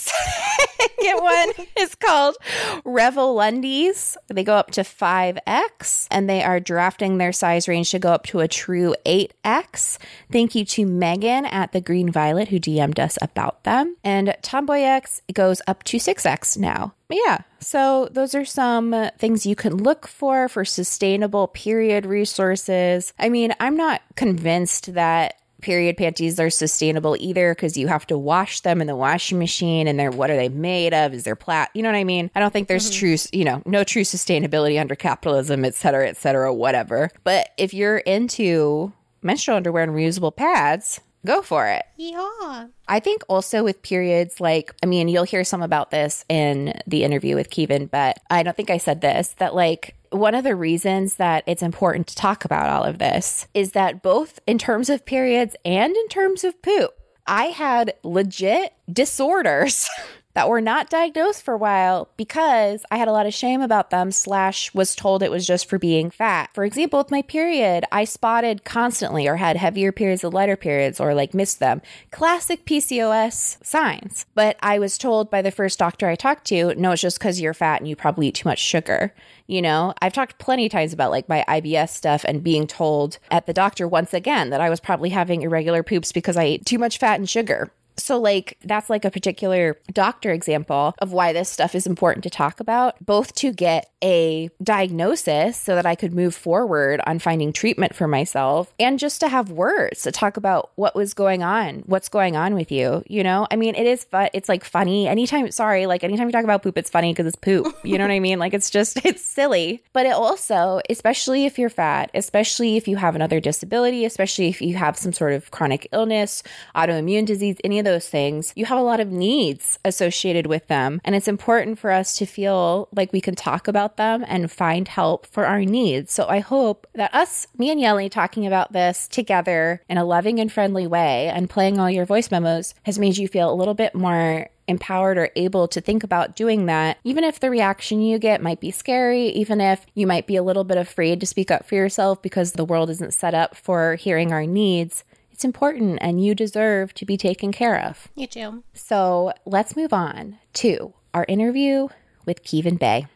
The 0.81 0.89
second 1.01 1.23
one 1.23 1.67
is 1.79 1.95
called 1.95 2.37
Revolundies. 2.85 4.17
They 4.29 4.45
go 4.45 4.55
up 4.55 4.71
to 4.73 4.83
5X 4.83 6.07
and 6.11 6.29
they 6.29 6.43
are 6.43 6.61
drafting 6.61 7.19
their 7.19 7.33
size 7.33 7.67
range 7.67 7.91
to 7.91 7.99
go 7.99 8.13
up 8.13 8.25
to 8.27 8.41
a 8.41 8.49
true 8.49 8.95
8X. 9.05 9.99
Thank 10.31 10.55
you 10.55 10.65
to 10.67 10.87
Megan 10.87 11.47
at 11.47 11.73
the 11.73 11.81
Green 11.81 12.13
Violet 12.13 12.49
who 12.49 12.61
DM'd 12.61 13.01
us 13.01 13.19
about 13.21 13.65
them. 13.65 13.97
And 14.05 14.37
Tomboy 14.43 14.81
X 14.81 15.23
goes 15.33 15.61
up 15.67 15.83
to 15.85 15.97
6X 15.97 16.59
now. 16.59 16.95
But 17.09 17.19
yeah, 17.25 17.39
so 17.59 18.09
those 18.13 18.37
are 18.37 18.45
some 18.45 18.95
things 19.19 19.45
you 19.45 19.57
can 19.57 19.77
look 19.77 20.07
for 20.07 20.49
for 20.49 20.65
sustainable 20.65 21.49
period 21.49 22.07
resources. 22.07 23.13
I 23.19 23.29
mean, 23.29 23.53
I'm 23.59 23.77
not 23.77 24.03
convinced 24.15 24.95
that 24.95 25.40
period 25.61 25.97
panties 25.97 26.39
are 26.41 26.51
sustainable 26.51 27.17
either 27.19 27.55
because 27.55 27.77
you 27.77 27.89
have 27.89 28.07
to 28.07 28.19
wash 28.19 28.61
them 28.61 28.81
in 28.81 28.87
the 28.87 28.97
washing 28.97 29.39
machine 29.39 29.87
and 29.87 29.99
they're 29.99 30.11
what 30.11 30.31
are 30.31 30.37
they 30.37 30.49
made 30.49 30.95
of? 30.95 31.15
Is 31.15 31.25
there 31.25 31.37
plat 31.37 31.71
you 31.75 31.83
know 31.83 31.91
what 31.91 31.97
i 31.97 32.05
mean? 32.05 32.31
I 32.35 32.41
don't 32.41 32.53
think 32.53 32.69
there's 32.69 32.91
mm-hmm. 32.91 33.17
true 33.17 33.39
you 33.39 33.45
know 33.45 33.63
no 33.67 33.85
true 33.85 34.03
sustainability 34.03 34.81
under 34.81 34.95
capitalism 34.95 35.65
et 35.65 35.75
cetera 35.75 36.09
et 36.09 36.17
cetera 36.17 36.53
whatever. 36.53 37.11
But 37.25 37.51
if 37.57 37.75
you're 37.75 37.99
into 37.99 38.93
menstrual 39.23 39.57
underwear 39.57 39.85
and 39.85 39.93
reusable 39.93 40.35
pads 40.35 41.01
go 41.27 41.43
for 41.43 41.69
it 41.69 41.85
Yeah. 41.97 42.67
I 42.89 42.99
think 42.99 43.23
also 43.29 43.63
with 43.63 43.83
periods, 43.83 44.41
like, 44.41 44.75
I 44.83 44.87
mean, 44.87 45.09
you'll 45.09 45.25
hear 45.25 45.45
some 45.45 45.63
about 45.63 45.91
this 45.91 46.25
in 46.29 46.81
the 46.87 47.05
interview 47.05 47.37
with 47.37 47.51
Kivan, 47.51 47.91
but 47.91 48.19
I 48.31 48.43
don't 48.43 48.57
think 48.57 48.71
I 48.71 48.79
said 48.79 49.01
this 49.01 49.29
that, 49.39 49.55
like, 49.55 49.95
one 50.11 50.35
of 50.35 50.45
the 50.45 50.57
reasons 50.57 51.15
that 51.17 51.45
it's 51.47 51.63
important 51.63 52.09
to 52.09 52.17
talk 52.17 52.45
about 52.45 52.69
all 52.69 52.85
of 52.85 52.99
this 52.99 53.47
is 53.55 53.73
that 53.73 54.03
both 54.03 54.41
in 54.47 54.59
terms 54.59 54.91
of 54.91 55.07
periods 55.07 55.55
and 55.65 55.95
in 55.95 56.09
terms 56.09 56.43
of 56.43 56.61
poop, 56.63 56.91
I 57.27 57.47
had 57.47 57.95
legit 58.03 58.73
disorders 58.93 59.89
that 60.35 60.49
were 60.49 60.61
not 60.61 60.89
diagnosed 60.89 61.43
for 61.43 61.55
a 61.55 61.59
while 61.59 62.09
because 62.17 62.85
I 62.91 62.99
had 62.99 63.09
a 63.09 63.13
lot 63.13 63.27
of 63.27 63.35
shame 63.35 63.61
about 63.61 63.91
them, 63.91 64.13
slash, 64.13 64.73
was 64.73 64.95
told 64.95 65.23
it 65.23 65.31
was 65.31 65.47
just 65.47 65.69
for 65.69 65.79
being 65.79 66.11
fat. 66.11 66.51
For 66.55 66.65
example, 66.65 66.99
with 67.01 67.11
my 67.11 67.23
period, 67.23 67.85
I 67.91 68.05
spotted 68.05 68.65
constantly 68.65 69.27
or 69.27 69.37
had 69.37 69.57
heavier 69.57 69.91
periods 69.91 70.23
or 70.23 70.31
lighter 70.31 70.57
periods 70.57 71.01
or 71.01 71.15
like 71.15 71.35
missed 71.35 71.59
them. 71.59 71.83
Classic 72.13 72.65
PCOS 72.65 73.65
signs. 73.65 74.27
But 74.35 74.57
I 74.63 74.79
was 74.79 74.99
told 74.99 75.31
by 75.31 75.43
the 75.43 75.51
first 75.51 75.79
doctor 75.79 76.09
I 76.09 76.15
talked 76.15 76.47
to, 76.47 76.75
no, 76.77 76.93
it's 76.93 77.03
just 77.03 77.19
because 77.19 77.41
you're 77.41 77.55
fat 77.55 77.81
and 77.81 77.89
you 77.89 77.97
probably 77.97 78.29
eat 78.29 78.37
too 78.37 78.49
much 78.49 78.61
sugar. 78.61 79.13
You 79.49 79.63
know, 79.63 79.95
I've 80.01 80.13
talked 80.13 80.39
plenty 80.39 80.67
of 80.67 80.73
times 80.73 80.93
about 80.93 81.11
like 81.11 81.29
my 81.29 81.45
IBS 81.49 81.91
stuff 81.91 82.25
and 82.25 82.45
being 82.45 82.69
told 82.69 83.19
at 83.33 83.47
the 83.47 83.53
doctor 83.53 83.89
once 83.89 84.15
again 84.15 84.51
that 84.51 84.61
I 84.61 84.71
was 84.71 84.79
probably 84.79 85.09
having 85.09 85.43
irregular 85.43 85.83
poops 85.83 86.13
because 86.13 86.37
I 86.37 86.45
ate 86.45 86.67
too 86.67 86.79
much 86.79 86.99
fat 86.99 87.19
and 87.19 87.29
sugar. 87.29 87.73
So, 87.97 88.19
like, 88.19 88.59
that's 88.65 88.91
like 88.91 89.05
a 89.05 89.11
particular 89.11 89.79
doctor 89.93 90.31
example 90.31 90.95
of 90.99 91.13
why 91.13 91.33
this 91.33 91.49
stuff 91.49 91.75
is 91.75 91.87
important 91.87 92.25
to 92.25 92.31
talk 92.31 92.61
about, 92.61 93.05
both 93.05 93.35
to 93.37 93.53
get 93.53 93.91
a 94.03 94.51
diagnosis 94.63 95.59
so 95.59 95.75
that 95.75 95.87
I 95.87 95.95
could 95.95 96.15
move 96.15 96.35
forward 96.35 97.01
on 97.07 97.19
finding 97.19 97.53
treatment 97.53 97.95
for 97.95 98.09
myself 98.09 98.73
and 98.79 98.99
just 98.99 99.21
to 99.21 99.29
have 99.29 99.51
words 99.51 100.03
to 100.03 100.13
talk 100.13 100.37
about 100.37 100.71
what 100.77 100.95
was 100.95 101.13
going 101.15 101.43
on, 101.43 101.81
what's 101.87 102.09
going 102.09 102.37
on 102.37 102.55
with 102.55 102.73
you. 102.73 103.03
You 103.07 103.23
know, 103.23 103.47
I 103.51 103.57
mean, 103.57 103.75
it 103.75 103.87
is 103.87 104.05
fun. 104.05 104.31
It's 104.33 104.49
like 104.49 104.65
funny. 104.65 105.07
Anytime, 105.07 105.51
sorry, 105.51 105.87
like 105.87 106.05
anytime 106.05 106.29
you 106.29 106.33
talk 106.33 106.45
about 106.45 106.63
poop, 106.63 106.79
it's 106.79 106.91
funny 106.91 107.13
because 107.13 107.27
it's 107.27 107.37
poop. 107.37 107.67
You 107.85 107.99
know 107.99 108.05
what 108.05 108.13
I 108.13 108.21
mean? 108.21 108.39
Like, 108.39 108.55
it's 108.55 108.71
just, 108.71 109.01
it's 109.05 109.25
silly. 109.25 109.83
But 109.93 110.07
it 110.07 110.13
also, 110.13 110.81
especially 110.89 111.45
if 111.45 111.59
you're 111.59 111.71
fat, 111.71 112.11
especially 112.15 112.77
if 112.77 112.89
you 112.89 112.97
have 112.97 113.15
another 113.15 113.41
disability, 113.41 114.05
especially 114.05 114.49
if 114.49 114.63
you 114.63 114.77
have 114.77 114.97
some 114.97 115.13
sort 115.13 115.33
of 115.33 115.51
chronic 115.51 115.89
illness, 115.93 116.43
autoimmune 116.75 117.27
disease, 117.27 117.57
any 117.65 117.79
of 117.81 117.85
those 117.85 118.09
things, 118.09 118.53
you 118.57 118.67
have 118.67 118.79
a 118.79 118.83
lot 118.83 119.01
of 119.01 119.11
needs 119.11 119.79
associated 119.85 120.47
with 120.47 120.67
them. 120.69 121.01
And 121.05 121.15
it's 121.15 121.29
important 121.29 121.79
for 121.79 121.91
us 121.91 122.17
to 122.19 122.27
feel 122.27 122.89
like 122.95 123.13
we 123.13 123.21
can 123.21 123.35
talk 123.35 123.69
about 123.69 123.97
them 123.97 124.25
and 124.29 124.51
find 124.51 124.87
help 124.89 125.27
for 125.27 125.47
our 125.47 125.61
needs. 125.61 126.13
So 126.13 126.29
I 126.29 126.41
hope 126.41 126.87
that 126.95 127.15
us, 127.15 127.47
me 127.57 127.71
and 127.71 127.81
Yelly, 127.81 128.09
talking 128.09 128.47
about 128.47 128.73
this 128.73 129.09
together 129.09 129.83
in 129.89 129.99
a 129.99 130.05
loving 130.05 130.39
and 130.39 130.53
friendly 130.53 130.87
way 130.87 131.29
and 131.29 131.51
playing 131.51 131.79
all 131.79 131.91
your 131.91 132.07
voice 132.07 132.31
memos 132.31 132.75
has 132.85 132.99
made 132.99 133.17
you 133.17 133.29
feel 133.29 133.53
a 133.53 133.55
little 133.55 133.75
bit 133.75 133.95
more 133.95 134.49
empowered 134.71 135.19
or 135.19 135.31
able 135.37 135.69
to 135.69 135.81
think 135.81 136.03
about 136.03 136.37
doing 136.37 136.67
that, 136.67 136.97
even 137.05 137.25
if 137.25 137.41
the 137.41 137.51
reaction 137.51 138.01
you 138.01 138.19
get 138.19 138.41
might 138.41 138.61
be 138.61 138.71
scary, 138.71 139.27
even 139.29 139.61
if 139.61 139.85
you 139.95 140.07
might 140.07 140.27
be 140.27 140.37
a 140.37 140.43
little 140.43 140.65
bit 140.65 140.79
afraid 140.79 141.21
to 141.21 141.27
speak 141.27 141.51
up 141.51 141.67
for 141.67 141.75
yourself 141.75 142.23
because 142.23 142.53
the 142.53 142.65
world 142.65 142.89
isn't 142.89 143.13
set 143.13 143.35
up 143.35 143.57
for 143.57 143.97
hearing 143.97 144.33
our 144.33 144.47
needs. 144.47 145.05
It's 145.41 145.45
important 145.47 145.97
and 146.03 146.23
you 146.23 146.35
deserve 146.35 146.93
to 146.93 147.07
be 147.07 147.17
taken 147.17 147.51
care 147.51 147.83
of. 147.83 148.09
You 148.15 148.27
too. 148.27 148.63
So 148.75 149.33
let's 149.47 149.75
move 149.75 149.91
on 149.91 150.37
to 150.53 150.93
our 151.15 151.25
interview 151.29 151.89
with 152.27 152.45
Kivan 152.45 152.79
Bay. 152.79 153.07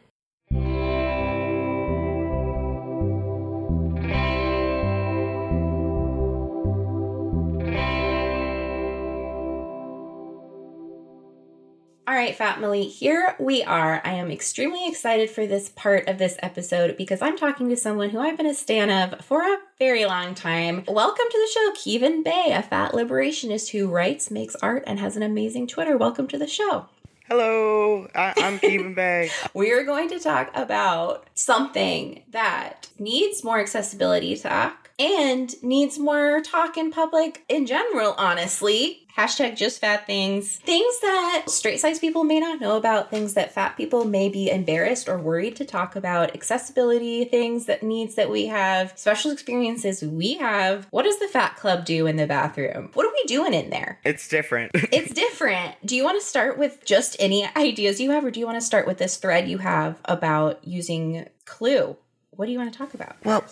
All 12.07 12.14
right, 12.14 12.36
family, 12.36 12.84
here 12.86 13.34
we 13.38 13.62
are. 13.64 14.02
I 14.05 14.12
am 14.12 14.30
extremely 14.30 14.86
excited 14.86 15.30
for 15.30 15.46
this 15.46 15.70
part 15.70 16.07
of 16.07 16.18
this 16.18 16.36
episode 16.42 16.98
because 16.98 17.22
I'm 17.22 17.36
talking 17.38 17.70
to 17.70 17.76
someone 17.78 18.11
who 18.11 18.18
I've 18.18 18.36
been 18.36 18.44
a 18.44 18.52
stan 18.55 18.90
of 18.90 19.24
for 19.24 19.40
a 19.42 19.57
very 19.78 20.05
long 20.05 20.34
time. 20.34 20.84
Welcome 20.86 21.24
to 21.30 21.38
the 21.38 21.50
show, 21.52 21.72
Kivan 21.80 22.22
Bay, 22.22 22.52
a 22.52 22.62
fat 22.62 22.92
liberationist 22.92 23.70
who 23.70 23.88
writes, 23.88 24.30
makes 24.30 24.55
art, 24.57 24.84
and 24.86 24.98
has 25.00 25.16
an 25.16 25.22
amazing 25.22 25.66
Twitter. 25.66 25.96
Welcome 25.96 26.28
to 26.28 26.36
the 26.38 26.46
show. 26.46 26.86
Hello, 27.26 28.07
I- 28.14 28.34
I'm 28.36 28.59
Kivan 28.59 28.94
Bay. 28.94 29.30
We 29.55 29.72
are 29.72 29.82
going 29.84 30.11
to 30.11 30.18
talk 30.18 30.50
about 30.55 31.26
something 31.34 32.22
that 32.32 32.88
needs 32.98 33.42
more 33.42 33.61
accessibility 33.61 34.36
talk 34.36 34.84
and 34.99 35.55
needs 35.62 35.99
more 35.99 36.40
talk 36.40 36.76
in 36.76 36.90
public 36.90 37.45
in 37.49 37.66
general, 37.66 38.14
honestly. 38.18 39.01
Hashtag 39.16 39.57
just 39.57 39.80
fat 39.80 40.07
things. 40.07 40.57
Things 40.57 41.01
that 41.01 41.45
straight 41.47 41.78
size 41.78 42.01
people 42.01 42.24
may 42.24 42.40
not 42.40 42.61
know 42.61 42.76
about, 42.76 43.11
things 43.11 43.34
that 43.34 43.55
fat 43.55 43.76
people 43.76 44.05
may 44.05 44.28
be 44.28 44.51
embarrassed 44.51 45.09
or 45.09 45.18
worried 45.18 45.55
to 45.57 45.64
talk 45.64 45.95
about, 45.95 46.34
accessibility, 46.34 47.24
things 47.24 47.66
that 47.66 47.84
needs 47.84 48.16
that 48.16 48.28
we 48.28 48.47
have, 48.47 48.92
special 48.97 49.30
experiences 49.30 50.03
we 50.03 50.34
have. 50.34 50.88
What 50.90 51.05
does 51.05 51.20
the 51.20 51.28
fat 51.28 51.55
club 51.55 51.84
do 51.84 52.09
in 52.09 52.16
the 52.16 52.26
bathroom? 52.26 52.90
What 52.95 53.07
are 53.07 53.12
we 53.12 53.22
doing 53.28 53.55
in 53.55 53.70
there? 53.70 54.01
It's 54.05 54.28
different. 54.28 54.72
It's 54.95 55.12
different. 55.12 55.74
Do 55.84 55.97
you 55.97 56.05
want 56.05 56.20
to 56.20 56.26
start 56.26 56.57
with 56.57 56.84
just 56.84 57.16
any 57.18 57.49
ideas 57.57 58.01
you 58.01 58.12
have, 58.12 58.24
or 58.24 58.30
do 58.30 58.38
you 58.38 58.47
want 58.47 58.61
to 58.61 58.66
start 58.66 58.86
with 58.86 58.99
this 58.99 59.16
thread 59.16 59.49
you 59.49 59.59
have 59.59 60.01
about 60.05 60.64
using 60.66 61.26
Clue? 61.47 61.97
What 62.37 62.47
do 62.47 62.53
you 62.53 62.59
want 62.59 62.72
to 62.72 62.78
talk 62.78 62.95
about? 62.95 63.16
Well, 63.24 63.45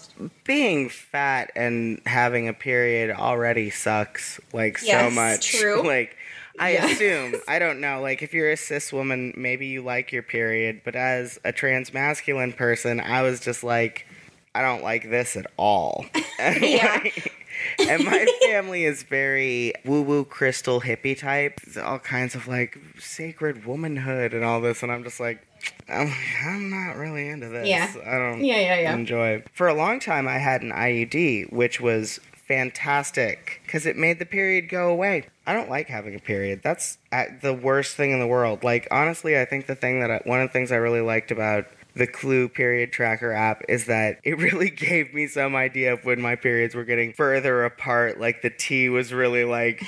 being 0.44 0.88
fat 0.88 1.50
and 1.54 2.00
having 2.06 2.48
a 2.48 2.52
period 2.52 3.10
already 3.14 3.70
sucks 3.70 4.40
like 4.52 4.78
so 4.78 5.10
much. 5.10 5.52
true. 5.60 5.82
Like 5.86 6.16
I 6.58 6.72
Yes. 6.72 6.92
assume, 6.92 7.34
I 7.48 7.58
don't 7.58 7.80
know, 7.80 8.00
like 8.00 8.22
if 8.22 8.34
you're 8.34 8.50
a 8.50 8.56
cis 8.56 8.92
woman, 8.92 9.32
maybe 9.36 9.66
you 9.66 9.82
like 9.82 10.12
your 10.12 10.22
period, 10.22 10.82
but 10.84 10.96
as 10.96 11.38
a 11.44 11.52
trans 11.52 11.94
masculine 11.94 12.52
person, 12.52 13.00
I 13.00 13.22
was 13.22 13.40
just 13.40 13.62
like 13.64 14.06
I 14.54 14.60
don't 14.62 14.82
like 14.82 15.08
this 15.10 15.36
at 15.36 15.46
all. 15.56 16.04
And, 16.38 16.60
like- 16.60 17.32
and 17.78 18.04
my 18.04 18.26
family 18.46 18.84
is 18.84 19.04
very 19.04 19.72
woo 19.84 20.02
woo 20.02 20.24
crystal 20.24 20.80
hippie 20.80 21.16
type. 21.16 21.60
All 21.80 21.98
kinds 22.00 22.34
of 22.34 22.48
like 22.48 22.76
sacred 22.98 23.64
womanhood 23.64 24.34
and 24.34 24.42
all 24.44 24.60
this. 24.60 24.82
And 24.82 24.90
I'm 24.90 25.04
just 25.04 25.20
like, 25.20 25.46
I'm, 25.88 26.12
I'm 26.44 26.70
not 26.70 26.96
really 26.96 27.28
into 27.28 27.48
this. 27.48 27.68
Yeah. 27.68 27.92
I 28.06 28.18
don't 28.18 28.44
Yeah, 28.44 28.58
yeah, 28.58 28.80
yeah. 28.80 28.94
enjoy. 28.94 29.42
For 29.52 29.68
a 29.68 29.74
long 29.74 30.00
time, 30.00 30.26
I 30.28 30.38
had 30.38 30.62
an 30.62 30.70
IUD, 30.70 31.52
which 31.52 31.80
was 31.80 32.20
fantastic 32.46 33.60
because 33.64 33.86
it 33.86 33.96
made 33.96 34.18
the 34.18 34.26
period 34.26 34.68
go 34.68 34.90
away. 34.90 35.24
I 35.46 35.52
don't 35.52 35.68
like 35.70 35.88
having 35.88 36.14
a 36.14 36.18
period. 36.18 36.60
That's 36.62 36.98
uh, 37.10 37.24
the 37.40 37.52
worst 37.54 37.96
thing 37.96 38.10
in 38.12 38.20
the 38.20 38.26
world. 38.26 38.62
Like, 38.62 38.86
honestly, 38.90 39.38
I 39.38 39.44
think 39.44 39.66
the 39.66 39.74
thing 39.74 40.00
that 40.00 40.10
I, 40.10 40.20
one 40.24 40.40
of 40.40 40.48
the 40.48 40.52
things 40.52 40.70
I 40.70 40.76
really 40.76 41.00
liked 41.00 41.30
about 41.30 41.66
the 41.94 42.06
Clue 42.06 42.48
period 42.48 42.90
tracker 42.92 43.32
app 43.32 43.62
is 43.68 43.86
that 43.86 44.18
it 44.24 44.38
really 44.38 44.70
gave 44.70 45.12
me 45.12 45.26
some 45.26 45.54
idea 45.54 45.92
of 45.92 46.04
when 46.04 46.20
my 46.20 46.36
periods 46.36 46.74
were 46.74 46.84
getting 46.84 47.12
further 47.12 47.64
apart. 47.64 48.20
Like, 48.20 48.42
the 48.42 48.50
T 48.50 48.88
was 48.88 49.12
really 49.12 49.44
like 49.44 49.82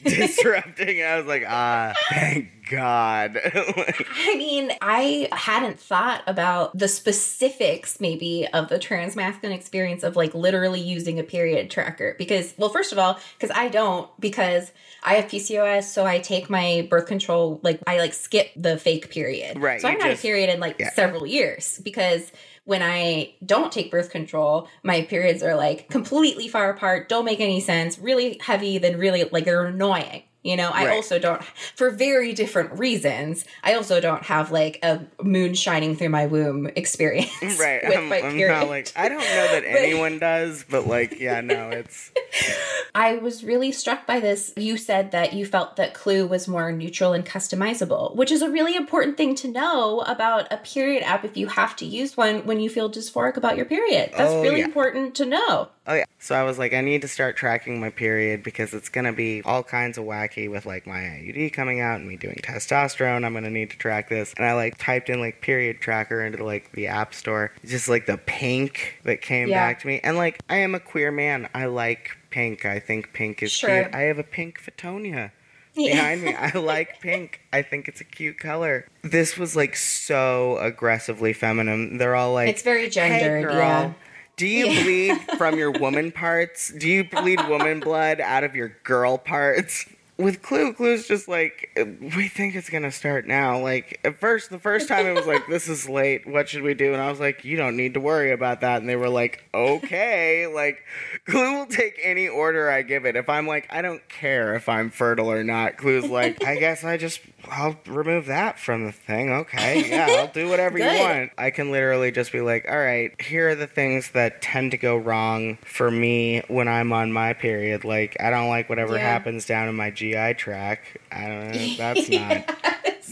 disrupting. 0.04 1.02
I 1.02 1.16
was 1.16 1.26
like, 1.26 1.44
ah, 1.46 1.92
thank 2.08 2.48
God. 2.70 3.38
Like, 3.80 4.06
I 4.16 4.36
mean, 4.36 4.72
I 4.80 5.28
hadn't 5.32 5.78
thought 5.78 6.22
about 6.26 6.76
the 6.76 6.88
specifics, 6.88 8.00
maybe, 8.00 8.46
of 8.52 8.68
the 8.68 8.78
trans 8.78 9.16
masculine 9.16 9.56
experience 9.56 10.02
of 10.02 10.16
like 10.16 10.34
literally 10.34 10.80
using 10.80 11.18
a 11.18 11.22
period 11.22 11.70
tracker. 11.70 12.14
Because, 12.18 12.54
well, 12.56 12.68
first 12.68 12.92
of 12.92 12.98
all, 12.98 13.18
because 13.38 13.54
I 13.56 13.68
don't, 13.68 14.08
because 14.20 14.72
I 15.02 15.14
have 15.14 15.26
PCOS, 15.26 15.84
so 15.84 16.06
I 16.06 16.18
take 16.18 16.50
my 16.50 16.86
birth 16.90 17.06
control, 17.06 17.60
like, 17.62 17.80
I 17.86 17.98
like 17.98 18.12
skip 18.12 18.50
the 18.56 18.76
fake 18.76 19.10
period. 19.10 19.58
Right, 19.58 19.80
So 19.80 19.88
I 19.88 19.92
you 19.92 19.98
haven't 19.98 20.10
had 20.10 20.18
a 20.18 20.22
period 20.22 20.50
in 20.50 20.60
like 20.60 20.78
yeah. 20.78 20.92
several 20.92 21.26
years 21.26 21.80
because 21.84 22.32
when 22.64 22.82
I 22.82 23.34
don't 23.44 23.72
take 23.72 23.90
birth 23.90 24.10
control, 24.10 24.68
my 24.82 25.02
periods 25.02 25.42
are 25.42 25.54
like 25.54 25.88
completely 25.88 26.48
far 26.48 26.70
apart, 26.70 27.08
don't 27.08 27.24
make 27.24 27.40
any 27.40 27.60
sense, 27.60 27.98
really 27.98 28.38
heavy, 28.40 28.78
then 28.78 28.98
really 28.98 29.24
like 29.24 29.44
they're 29.44 29.66
annoying. 29.66 30.22
You 30.42 30.56
know, 30.56 30.70
I 30.70 30.86
Right. 30.86 30.94
also 30.96 31.18
don't, 31.18 31.42
for 31.76 31.90
very 31.90 32.32
different 32.32 32.78
reasons, 32.78 33.44
I 33.62 33.74
also 33.74 34.00
don't 34.00 34.22
have 34.24 34.50
like 34.50 34.78
a 34.82 35.00
moon 35.22 35.52
shining 35.52 35.96
through 35.96 36.08
my 36.08 36.26
womb 36.26 36.66
experience. 36.76 37.30
right. 37.60 37.82
With 37.86 37.98
I'm, 37.98 38.08
my 38.08 38.22
I'm 38.22 38.32
period. 38.32 38.54
not 38.58 38.68
like, 38.68 38.90
I 38.96 39.08
don't 39.10 39.18
know 39.20 39.26
that 39.52 39.64
anyone 39.66 40.18
does, 40.18 40.64
but 40.68 40.86
like, 40.86 41.20
yeah, 41.20 41.42
no, 41.42 41.68
it's. 41.70 42.10
I 42.94 43.16
was 43.18 43.44
really 43.44 43.70
struck 43.70 44.06
by 44.06 44.18
this. 44.20 44.52
You 44.56 44.76
said 44.76 45.10
that 45.12 45.32
you 45.34 45.44
felt 45.46 45.76
that 45.76 45.94
Clue 45.94 46.26
was 46.26 46.48
more 46.48 46.72
neutral 46.72 47.12
and 47.12 47.24
customizable, 47.24 48.16
which 48.16 48.32
is 48.32 48.42
a 48.42 48.50
really 48.50 48.74
important 48.76 49.16
thing 49.16 49.34
to 49.36 49.48
know 49.48 50.00
about 50.06 50.52
a 50.52 50.56
period 50.56 51.02
app 51.02 51.24
if 51.24 51.36
you 51.36 51.48
have 51.48 51.76
to 51.76 51.86
use 51.86 52.16
one 52.16 52.46
when 52.46 52.60
you 52.60 52.68
feel 52.70 52.90
dysphoric 52.90 53.36
about 53.36 53.56
your 53.56 53.66
period. 53.66 54.10
That's 54.16 54.32
Oh, 54.32 54.42
really 54.42 54.60
yeah. 54.60 54.64
important 54.64 55.14
to 55.16 55.26
know. 55.26 55.68
Oh 55.90 55.94
yeah. 55.94 56.04
So 56.20 56.36
I 56.36 56.44
was 56.44 56.56
like, 56.56 56.72
I 56.72 56.82
need 56.82 57.02
to 57.02 57.08
start 57.08 57.36
tracking 57.36 57.80
my 57.80 57.90
period 57.90 58.44
because 58.44 58.72
it's 58.74 58.88
gonna 58.88 59.12
be 59.12 59.42
all 59.44 59.64
kinds 59.64 59.98
of 59.98 60.04
wacky 60.04 60.48
with 60.48 60.64
like 60.64 60.86
my 60.86 61.00
IUD 61.00 61.52
coming 61.52 61.80
out 61.80 61.98
and 61.98 62.06
me 62.08 62.16
doing 62.16 62.36
testosterone. 62.44 63.24
I'm 63.24 63.34
gonna 63.34 63.50
need 63.50 63.70
to 63.70 63.76
track 63.76 64.08
this. 64.08 64.32
And 64.36 64.46
I 64.46 64.52
like 64.52 64.78
typed 64.78 65.08
in 65.10 65.18
like 65.18 65.40
period 65.40 65.80
tracker 65.80 66.22
into 66.24 66.44
like 66.44 66.70
the 66.72 66.86
app 66.86 67.12
store. 67.12 67.50
Just 67.64 67.88
like 67.88 68.06
the 68.06 68.18
pink 68.18 69.00
that 69.02 69.20
came 69.20 69.48
Yeah. 69.48 69.66
back 69.66 69.80
to 69.80 69.88
me. 69.88 69.98
And 70.04 70.16
like 70.16 70.38
I 70.48 70.58
am 70.58 70.76
a 70.76 70.80
queer 70.80 71.10
man. 71.10 71.48
I 71.54 71.64
like 71.66 72.16
pink. 72.30 72.64
I 72.64 72.78
think 72.78 73.12
pink 73.12 73.42
is 73.42 73.50
Sure. 73.50 73.82
cute. 73.82 73.92
I 73.94 74.02
have 74.02 74.18
a 74.18 74.22
pink 74.22 74.60
Fatonia. 74.62 75.32
Yeah. 75.74 75.94
Behind 75.94 76.22
me, 76.22 76.34
I 76.38 76.56
like 76.56 77.00
pink. 77.00 77.40
I 77.52 77.62
think 77.62 77.88
it's 77.88 78.00
a 78.00 78.04
cute 78.04 78.38
color. 78.38 78.86
This 79.02 79.36
was 79.36 79.56
like 79.56 79.74
so 79.74 80.56
aggressively 80.58 81.32
feminine. 81.32 81.98
They're 81.98 82.14
all 82.14 82.32
like, 82.32 82.48
It's 82.48 82.62
very 82.62 82.88
gendered, 82.88 83.38
hey, 83.38 83.42
girl, 83.42 83.56
yeah. 83.56 83.92
Do 84.40 84.46
you 84.46 84.66
Yeah. 84.68 84.82
bleed 84.82 85.20
from 85.36 85.58
your 85.58 85.70
woman 85.84 86.10
parts? 86.12 86.72
Do 86.72 86.88
you 86.88 87.04
bleed 87.04 87.46
woman 87.46 87.78
blood 87.80 88.20
out 88.22 88.42
of 88.42 88.56
your 88.56 88.68
girl 88.84 89.18
parts? 89.18 89.84
With 90.20 90.42
Clue, 90.42 90.72
Clue's 90.72 91.06
just 91.06 91.28
like, 91.28 91.70
we 91.76 92.28
think 92.28 92.54
it's 92.54 92.70
gonna 92.70 92.92
start 92.92 93.26
now. 93.26 93.58
Like 93.58 94.00
at 94.04 94.18
first, 94.18 94.50
the 94.50 94.58
first 94.58 94.88
time 94.88 95.06
it 95.06 95.14
was 95.14 95.26
like, 95.26 95.46
this 95.46 95.68
is 95.68 95.88
late. 95.88 96.26
What 96.26 96.48
should 96.48 96.62
we 96.62 96.74
do? 96.74 96.92
And 96.92 97.02
I 97.02 97.10
was 97.10 97.20
like, 97.20 97.44
you 97.44 97.56
don't 97.56 97.76
need 97.76 97.94
to 97.94 98.00
worry 98.00 98.32
about 98.32 98.60
that. 98.60 98.80
And 98.80 98.88
they 98.88 98.96
were 98.96 99.08
like, 99.08 99.44
okay. 99.54 100.46
like 100.46 100.82
Clue 101.26 101.58
will 101.58 101.66
take 101.66 101.98
any 102.02 102.28
order 102.28 102.70
I 102.70 102.82
give 102.82 103.04
it. 103.06 103.16
If 103.16 103.28
I'm 103.28 103.46
like, 103.46 103.66
I 103.70 103.82
don't 103.82 104.06
care 104.08 104.54
if 104.54 104.68
I'm 104.68 104.90
fertile 104.90 105.30
or 105.30 105.44
not. 105.44 105.76
Clue's 105.76 106.06
like, 106.06 106.44
I 106.44 106.56
guess 106.56 106.84
I 106.84 106.96
just 106.96 107.20
I'll 107.48 107.76
remove 107.86 108.26
that 108.26 108.58
from 108.58 108.84
the 108.84 108.92
thing. 108.92 109.30
Okay, 109.30 109.88
yeah, 109.88 110.06
I'll 110.10 110.28
do 110.28 110.48
whatever 110.48 110.78
you 110.78 110.84
want. 110.84 111.30
I 111.38 111.50
can 111.50 111.70
literally 111.70 112.10
just 112.12 112.32
be 112.32 112.40
like, 112.40 112.66
all 112.68 112.78
right, 112.78 113.18
here 113.20 113.50
are 113.50 113.54
the 113.54 113.66
things 113.66 114.10
that 114.10 114.42
tend 114.42 114.72
to 114.72 114.76
go 114.76 114.96
wrong 114.96 115.56
for 115.64 115.90
me 115.90 116.42
when 116.48 116.68
I'm 116.68 116.92
on 116.92 117.12
my 117.12 117.32
period. 117.32 117.84
Like, 117.84 118.16
I 118.20 118.30
don't 118.30 118.48
like 118.48 118.68
whatever 118.68 118.96
Yeah. 118.96 119.00
happens 119.02 119.46
down 119.46 119.68
in 119.68 119.74
my 119.74 119.90
GI 120.10 120.34
tract. 120.34 120.96
I 121.10 121.26
don't 121.28 121.50
know. 121.52 121.74
That's 121.78 122.08
not. 122.08 122.56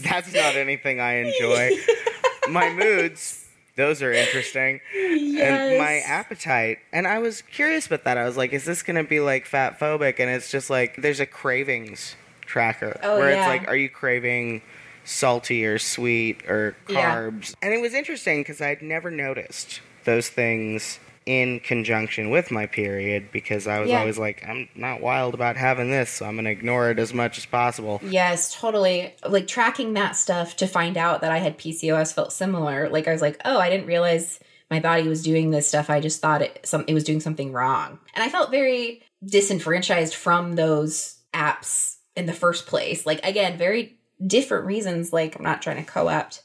That's 0.01 0.33
not 0.33 0.55
anything 0.55 0.99
I 0.99 1.15
enjoy. 1.25 1.71
my 2.49 2.69
moods. 2.73 3.45
Those 3.75 4.01
are 4.01 4.11
interesting. 4.11 4.81
And 4.93 5.77
my 5.77 6.01
appetite. 6.05 6.79
And 6.91 7.07
I 7.07 7.19
was 7.19 7.41
curious 7.43 7.87
about 7.87 8.03
that. 8.03 8.17
I 8.17 8.25
was 8.25 8.35
like, 8.35 8.51
is 8.51 8.65
this 8.65 8.83
going 8.83 9.01
to 9.01 9.07
be 9.07 9.19
like 9.21 9.45
fat 9.45 9.79
phobic? 9.79 10.19
And 10.19 10.29
it's 10.29 10.51
just 10.51 10.69
like, 10.69 11.01
there's 11.01 11.21
a 11.21 11.25
cravings 11.25 12.15
tracker 12.41 12.99
Oh, 13.03 13.17
where 13.19 13.31
yeah. 13.31 13.39
it's 13.39 13.47
like, 13.47 13.67
are 13.69 13.75
you 13.77 13.87
craving 13.89 14.61
salty 15.05 15.65
or 15.65 15.79
sweet 15.79 16.43
or 16.49 16.75
carbs? 16.87 16.93
Yeah. 16.93 17.15
carbs? 17.15 17.55
And 17.61 17.73
it 17.73 17.79
was 17.79 17.93
interesting 17.93 18.41
because 18.41 18.59
I'd 18.59 18.81
never 18.81 19.09
noticed 19.11 19.79
those 20.03 20.27
things 20.27 20.99
in 21.29 21.59
conjunction 21.59 22.31
with 22.31 22.49
my 22.49 22.65
period 22.65 23.29
because 23.31 23.67
I 23.67 23.79
was 23.79 23.89
Yeah. 23.89 23.99
always 23.99 24.17
like, 24.17 24.43
I'm 24.47 24.67
not 24.75 24.99
wild 25.01 25.33
about 25.35 25.57
having 25.57 25.91
this, 25.91 26.09
so 26.09 26.25
I'm 26.25 26.33
going 26.35 26.45
to 26.45 26.51
ignore 26.51 26.89
it 26.89 26.97
as 26.97 27.13
much 27.13 27.37
as 27.37 27.45
possible. 27.45 28.01
Yes, 28.03 28.53
totally. 28.55 29.13
Like 29.27 29.47
tracking 29.47 29.93
that 29.93 30.15
stuff 30.15 30.55
to 30.57 30.65
find 30.67 30.97
out 30.97 31.21
that 31.21 31.31
I 31.31 31.37
had 31.37 31.57
PCOS 31.59 32.13
felt 32.13 32.33
similar. 32.33 32.89
Like 32.89 33.07
I 33.07 33.11
was 33.11 33.21
like, 33.21 33.39
oh, 33.45 33.59
I 33.59 33.69
didn't 33.69 33.85
realize 33.85 34.39
my 34.71 34.79
body 34.79 35.07
was 35.07 35.21
doing 35.23 35.51
this 35.51 35.67
stuff. 35.67 35.89
I 35.89 35.99
just 35.99 36.19
thought 36.21 36.41
it 36.41 36.59
some 36.63 36.83
it 36.87 36.93
was 36.93 37.03
doing 37.03 37.19
something 37.19 37.51
wrong, 37.51 37.99
and 38.13 38.23
I 38.23 38.29
felt 38.29 38.51
very 38.51 39.01
disenfranchised 39.25 40.13
from 40.15 40.55
those 40.55 41.15
apps 41.33 41.97
in 42.15 42.25
the 42.25 42.33
first 42.33 42.67
place. 42.67 43.05
Like 43.05 43.23
again, 43.25 43.57
very 43.57 43.97
different 44.25 44.65
reasons. 44.65 45.11
Like 45.13 45.35
I'm 45.35 45.43
not 45.43 45.61
trying 45.61 45.77
to 45.83 45.91
co-opt 45.91 46.43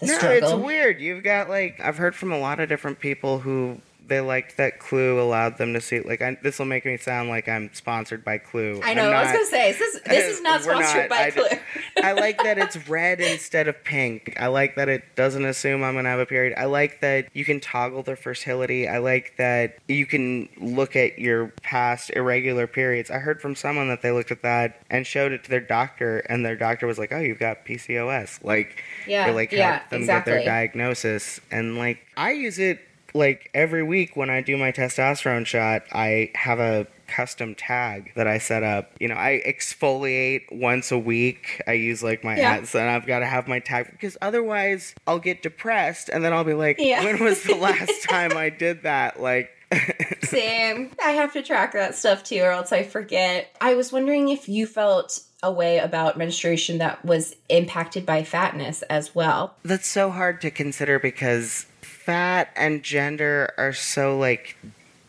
the 0.00 0.06
no, 0.06 0.14
struggle. 0.14 0.56
it's 0.58 0.64
weird. 0.66 1.00
You've 1.00 1.22
got 1.22 1.48
like 1.48 1.78
I've 1.80 1.96
heard 1.98 2.14
from 2.16 2.32
a 2.32 2.38
lot 2.38 2.58
of 2.60 2.68
different 2.68 2.98
people 2.98 3.38
who 3.38 3.80
they 4.12 4.20
liked 4.20 4.58
that 4.58 4.78
Clue 4.78 5.18
allowed 5.18 5.56
them 5.56 5.72
to 5.72 5.80
see. 5.80 6.00
Like 6.00 6.42
this 6.42 6.58
will 6.58 6.66
make 6.66 6.84
me 6.84 6.98
sound 6.98 7.30
like 7.30 7.48
I'm 7.48 7.72
sponsored 7.72 8.22
by 8.22 8.36
Clue. 8.36 8.78
I 8.84 8.92
know. 8.92 9.08
I'm 9.08 9.16
I 9.16 9.22
was 9.22 9.32
gonna 9.32 9.46
say 9.46 9.72
this 9.72 9.80
is 9.80 10.02
this 10.02 10.36
is 10.36 10.42
not 10.42 10.62
sponsored 10.62 11.08
by 11.08 11.16
I, 11.16 11.30
Clue. 11.30 11.58
I 12.02 12.12
like 12.26 12.36
that 12.42 12.58
it's 12.58 12.88
red 12.90 13.22
instead 13.22 13.68
of 13.68 13.82
pink. 13.84 14.36
I 14.38 14.48
like 14.48 14.76
that 14.76 14.90
it 14.90 15.16
doesn't 15.16 15.46
assume 15.46 15.82
I'm 15.82 15.94
gonna 15.94 16.10
have 16.10 16.20
a 16.20 16.26
period. 16.26 16.52
I 16.58 16.66
like 16.66 17.00
that 17.00 17.28
you 17.32 17.46
can 17.46 17.58
toggle 17.58 18.02
the 18.02 18.14
fertility. 18.14 18.86
I 18.86 18.98
like 18.98 19.34
that 19.38 19.78
you 19.88 20.04
can 20.04 20.50
look 20.60 20.94
at 20.94 21.18
your 21.18 21.48
past 21.62 22.10
irregular 22.10 22.66
periods. 22.66 23.10
I 23.10 23.16
heard 23.16 23.40
from 23.40 23.54
someone 23.54 23.88
that 23.88 24.02
they 24.02 24.10
looked 24.10 24.30
at 24.30 24.42
that 24.42 24.82
and 24.90 25.06
showed 25.06 25.32
it 25.32 25.42
to 25.44 25.50
their 25.50 25.60
doctor, 25.60 26.18
and 26.18 26.44
their 26.44 26.56
doctor 26.56 26.86
was 26.86 26.98
like, 26.98 27.12
"Oh, 27.12 27.18
you've 27.18 27.38
got 27.38 27.64
PCOS." 27.64 28.44
Like, 28.44 28.84
Yeah, 29.06 29.28
it 29.30 29.34
like 29.34 29.52
yeah, 29.52 29.78
helped 29.78 29.90
them 29.90 30.04
get 30.04 30.26
their 30.26 30.44
diagnosis. 30.44 31.40
And 31.50 31.78
like, 31.78 32.00
I 32.14 32.32
use 32.32 32.58
it 32.58 32.78
like 33.14 33.50
every 33.54 33.82
week 33.82 34.16
when 34.16 34.30
I 34.30 34.40
do 34.40 34.56
my 34.56 34.72
testosterone 34.72 35.46
shot. 35.46 35.82
I 35.92 36.30
have 36.34 36.58
a 36.60 36.86
custom 37.08 37.54
tag 37.54 38.10
that 38.16 38.26
I 38.26 38.38
set 38.38 38.62
up. 38.62 38.90
You 38.98 39.08
know, 39.08 39.16
I 39.16 39.42
exfoliate 39.46 40.42
once 40.50 40.90
a 40.90 40.98
week. 40.98 41.60
I 41.66 41.72
use 41.72 42.02
like 42.02 42.24
my 42.24 42.36
Yeah. 42.38 42.52
ads, 42.52 42.74
and 42.74 42.88
I've 42.88 43.06
got 43.06 43.18
to 43.18 43.26
have 43.26 43.48
my 43.48 43.58
tag 43.58 43.90
because 43.90 44.16
otherwise 44.22 44.94
I'll 45.06 45.18
get 45.18 45.42
depressed, 45.42 46.08
and 46.08 46.24
then 46.24 46.32
I'll 46.32 46.44
be 46.44 46.54
like, 46.54 46.76
Yeah. 46.78 47.04
when 47.04 47.22
was 47.22 47.42
the 47.42 47.54
last 47.56 48.04
time 48.08 48.36
I 48.36 48.48
did 48.50 48.82
that? 48.84 49.20
Like. 49.20 49.50
Same. 50.22 50.90
I 51.02 51.10
have 51.12 51.32
to 51.32 51.42
track 51.42 51.72
that 51.72 51.94
stuff 51.94 52.22
too, 52.24 52.40
or 52.40 52.50
else 52.50 52.72
I 52.72 52.82
forget. 52.82 53.54
I 53.60 53.74
was 53.74 53.90
wondering 53.92 54.28
if 54.28 54.48
you 54.48 54.66
felt 54.66 55.22
a 55.42 55.50
way 55.50 55.78
about 55.78 56.16
menstruation 56.18 56.78
that 56.78 57.04
was 57.04 57.34
impacted 57.48 58.06
by 58.06 58.22
fatness 58.22 58.82
as 58.82 59.14
well. 59.14 59.56
That's 59.64 59.88
so 59.88 60.10
hard 60.10 60.40
to 60.42 60.50
consider 60.50 60.98
because 60.98 61.66
fat 62.04 62.50
and 62.56 62.82
gender 62.82 63.52
are 63.58 63.72
so 63.72 64.18
like 64.18 64.56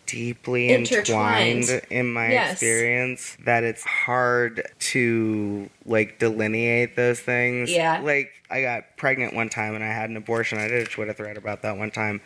deeply 0.06 0.70
Intertwined. 0.70 1.62
entwined 1.70 1.86
in 1.90 2.12
my 2.14 2.32
Yes. 2.32 2.54
experience 2.54 3.38
that 3.46 3.64
it's 3.64 3.84
hard 3.84 4.68
to 4.80 5.70
like 5.86 6.20
delineate 6.20 6.96
those 6.96 7.20
things. 7.20 7.72
Yeah. 7.72 8.00
Like 8.00 8.32
I 8.50 8.62
got 8.62 8.98
pregnant 8.98 9.34
one 9.34 9.50
time 9.50 9.74
and 9.76 9.84
I 9.84 9.88
had 9.88 10.10
an 10.10 10.18
abortion. 10.18 10.60
I 10.60 10.68
did 10.68 10.82
a 10.86 10.90
Twitter 10.90 11.14
thread 11.14 11.38
about 11.38 11.62
that 11.64 11.78
one 11.78 11.90
time. 11.92 12.22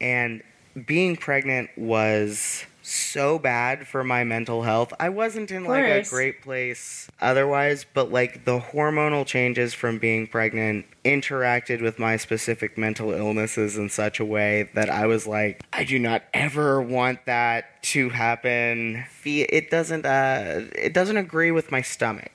And 0.00 0.42
being 0.86 1.16
pregnant 1.16 1.70
was 1.76 2.64
so 2.88 3.38
bad 3.38 3.86
for 3.86 4.02
my 4.02 4.24
mental 4.24 4.62
health. 4.62 4.92
I 4.98 5.08
wasn't 5.10 5.50
in 5.50 5.64
like 5.64 5.84
a 5.84 6.08
great 6.08 6.42
place 6.42 7.08
otherwise, 7.20 7.84
but 7.92 8.10
like 8.10 8.44
the 8.44 8.58
hormonal 8.58 9.26
changes 9.26 9.74
from 9.74 9.98
being 9.98 10.26
pregnant 10.26 10.86
interacted 11.04 11.82
with 11.82 11.98
my 11.98 12.16
specific 12.16 12.76
mental 12.78 13.12
illnesses 13.12 13.76
in 13.76 13.88
such 13.90 14.20
a 14.20 14.24
way 14.24 14.70
that 14.74 14.90
I 14.90 15.06
was 15.06 15.26
like, 15.26 15.62
I 15.72 15.84
do 15.84 15.98
not 15.98 16.22
ever 16.34 16.80
want 16.80 17.26
that 17.26 17.82
to 17.84 18.08
happen. 18.10 19.04
It 19.24 19.70
doesn't 19.70 20.06
uh 20.06 20.62
it 20.74 20.94
doesn't 20.94 21.16
agree 21.16 21.50
with 21.50 21.70
my 21.70 21.82
stomach. 21.82 22.32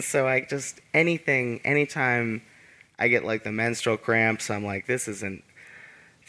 So 0.00 0.26
I 0.26 0.40
just 0.42 0.80
anything 0.94 1.60
anytime 1.64 2.42
I 2.98 3.08
get 3.08 3.24
like 3.24 3.44
the 3.44 3.52
menstrual 3.52 3.96
cramps, 3.96 4.50
I'm 4.50 4.64
like 4.64 4.86
this 4.86 5.08
isn't 5.08 5.42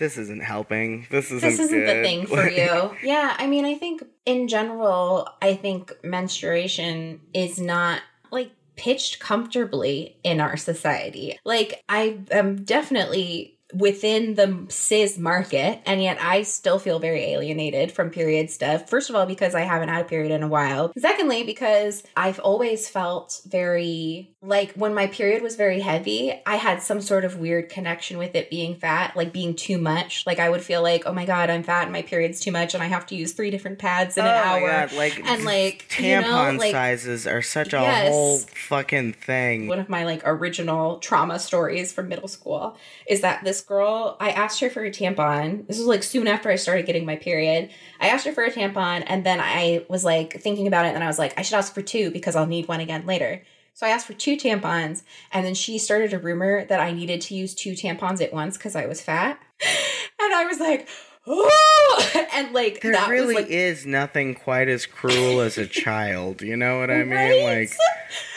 this 0.02 0.18
isn't 0.18 0.41
helping. 0.41 1.06
This 1.12 1.32
isn't 1.32 1.47
this 1.47 1.60
isn't 1.60 1.86
the 1.86 2.02
thing 2.02 2.26
for 2.26 2.49
you. 2.49 2.97
Yeah, 3.04 3.36
I 3.38 3.45
mean, 3.45 3.66
I 3.66 3.76
think 3.76 4.04
in 4.26 4.47
general, 4.47 5.30
I 5.43 5.54
think 5.54 5.93
menstruation 6.04 7.22
is 7.36 7.60
not 7.60 8.02
like 8.32 8.52
pitched 8.76 9.20
comfortably 9.20 10.18
in 10.24 10.41
our 10.41 10.58
society. 10.58 11.38
Like, 11.45 11.84
I 11.88 12.18
am 12.32 12.64
definitely 12.64 13.60
within 13.76 14.34
the 14.34 14.66
cis 14.70 15.20
market, 15.20 15.82
and 15.86 16.02
yet 16.02 16.18
I 16.20 16.41
still 16.41 16.80
feel 16.80 16.97
very 16.97 17.26
alienated 17.26 17.91
from 17.91 18.10
period 18.10 18.49
stuff. 18.49 18.89
First 18.89 19.12
of 19.12 19.16
all, 19.16 19.28
because 19.28 19.54
I 19.54 19.62
haven't 19.62 19.89
had 19.89 20.02
a 20.02 20.10
period 20.10 20.32
in 20.32 20.41
a 20.41 20.47
while. 20.47 20.91
Secondly, 20.97 21.43
because 21.43 22.02
I've 22.18 22.39
always 22.39 22.89
felt 22.89 23.39
very 23.45 24.31
like 24.44 24.72
when 24.74 24.94
my 24.96 25.06
period 25.06 25.44
was 25.44 25.56
very 25.56 25.82
heavy, 25.82 26.34
I 26.48 26.56
had 26.56 26.82
some 26.82 27.00
sort 27.00 27.26
of 27.26 27.38
weird 27.38 27.70
connection 27.70 28.18
with 28.18 28.34
it 28.34 28.50
being 28.50 28.76
fat, 28.76 29.16
like 29.16 29.32
being 29.32 29.54
too 29.56 29.78
much. 29.78 30.26
Like 30.26 30.39
I 30.39 30.50
would 30.50 30.64
feel 30.64 30.82
like, 30.82 31.04
oh 31.06 31.14
my 31.14 31.26
god, 31.26 31.52
I'm 31.52 31.62
fat 31.62 31.84
and 31.84 31.92
my 31.92 32.02
period's 32.02 32.39
too 32.39 32.52
much, 32.52 32.74
and 32.74 32.82
I 32.82 32.88
have 32.88 33.06
to 33.08 33.16
use 33.16 33.34
three 33.34 33.52
different 33.52 33.78
pads 33.78 34.18
in 34.18 34.26
an 34.26 34.32
Oh 34.32 34.34
my 34.34 34.42
hour. 34.44 34.68
God, 34.88 34.94
like 34.94 35.22
and 35.24 35.46
like 35.46 35.86
tampon 35.89 36.04
you 36.04 36.22
know, 36.22 36.58
like 36.58 36.72
sizes 36.72 37.28
are 37.28 37.44
such 37.44 37.74
a 37.74 37.82
Yes. 37.82 38.10
whole 38.10 38.39
fucking 38.39 39.14
thing. 39.14 39.68
one 39.68 39.80
of 39.80 39.89
my 39.89 40.06
like 40.06 40.22
original 40.26 40.98
trauma 40.98 41.38
stories 41.38 41.94
from 41.94 42.08
middle 42.10 42.28
school 42.28 42.76
is 43.08 43.22
that 43.22 43.44
this 43.44 43.62
girl 43.62 44.16
i 44.22 44.30
asked 44.32 44.60
her 44.62 44.70
for 44.70 44.84
a 44.86 44.89
tampon 44.89 45.68
this 45.68 45.78
was 45.78 45.88
like 45.88 46.02
soon 46.04 46.28
after 46.28 46.50
i 46.50 46.56
started 46.56 46.86
getting 46.86 47.06
my 47.06 47.16
period 47.18 47.70
i 48.00 48.08
asked 48.08 48.26
her 48.26 48.32
for 48.32 48.44
a 48.44 48.52
tampon 48.52 49.04
and 49.08 49.26
then 49.26 49.39
i 49.42 49.84
was 49.89 50.06
like 50.06 50.39
thinking 50.42 50.68
about 50.68 50.86
it 50.86 50.96
and 50.96 51.04
i 51.04 51.08
was 51.08 51.20
like 51.20 51.38
i 51.38 51.42
should 51.42 51.56
ask 51.58 51.74
for 51.74 51.82
two 51.82 52.10
because 52.12 52.36
i'll 52.36 52.46
need 52.48 52.68
one 52.68 52.80
again 52.80 53.06
later 53.06 53.42
so 53.74 53.86
i 53.86 53.90
asked 53.90 54.08
for 54.08 54.14
two 54.14 54.38
tampons 54.38 55.04
and 55.32 55.46
then 55.46 55.54
she 55.54 55.78
started 55.78 56.14
a 56.14 56.20
rumor 56.20 56.66
that 56.66 56.80
i 56.80 56.92
needed 56.92 57.22
to 57.22 57.36
use 57.36 57.54
two 57.54 57.74
tampons 57.74 58.22
at 58.22 58.34
once 58.34 58.58
because 58.58 58.76
i 58.76 58.86
was 58.86 59.02
fat 59.02 59.40
and 60.20 60.34
i 60.34 60.46
was 60.46 60.60
like 60.60 60.88
oh 61.28 62.28
and 62.34 62.54
like 62.54 62.82
There 62.82 62.92
that 62.92 63.10
really 63.10 63.36
like 63.36 63.48
is 63.48 63.86
nothing 63.86 64.36
quite 64.36 64.68
as 64.68 64.86
cruel 64.86 65.42
as 65.42 65.58
a 65.58 65.68
child. 65.68 66.42
You 66.42 66.58
know 66.58 66.80
what 66.80 66.90
I 66.90 67.04
mean? 67.04 67.10
Right? 67.12 67.60
Like 67.60 67.74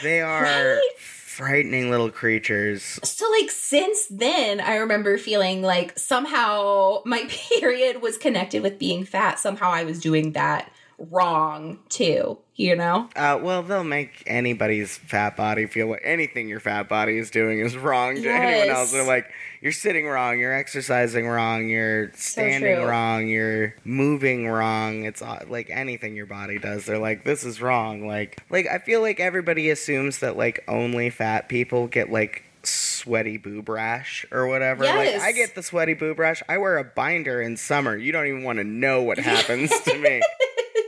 they 0.03 0.21
are 0.21 0.79
frightening 0.97 1.89
little 1.89 2.11
creatures. 2.11 2.99
So 3.03 3.29
like 3.31 3.51
since 3.51 4.07
then 4.07 4.59
I 4.59 4.77
remember 4.77 5.17
feeling 5.17 5.61
like 5.61 5.97
somehow 5.97 7.01
my 7.05 7.25
period 7.27 8.01
was 8.01 8.17
connected 8.17 8.63
with 8.63 8.79
being 8.79 9.05
fat. 9.05 9.39
Somehow 9.39 9.71
I 9.71 9.83
was 9.83 9.99
doing 9.99 10.33
that 10.33 10.71
wrong 10.97 11.79
too, 11.89 12.37
you 12.55 12.75
know? 12.75 13.09
Uh, 13.15 13.39
well, 13.41 13.63
they'll 13.63 13.83
make 13.83 14.23
anybody's 14.25 14.97
fat 14.97 15.35
body 15.35 15.65
feel 15.65 15.87
like 15.87 16.01
anything 16.03 16.47
your 16.47 16.59
fat 16.59 16.87
body 16.87 17.17
is 17.17 17.29
doing 17.29 17.59
is 17.59 17.77
wrong 17.77 18.15
to 18.15 18.29
anyone 18.29 18.75
else. 18.75 18.91
They're 18.91 19.05
like, 19.05 19.29
you're 19.61 19.71
sitting 19.71 20.07
wrong, 20.07 20.39
you're 20.39 20.53
exercising 20.53 21.27
wrong, 21.27 21.69
you're 21.69 22.11
standing 22.13 22.77
true. 22.77 22.85
wrong, 22.85 23.27
you're 23.27 23.75
moving 23.83 24.47
wrong. 24.47 25.05
It's 25.05 25.21
like 25.21 25.69
anything 25.69 26.15
your 26.15 26.27
body 26.27 26.59
does. 26.59 26.85
They're 26.85 26.99
like, 26.99 27.23
this 27.23 27.43
is 27.43 27.61
wrong. 27.61 28.07
Like, 28.07 28.41
like 28.49 28.67
I 28.67 28.79
feel 28.79 29.01
like 29.01 29.19
everybody 29.19 29.69
assumes 29.69 30.19
that 30.19 30.37
like 30.37 30.63
only 30.67 31.09
fat 31.09 31.49
people 31.49 31.87
get 31.87 32.11
like 32.11 32.43
sweaty 32.63 33.37
boob 33.37 33.69
rash 33.69 34.25
or 34.31 34.47
whatever. 34.47 34.83
Like 34.83 35.15
I 35.15 35.31
get 35.31 35.55
the 35.55 35.63
sweaty 35.63 35.93
boob 35.93 36.19
rash. 36.19 36.41
I 36.49 36.57
wear 36.57 36.77
a 36.77 36.83
binder 36.83 37.41
in 37.41 37.57
summer. 37.57 37.95
You 37.95 38.11
don't 38.11 38.27
even 38.27 38.43
want 38.43 38.57
to 38.59 38.63
know 38.63 39.03
what 39.03 39.17
happens 39.17 39.71
to 39.81 39.97
me. 39.97 40.21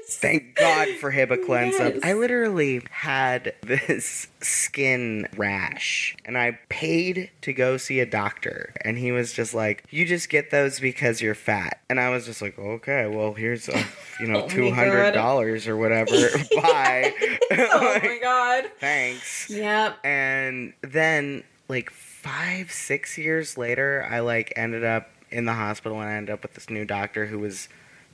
Thank 0.10 0.56
God 0.56 0.88
for 1.02 1.12
Hibiclenza. 1.12 2.00
I 2.04 2.14
literally 2.14 2.82
had 2.90 3.54
this 3.62 4.28
skin 4.40 5.28
rash 5.36 6.16
and 6.24 6.38
I 6.38 6.60
paid 6.70 7.30
to 7.42 7.52
go 7.52 7.76
see 7.76 8.00
a 8.00 8.06
doctor 8.06 8.74
and 8.82 8.98
he 8.98 9.12
was 9.12 9.34
just 9.34 9.54
like, 9.54 9.84
"You 9.90 10.06
just 10.06 10.30
get 10.30 10.50
those 10.50 10.80
because 10.80 11.22
you're 11.22 11.36
fat." 11.36 11.82
And 11.90 12.00
I 12.00 12.10
was 12.10 12.26
just 12.26 12.42
like, 12.42 12.58
"Okay, 12.58 13.06
well, 13.08 13.34
here's 13.34 13.68
a, 13.68 13.84
you 14.20 14.28
know, 14.28 14.44
Oh 14.46 14.48
$200 14.48 15.68
or 15.68 15.76
whatever. 15.76 16.12
Bye." 16.56 17.14
oh 17.52 18.00
my 18.02 18.20
god. 18.22 18.72
Thanks. 18.80 19.50
Yep. 19.50 19.98
And 20.06 20.74
then 20.82 21.44
like 21.68 21.90
5 21.90 22.72
6 22.72 23.18
years 23.18 23.58
later, 23.58 24.08
I 24.10 24.22
like 24.22 24.54
ended 24.56 24.86
up 24.86 25.10
in 25.32 25.44
the 25.44 25.54
hospital 25.54 26.00
and 26.00 26.10
I 26.10 26.14
ended 26.14 26.34
up 26.34 26.44
with 26.44 26.54
this 26.54 26.70
new 26.70 26.86
doctor 26.86 27.26
who 27.26 27.40
was 27.40 27.68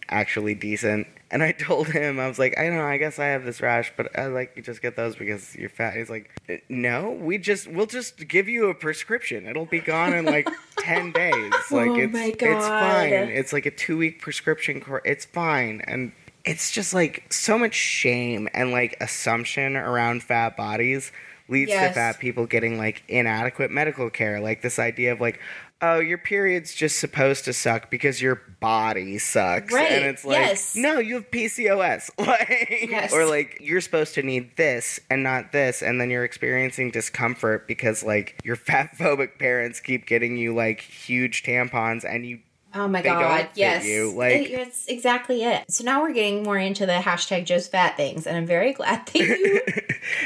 actually 0.09 0.55
decent. 0.55 1.07
And 1.31 1.41
I 1.41 1.51
told 1.51 1.87
him, 1.87 2.19
I 2.19 2.27
was 2.27 2.37
like, 2.37 2.57
I 2.57 2.67
don't 2.67 2.77
know, 2.77 2.85
I 2.85 2.97
guess 2.97 3.17
I 3.19 3.25
have 3.27 3.43
this 3.43 3.61
rash, 3.61 3.91
but 3.97 4.17
I 4.17 4.27
like 4.27 4.53
you 4.55 4.61
just 4.61 4.81
get 4.81 4.95
those 4.95 5.15
because 5.15 5.55
you're 5.55 5.69
fat. 5.69 5.95
He's 5.95 6.09
like, 6.09 6.29
"Uh, 6.49 6.55
no, 6.69 7.11
we 7.11 7.37
just 7.37 7.67
we'll 7.67 7.87
just 7.87 8.27
give 8.27 8.47
you 8.47 8.69
a 8.69 8.73
prescription. 8.75 9.47
It'll 9.47 9.65
be 9.65 9.79
gone 9.79 10.13
in 10.13 10.25
like 10.25 10.47
ten 10.77 11.11
days. 11.11 11.53
Like 11.71 11.89
Oh 11.89 11.95
it's 11.95 12.15
it's 12.15 12.67
fine. 12.67 13.11
It's 13.29 13.53
like 13.53 13.65
a 13.65 13.71
two 13.71 13.97
week 13.97 14.21
prescription 14.21 14.79
course. 14.81 15.01
It's 15.05 15.25
fine. 15.25 15.81
And 15.87 16.11
it's 16.45 16.71
just 16.71 16.93
like 16.93 17.31
so 17.31 17.57
much 17.57 17.73
shame 17.73 18.49
and 18.53 18.71
like 18.71 18.97
assumption 18.99 19.75
around 19.77 20.23
fat 20.23 20.57
bodies 20.57 21.11
leads 21.47 21.71
to 21.71 21.93
fat 21.93 22.19
people 22.19 22.45
getting 22.45 22.77
like 22.77 23.03
inadequate 23.07 23.71
medical 23.71 24.09
care. 24.09 24.39
Like 24.39 24.61
this 24.61 24.79
idea 24.79 25.13
of 25.13 25.21
like, 25.21 25.39
oh, 25.85 25.99
your 25.99 26.17
period's 26.17 26.73
just 26.73 26.97
supposed 26.97 27.43
to 27.45 27.51
suck 27.53 27.91
because 27.91 28.21
your 28.21 28.41
body 28.61 29.17
sucks. 29.17 29.73
Right, 29.73 29.91
And 29.91 30.05
it's 30.05 30.23
like, 30.23 30.37
yes. 30.37 30.75
no, 30.77 30.97
you 30.99 31.15
have 31.15 31.29
PCOS. 31.29 32.09
Like, 32.17 32.87
Yes. 32.89 33.11
or 33.13 33.25
like 33.25 33.57
you're 33.61 33.81
supposed 33.81 34.13
to 34.15 34.23
need 34.23 34.55
this 34.55 34.99
and 35.09 35.23
not 35.23 35.51
this, 35.51 35.81
and 35.83 35.99
then 35.99 36.09
you're 36.09 36.23
experiencing 36.23 36.89
discomfort 36.91 37.67
because 37.67 38.01
like 38.03 38.39
your 38.45 38.55
fat 38.55 38.95
phobic 38.97 39.37
parents 39.39 39.79
keep 39.81 40.05
getting 40.07 40.37
you 40.37 40.55
like 40.55 40.79
huge 40.79 41.43
tampons 41.43 42.05
and 42.09 42.25
you 42.25 42.39
Oh 42.75 42.87
my 42.87 43.01
They 43.01 43.09
god, 43.09 43.49
yes. 43.55 43.83
like- 44.15 44.33
It- 44.33 44.51
it's 44.51 44.87
exactly 44.87 45.43
it. 45.43 45.63
So 45.69 45.83
now 45.83 46.01
we're 46.01 46.13
getting 46.13 46.41
more 46.43 46.57
into 46.57 46.85
the 46.85 46.93
hashtag 46.93 47.45
just 47.45 47.71
fat 47.71 47.95
things, 47.97 48.25
and 48.25 48.35
I'm 48.35 48.45
very 48.47 48.73
glad 48.73 49.05
that 49.13 49.15
you 49.15 49.61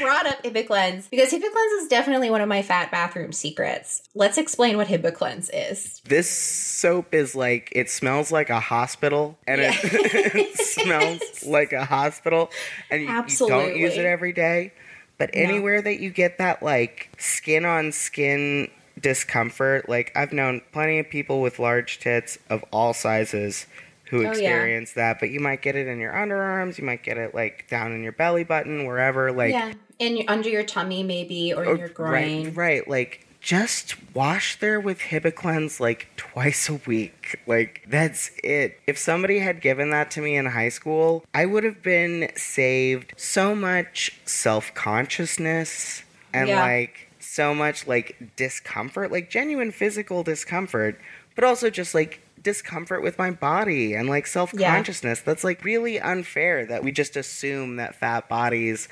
brought 0.02 0.26
up 0.26 0.42
Hibiclens 0.42 1.10
because 1.10 1.30
Hibiclens 1.30 1.82
is 1.82 1.88
definitely 1.88 2.30
one 2.30 2.40
of 2.40 2.48
my 2.48 2.62
fat 2.62 2.90
bathroom 2.90 3.32
secrets. 3.32 4.02
Let's 4.14 4.38
explain 4.38 4.76
what 4.78 4.86
Hibiclens 4.88 5.50
is. 5.52 6.00
This 6.06 6.30
soap 6.30 7.14
is 7.14 7.34
like 7.34 7.68
it 7.72 7.90
smells 7.90 8.32
like 8.32 8.48
a 8.50 8.60
hospital, 8.60 9.38
and 9.46 9.60
it, 9.60 9.74
it 9.82 10.56
smells 10.58 11.44
like 11.44 11.72
a 11.72 11.84
hospital, 11.84 12.50
and 12.90 13.02
you, 13.02 13.08
you 13.08 13.48
don't 13.48 13.76
use 13.76 13.96
it 13.96 14.06
every 14.06 14.32
day. 14.32 14.72
But 15.18 15.34
No. 15.34 15.42
anywhere 15.42 15.82
that 15.82 15.98
you 16.00 16.10
get 16.10 16.38
that 16.38 16.62
like 16.62 17.10
skin 17.18 17.64
on 17.64 17.90
skin 17.92 18.70
discomfort, 19.00 19.88
like 19.88 20.12
I've 20.16 20.32
known 20.32 20.62
plenty 20.72 20.98
of 20.98 21.08
people 21.08 21.40
with 21.42 21.58
large 21.58 21.98
tits 21.98 22.38
of 22.50 22.64
all 22.72 22.92
sizes 22.94 23.66
who 24.10 24.18
Oh, 24.20 24.22
yeah. 24.22 24.28
experience 24.30 24.92
that. 24.94 25.20
But 25.20 25.30
you 25.30 25.40
might 25.40 25.60
get 25.62 25.76
it 25.76 25.86
in 25.86 25.98
your 25.98 26.12
underarms, 26.12 26.78
you 26.78 26.84
might 26.84 27.02
get 27.02 27.18
it 27.18 27.34
like 27.34 27.66
down 27.68 27.92
in 27.92 28.02
your 28.02 28.12
belly 28.12 28.44
button, 28.44 28.86
wherever. 28.86 29.30
Like 29.32 29.52
yeah, 29.52 29.72
in 29.98 30.24
under 30.28 30.48
your 30.48 30.64
tummy 30.64 31.02
maybe 31.02 31.52
or 31.52 31.64
Oh, 31.66 31.72
in 31.74 31.78
your 31.78 31.88
groin. 31.88 32.44
Right, 32.44 32.56
right. 32.56 32.88
Like 32.88 33.24
just 33.40 33.94
wash 34.14 34.58
there 34.58 34.80
with 34.80 34.98
Hibiclens 34.98 35.78
like 35.78 36.08
twice 36.16 36.68
a 36.68 36.74
week. 36.86 37.38
Like 37.46 37.84
that's 37.88 38.30
it. 38.42 38.80
If 38.86 38.98
somebody 38.98 39.38
had 39.40 39.60
given 39.60 39.90
that 39.90 40.10
to 40.12 40.20
me 40.22 40.36
in 40.36 40.46
high 40.46 40.70
school, 40.70 41.24
I 41.34 41.46
would 41.46 41.62
have 41.64 41.82
been 41.82 42.30
saved 42.34 43.12
so 43.16 43.54
much 43.54 44.18
self-consciousness 44.24 46.02
and 46.32 46.48
Yeah. 46.48 46.60
like 46.62 47.07
so 47.38 47.54
much 47.54 47.86
like 47.86 48.16
discomfort, 48.34 49.12
like 49.12 49.30
genuine 49.30 49.70
physical 49.70 50.24
discomfort, 50.24 50.98
but 51.36 51.44
also 51.44 51.70
just 51.70 51.94
like 51.94 52.20
discomfort 52.42 53.00
with 53.00 53.16
my 53.16 53.30
body 53.30 53.94
and 53.94 54.08
like 54.08 54.26
self-consciousness. 54.26 55.20
That's 55.20 55.44
like 55.44 55.62
really 55.62 56.00
unfair 56.00 56.66
that 56.66 56.82
we 56.82 56.90
just 56.90 57.16
assume 57.16 57.76
that 57.76 57.94
fat 57.94 58.28
bodies 58.28 58.88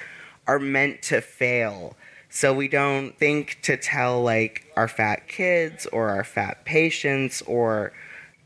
are 0.46 0.60
meant 0.60 1.02
to 1.02 1.20
fail. 1.20 1.96
So 2.30 2.54
we 2.54 2.68
don't 2.68 3.18
think 3.18 3.58
to 3.62 3.76
tell 3.76 4.22
like 4.22 4.64
our 4.76 4.86
fat 4.86 5.26
kids 5.26 5.84
or 5.86 6.10
our 6.10 6.22
fat 6.22 6.64
patients 6.64 7.42
or 7.42 7.92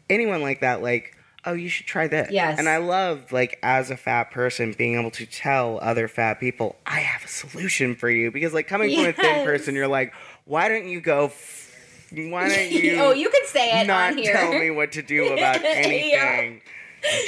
anyone 0.09 0.41
like 0.41 0.63
that 0.63 0.81
like 0.81 1.15
oh 1.45 1.53
you 1.53 1.69
should 1.69 1.87
try 1.87 2.07
this. 2.07 2.31
Yes. 2.31 2.59
And 2.59 2.69
I 2.69 2.77
love 2.79 3.33
like 3.33 3.59
as 3.63 3.91
a 3.91 3.97
fat 3.97 4.31
person 4.31 4.75
being 4.77 4.99
able 4.99 5.11
to 5.13 5.27
tell 5.27 5.79
other 5.83 6.07
fat 6.09 6.41
people 6.41 6.77
I 6.87 7.01
have 7.01 7.25
a 7.25 7.29
solution 7.29 7.95
for 7.95 8.11
you 8.11 8.31
because 8.31 8.53
like 8.53 8.67
coming 8.69 8.95
from 8.95 9.07
a 9.07 9.13
thin 9.13 9.45
person 9.47 9.75
you're 9.75 9.89
like 9.89 10.13
why 10.45 10.69
don't 10.69 10.87
you 10.89 11.01
go 11.01 11.27
f- 11.27 11.75
why 12.13 12.49
don't 12.49 12.71
you 12.73 12.97
oh, 13.01 13.13
you 13.13 13.31
can 13.31 13.47
say 13.47 13.81
it 13.81 13.87
not 13.87 14.13
on 14.13 14.19
here. 14.19 14.35
tell 14.35 14.53
me 14.53 14.71
what 14.71 14.93
to 14.93 15.03
do 15.03 15.33
about 15.33 15.61
Yeah. 15.63 15.69
anything 15.75 16.61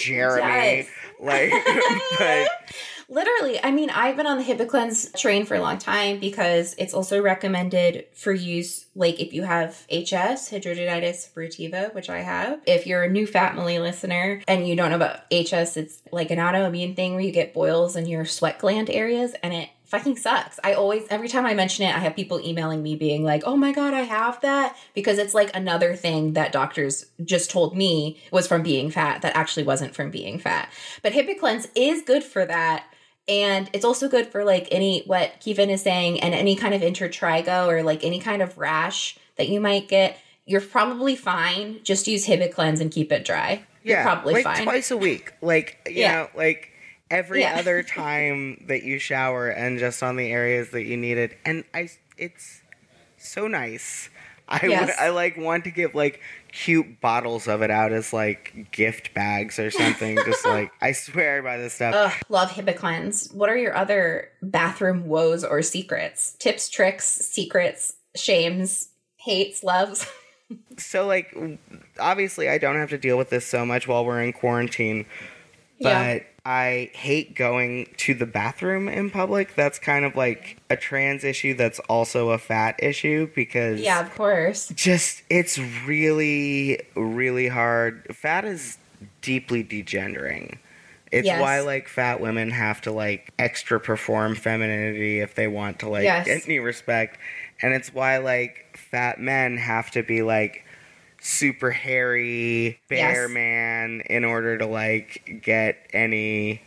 Jeremy 0.01 0.47
Yes. 0.47 0.89
like 1.21 1.53
but 2.19 2.49
Literally, 3.13 3.63
I 3.63 3.73
mean, 3.73 3.91
I've 3.91 4.17
been 4.17 4.27
on 4.27 4.39
the 4.39 4.43
Hibiclens 4.43 5.15
train 5.15 5.45
for 5.45 5.55
a 5.55 5.61
long 5.61 5.77
time 5.77 6.19
because 6.19 6.75
it's 6.79 6.95
also 6.95 7.21
recommended 7.21 8.07
for 8.15 8.33
use, 8.33 8.87
like 8.95 9.21
if 9.21 9.35
you 9.35 9.43
have 9.43 9.85
HS, 9.91 10.49
hidradenitis 10.51 11.29
suppurativa, 11.29 11.93
which 11.95 12.09
I 12.09 12.21
have. 12.21 12.63
If 12.67 12.87
you're 12.87 13.03
a 13.03 13.11
new 13.11 13.27
Fat 13.27 13.55
family 13.55 13.79
listener 13.79 14.41
and 14.49 14.67
you 14.67 14.77
don't 14.77 14.89
know 14.89 14.97
about 14.97 15.25
HS, 15.31 15.77
it's 15.77 16.01
like 16.11 16.31
an 16.31 16.39
autoimmune 16.39 16.97
thing 16.97 17.13
where 17.13 17.21
you 17.21 17.33
get 17.33 17.53
boils 17.53 17.97
in 17.97 18.07
your 18.07 18.25
sweat 18.25 18.59
gland 18.59 18.89
areas 18.89 19.35
and 19.43 19.53
it 19.53 19.69
fucking 19.85 20.17
sucks. 20.17 20.59
I 20.65 20.73
always, 20.73 21.07
every 21.11 21.29
time 21.29 21.45
I 21.45 21.53
mention 21.53 21.85
it, 21.85 21.95
I 21.95 21.99
have 21.99 22.17
people 22.17 22.41
emailing 22.41 22.83
me 22.83 22.97
being 22.97 23.25
like, 23.25 23.43
oh 23.45 23.59
my 23.59 23.73
God, 23.73 23.93
I 23.93 24.01
have 24.01 24.41
that. 24.41 24.75
Because 24.95 25.19
it's 25.19 25.35
like 25.35 25.55
another 25.55 25.95
thing 25.95 26.33
that 26.33 26.51
doctors 26.51 27.05
just 27.23 27.51
told 27.51 27.77
me 27.77 28.19
was 28.31 28.47
from 28.47 28.63
being 28.63 28.91
fat 28.91 29.21
that 29.21 29.37
actually 29.37 29.65
wasn't 29.65 29.95
from 29.95 30.11
being 30.11 30.39
fat. 30.39 30.73
But 31.03 31.13
Hibiclens 31.13 31.69
is 31.75 32.01
good 32.01 32.25
for 32.25 32.47
that. 32.47 32.87
And 33.29 33.71
it's 33.73 33.85
also 33.85 34.09
good 34.09 34.27
for 34.29 34.45
like 34.45 34.69
any, 34.73 35.03
what 35.07 35.41
Kivan 35.41 35.69
is 35.69 35.83
saying, 35.83 36.21
and 36.21 36.35
any 36.35 36.57
kind 36.57 36.75
of 36.75 36.81
intertrigo 36.83 37.69
or 37.69 37.83
like 37.83 38.03
any 38.05 38.19
kind 38.19 38.43
of 38.43 38.59
rash 38.59 39.17
that 39.37 39.49
you 39.49 39.61
might 39.61 39.89
get. 39.89 40.19
You're 40.45 40.61
probably 40.61 41.15
fine. 41.15 41.79
Just 41.85 42.09
use 42.09 42.27
Hibiclens 42.27 42.81
and 42.81 42.91
keep 42.91 43.13
it 43.13 43.25
dry. 43.25 43.65
You're 43.85 43.99
yeah, 43.99 44.03
probably 44.03 44.35
like 44.35 44.45
fine. 44.45 44.65
twice 44.65 44.91
a 44.91 44.97
week. 44.97 45.33
Like 45.41 45.79
you 45.89 46.01
Yeah. 46.03 46.13
know, 46.13 46.29
like 46.37 46.71
every 47.11 47.43
Yeah. 47.43 47.57
other 47.59 47.83
time 47.85 48.65
that 48.69 48.83
you 48.83 48.99
shower 48.99 49.49
and 49.49 49.79
just 49.79 50.03
on 50.03 50.17
the 50.17 50.31
areas 50.33 50.71
that 50.71 50.83
you 50.83 50.97
need 50.97 51.17
it. 51.19 51.39
And 51.45 51.63
I, 51.73 51.91
it's 52.19 52.61
so 53.19 53.47
nice. 53.47 54.11
I 54.49 54.59
would- 54.63 54.71
Yes. 54.71 54.97
I 55.01 55.11
like 55.11 55.37
want 55.37 55.65
to 55.65 55.71
give 55.71 55.95
like 55.95 56.21
cute 56.53 57.01
bottles 57.01 57.49
of 57.49 57.63
it 57.63 57.71
out 57.71 57.93
as 57.93 58.13
like 58.13 58.71
gift 58.71 59.15
bags 59.15 59.59
or 59.59 59.71
something. 59.71 60.17
just 60.25 60.45
like 60.45 60.71
I 60.81 60.93
swear 60.93 61.43
by 61.43 61.57
this 61.57 61.75
stuff. 61.75 61.95
Ugh, 61.95 62.13
love 62.29 62.51
Hibiclens. 62.51 63.35
What 63.35 63.49
are 63.49 63.57
your 63.57 63.75
other 63.75 64.29
bathroom 64.43 65.07
woes 65.07 65.45
or 65.45 65.63
secrets? 65.63 66.37
Tips, 66.39 66.69
tricks, 66.69 67.07
secrets, 67.07 67.95
shames, 68.15 68.91
hates, 69.17 69.65
loves? 69.65 70.07
so 70.79 71.07
like 71.07 71.35
obviously 71.99 72.49
I 72.49 72.59
don't 72.59 72.77
have 72.77 72.91
to 72.91 72.99
deal 72.99 73.17
with 73.17 73.31
this 73.31 73.47
so 73.47 73.65
much 73.65 73.89
while 73.89 74.05
we're 74.05 74.23
in 74.23 74.33
quarantine, 74.33 75.07
but 75.83 75.89
Yeah. 75.91 76.19
I 76.45 76.91
hate 76.93 77.37
going 77.37 77.87
to 77.99 78.15
the 78.15 78.27
bathroom 78.27 78.89
in 78.89 79.11
public. 79.11 79.55
That's 79.55 79.79
kind 79.79 80.05
of 80.05 80.17
like 80.17 80.57
a 80.69 80.77
trans 80.77 81.23
issue 81.23 81.55
that's 81.55 81.79
also 81.81 82.31
a 82.31 82.39
fat 82.39 82.75
issue 82.83 83.31
because 83.35 83.81
yeah, 83.81 84.01
of 84.01 84.13
course. 84.17 84.69
just 84.75 85.23
it's 85.31 85.57
really 85.87 86.81
really 86.97 87.47
hard. 87.49 88.07
Fat 88.17 88.45
is 88.45 88.79
deeply 89.21 89.63
degendering. 89.63 90.59
It's 91.13 91.27
Yes. 91.27 91.41
why 91.41 91.61
like 91.61 91.89
fat 91.89 92.21
women 92.21 92.51
have 92.51 92.81
to 92.83 92.91
like 92.91 93.31
extra 93.39 93.79
perform 93.79 94.35
femininity 94.35 95.21
if 95.21 95.35
they 95.37 95.47
want 95.47 95.79
to 95.81 95.89
like 95.89 96.05
Yes. 96.05 96.27
get 96.27 96.45
any 96.47 96.59
respect. 96.59 97.19
And 97.61 97.73
it's 97.73 97.95
why 97.95 98.17
like 98.19 98.77
fat 98.91 99.21
men 99.21 99.59
have 99.59 99.93
to 99.93 100.03
be 100.03 100.23
like 100.23 100.65
super 101.25 101.71
hairy 101.71 102.81
bear 102.89 103.23
Yes. 103.23 103.31
man 103.31 104.03
in 104.11 104.25
order 104.25 104.59
to 104.59 104.67
like 104.67 105.41
get 105.43 105.77
any 105.93 106.61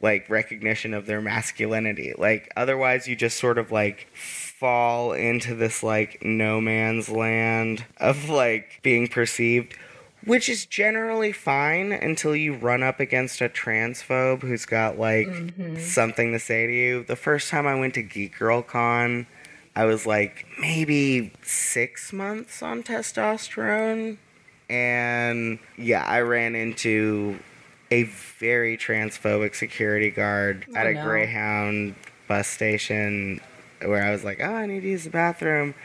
like 0.00 0.30
recognition 0.30 0.94
of 0.94 1.06
their 1.06 1.20
masculinity. 1.20 2.14
Like 2.16 2.50
otherwise 2.56 3.06
you 3.06 3.14
just 3.16 3.36
sort 3.38 3.58
of 3.58 3.70
like 3.70 4.06
fall 4.14 5.12
into 5.12 5.54
this 5.54 5.82
like 5.82 6.24
no 6.24 6.60
man's 6.60 7.08
land 7.08 7.84
of 7.98 8.28
like 8.28 8.80
being 8.82 9.08
perceived 9.08 9.74
which 10.24 10.48
is 10.48 10.66
generally 10.66 11.30
fine 11.32 11.92
until 11.92 12.34
you 12.34 12.52
run 12.54 12.82
up 12.82 12.98
against 13.00 13.40
a 13.40 13.48
transphobe 13.48 14.40
who's 14.42 14.66
got 14.66 14.98
like 14.98 15.28
Mhm. 15.28 15.78
something 15.78 16.32
to 16.32 16.38
say 16.40 16.66
to 16.66 16.72
you. 16.72 17.04
The 17.04 17.14
first 17.16 17.48
time 17.50 17.66
I 17.68 17.76
went 17.76 17.94
to 17.94 18.02
Geek 18.02 18.36
Girl 18.38 18.60
Con, 18.62 19.26
I 19.78 19.84
was 19.84 20.04
like 20.06 20.44
maybe 20.58 21.30
six 21.42 22.12
months 22.12 22.62
on 22.64 22.82
testosterone. 22.82 24.16
And 24.68 25.60
yeah, 25.76 26.04
I 26.04 26.22
ran 26.22 26.56
into 26.56 27.38
a 27.92 28.02
very 28.02 28.76
transphobic 28.76 29.54
security 29.54 30.10
guard 30.10 30.66
Oh, 30.70 30.76
at 30.76 30.88
a 30.88 30.94
no. 30.94 31.04
Greyhound 31.04 31.94
bus 32.26 32.48
station 32.48 33.40
where 33.80 34.02
I 34.02 34.10
was 34.10 34.24
like, 34.24 34.40
"Oh, 34.42 34.52
I 34.52 34.66
need 34.66 34.80
to 34.80 34.88
use 34.88 35.04
the 35.04 35.10
bathroom," 35.10 35.76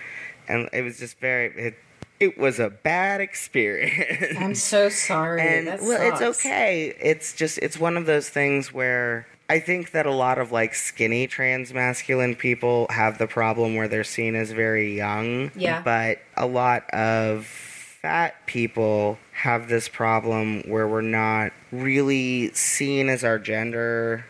and 0.47 0.69
it 0.73 0.81
was 0.81 0.97
just 0.97 1.19
very. 1.19 1.45
It, 1.55 1.75
it 2.19 2.37
was 2.39 2.59
a 2.59 2.71
bad 2.71 3.21
experience. 3.21 4.37
I'm 4.39 4.55
so 4.55 4.89
sorry. 4.89 5.39
and 5.41 5.67
That 5.67 5.81
well, 5.81 6.01
it's 6.13 6.39
okay. 6.39 6.95
It's 6.99 7.35
just 7.35 7.59
it's 7.59 7.77
one 7.77 7.95
of 7.95 8.07
those 8.07 8.27
things 8.27 8.73
where 8.73 9.27
I 9.49 9.59
think 9.59 9.91
that 9.91 10.05
a 10.05 10.11
lot 10.11 10.37
of 10.39 10.51
like 10.51 10.73
skinny 10.73 11.27
trans 11.27 11.73
masculine 11.73 12.35
people 12.35 12.87
have 12.89 13.17
the 13.17 13.27
problem 13.27 13.75
where 13.75 13.87
they're 13.87 14.03
seen 14.03 14.35
as 14.35 14.51
very 14.51 14.95
young. 14.95 15.51
Yeah. 15.55 15.81
But 15.83 16.19
a 16.35 16.45
lot 16.47 16.89
of 16.91 17.45
fat 17.45 18.45
people 18.47 19.17
have 19.33 19.67
this 19.69 19.87
problem 19.89 20.61
where 20.63 20.87
we're 20.87 21.01
not 21.01 21.51
really 21.71 22.51
seen 22.53 23.09
as 23.09 23.23
our 23.23 23.39
gender 23.39 24.25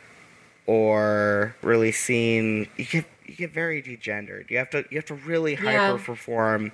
or 0.65 1.55
really 1.61 1.91
seen 1.91 2.67
you 2.77 2.85
get 2.85 3.05
you 3.25 3.35
get 3.35 3.51
very 3.51 3.81
degendered. 3.81 4.49
You 4.49 4.57
have 4.57 4.69
to 4.71 4.85
you 4.89 4.97
have 4.97 5.05
to 5.05 5.15
really 5.15 5.53
Yeah. 5.53 5.87
hyper 5.91 5.97
perform 6.03 6.71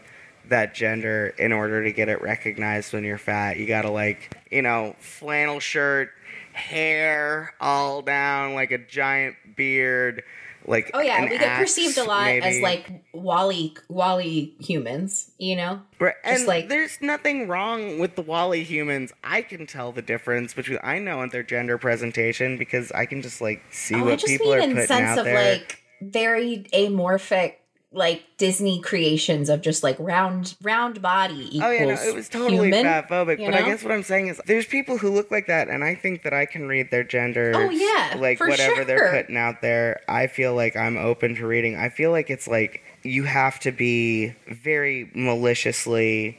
that 0.48 0.74
gender 0.74 1.34
in 1.38 1.52
order 1.52 1.84
to 1.84 1.92
get 1.92 2.10
it 2.10 2.22
recognized 2.22 2.94
when 2.94 3.04
you're 3.04 3.18
fat. 3.20 3.58
You 3.58 3.68
gotta 3.68 3.92
like, 3.92 4.36
you 4.50 4.62
know, 4.62 4.96
flannel 5.00 5.60
shirt, 5.60 6.12
hair 6.60 7.54
all 7.60 8.02
down, 8.02 8.54
like 8.54 8.72
a 8.72 8.78
giant 8.78 9.36
beard, 9.56 10.24
like 10.66 10.92
Oh 10.94 11.00
yeah, 11.00 11.22
we 11.24 11.30
get 11.38 11.58
perceived 11.60 11.98
a 11.98 12.02
axe, 12.02 12.08
lot 12.08 12.28
as 12.30 12.62
like 12.62 13.04
WALL-E 13.14 13.76
WALL-E 13.88 14.56
humans, 14.60 15.32
you 15.38 15.56
know? 15.56 15.82
Right, 16.00 16.16
Just 16.24 16.40
and 16.40 16.48
like- 16.48 16.70
there's 16.70 17.00
nothing 17.02 17.48
wrong 17.48 17.98
with 18.00 18.16
the 18.16 18.22
WALL-E 18.22 18.64
humans. 18.64 19.12
I 19.24 19.42
can 19.42 19.66
tell 19.66 19.92
the 19.92 20.02
difference 20.02 20.54
between 20.54 20.80
I 20.84 21.00
know 21.00 21.22
and 21.22 21.32
their 21.32 21.44
gender 21.44 21.78
presentation 21.78 22.58
because 22.58 22.92
I 22.92 23.06
can 23.06 23.22
just 23.22 23.42
like 23.42 23.62
see 23.72 23.96
oh, 23.96 24.04
what 24.06 24.24
people 24.24 24.48
mean 24.48 24.56
are 24.56 24.60
in 24.60 24.70
putting 24.72 24.88
sense 24.88 25.08
out 25.08 25.20
of 25.20 25.26
there. 25.26 25.54
like 25.54 25.82
very 26.02 26.66
amorphic 26.74 27.56
like 27.92 28.24
Disney 28.38 28.82
creations 28.82 29.50
of 29.50 29.62
just 29.62 29.82
like 29.82 29.98
round 30.00 30.56
round 30.62 31.02
body 31.02 31.58
equals 31.58 31.64
Oh 31.64 31.72
yeah, 31.72 31.86
no, 31.86 32.02
it 32.02 32.14
was 32.14 32.30
totally 32.30 32.68
human, 32.68 32.84
fat 32.84 33.10
phobic. 33.10 33.40
you 33.40 33.46
But 33.46 33.56
I 33.56 33.64
guess 33.64 33.84
what 33.84 33.92
I'm 33.92 34.04
saying 34.04 34.28
is, 34.28 34.40
there's 34.46 34.68
people 34.68 34.98
who 34.98 35.10
look 35.10 35.32
like 35.32 35.48
that, 35.48 35.70
and 35.70 35.84
I 35.84 35.96
think 35.96 36.24
that 36.24 36.34
I 36.34 36.46
can 36.46 36.68
read 36.68 36.92
their 36.92 37.04
gender. 37.04 37.52
Oh, 37.56 37.70
yeah, 37.70 38.16
like 38.18 38.40
whatever 38.40 38.86
they're 38.86 39.12
putting 39.12 39.38
out 39.38 39.62
there. 39.62 40.02
I 40.08 40.28
feel 40.28 40.54
like 40.54 40.76
I'm 40.76 40.98
open 40.98 41.36
to 41.36 41.48
reading. 41.48 41.78
I 41.78 41.90
feel 41.90 42.12
like 42.12 42.30
it's 42.30 42.48
like 42.48 42.84
you 43.02 43.24
have 43.24 43.60
to 43.62 43.72
be 43.72 44.36
very 44.48 45.10
maliciously 45.16 46.38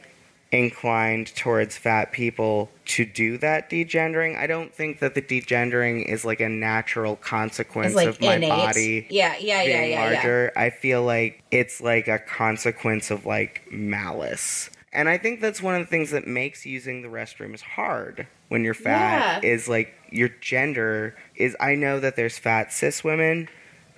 inclined 0.53 1.35
towards 1.37 1.77
fat 1.77 2.11
people 2.13 2.71
to 2.85 3.05
do 3.05 3.39
that 3.39 3.71
degendering. 3.71 4.37
I 4.37 4.47
don't 4.49 4.75
think 4.75 4.99
that 4.99 5.15
the 5.15 5.23
degendering 5.23 6.05
is 6.05 6.25
like 6.25 6.41
a 6.41 6.49
natural 6.49 7.17
consequence 7.17 7.95
like 7.95 8.09
of 8.09 8.21
my 8.21 8.35
innate. 8.35 8.49
body 8.49 9.07
Yeah, 9.11 9.37
yeah, 9.39 9.63
yeah, 9.63 9.65
being 9.65 9.91
yeah, 9.93 9.97
yeah. 9.97 10.05
larger. 10.15 10.53
I 10.57 10.71
feel 10.71 11.05
like 11.05 11.43
it's 11.51 11.81
like 11.81 12.09
a 12.09 12.19
consequence 12.19 13.11
of 13.11 13.27
like 13.27 13.63
malice. 13.71 14.71
And 14.93 15.09
I 15.09 15.19
think 15.19 15.41
that's 15.41 15.63
one 15.63 15.77
of 15.77 15.83
the 15.83 15.87
things 15.87 16.11
that 16.11 16.27
makes 16.27 16.67
using 16.67 17.03
the 17.03 17.09
restroom 17.09 17.55
is 17.55 17.63
hard 17.63 18.27
when 18.49 18.65
you're 18.65 18.75
fat 18.75 19.45
Yeah. 19.45 19.51
is 19.53 19.69
like 19.69 19.95
your 20.11 20.31
gender 20.41 21.15
is 21.37 21.57
I 21.61 21.77
know 21.77 22.01
that 22.01 22.17
there's 22.17 22.39
fat 22.39 22.73
cis 22.73 23.05
women 23.05 23.49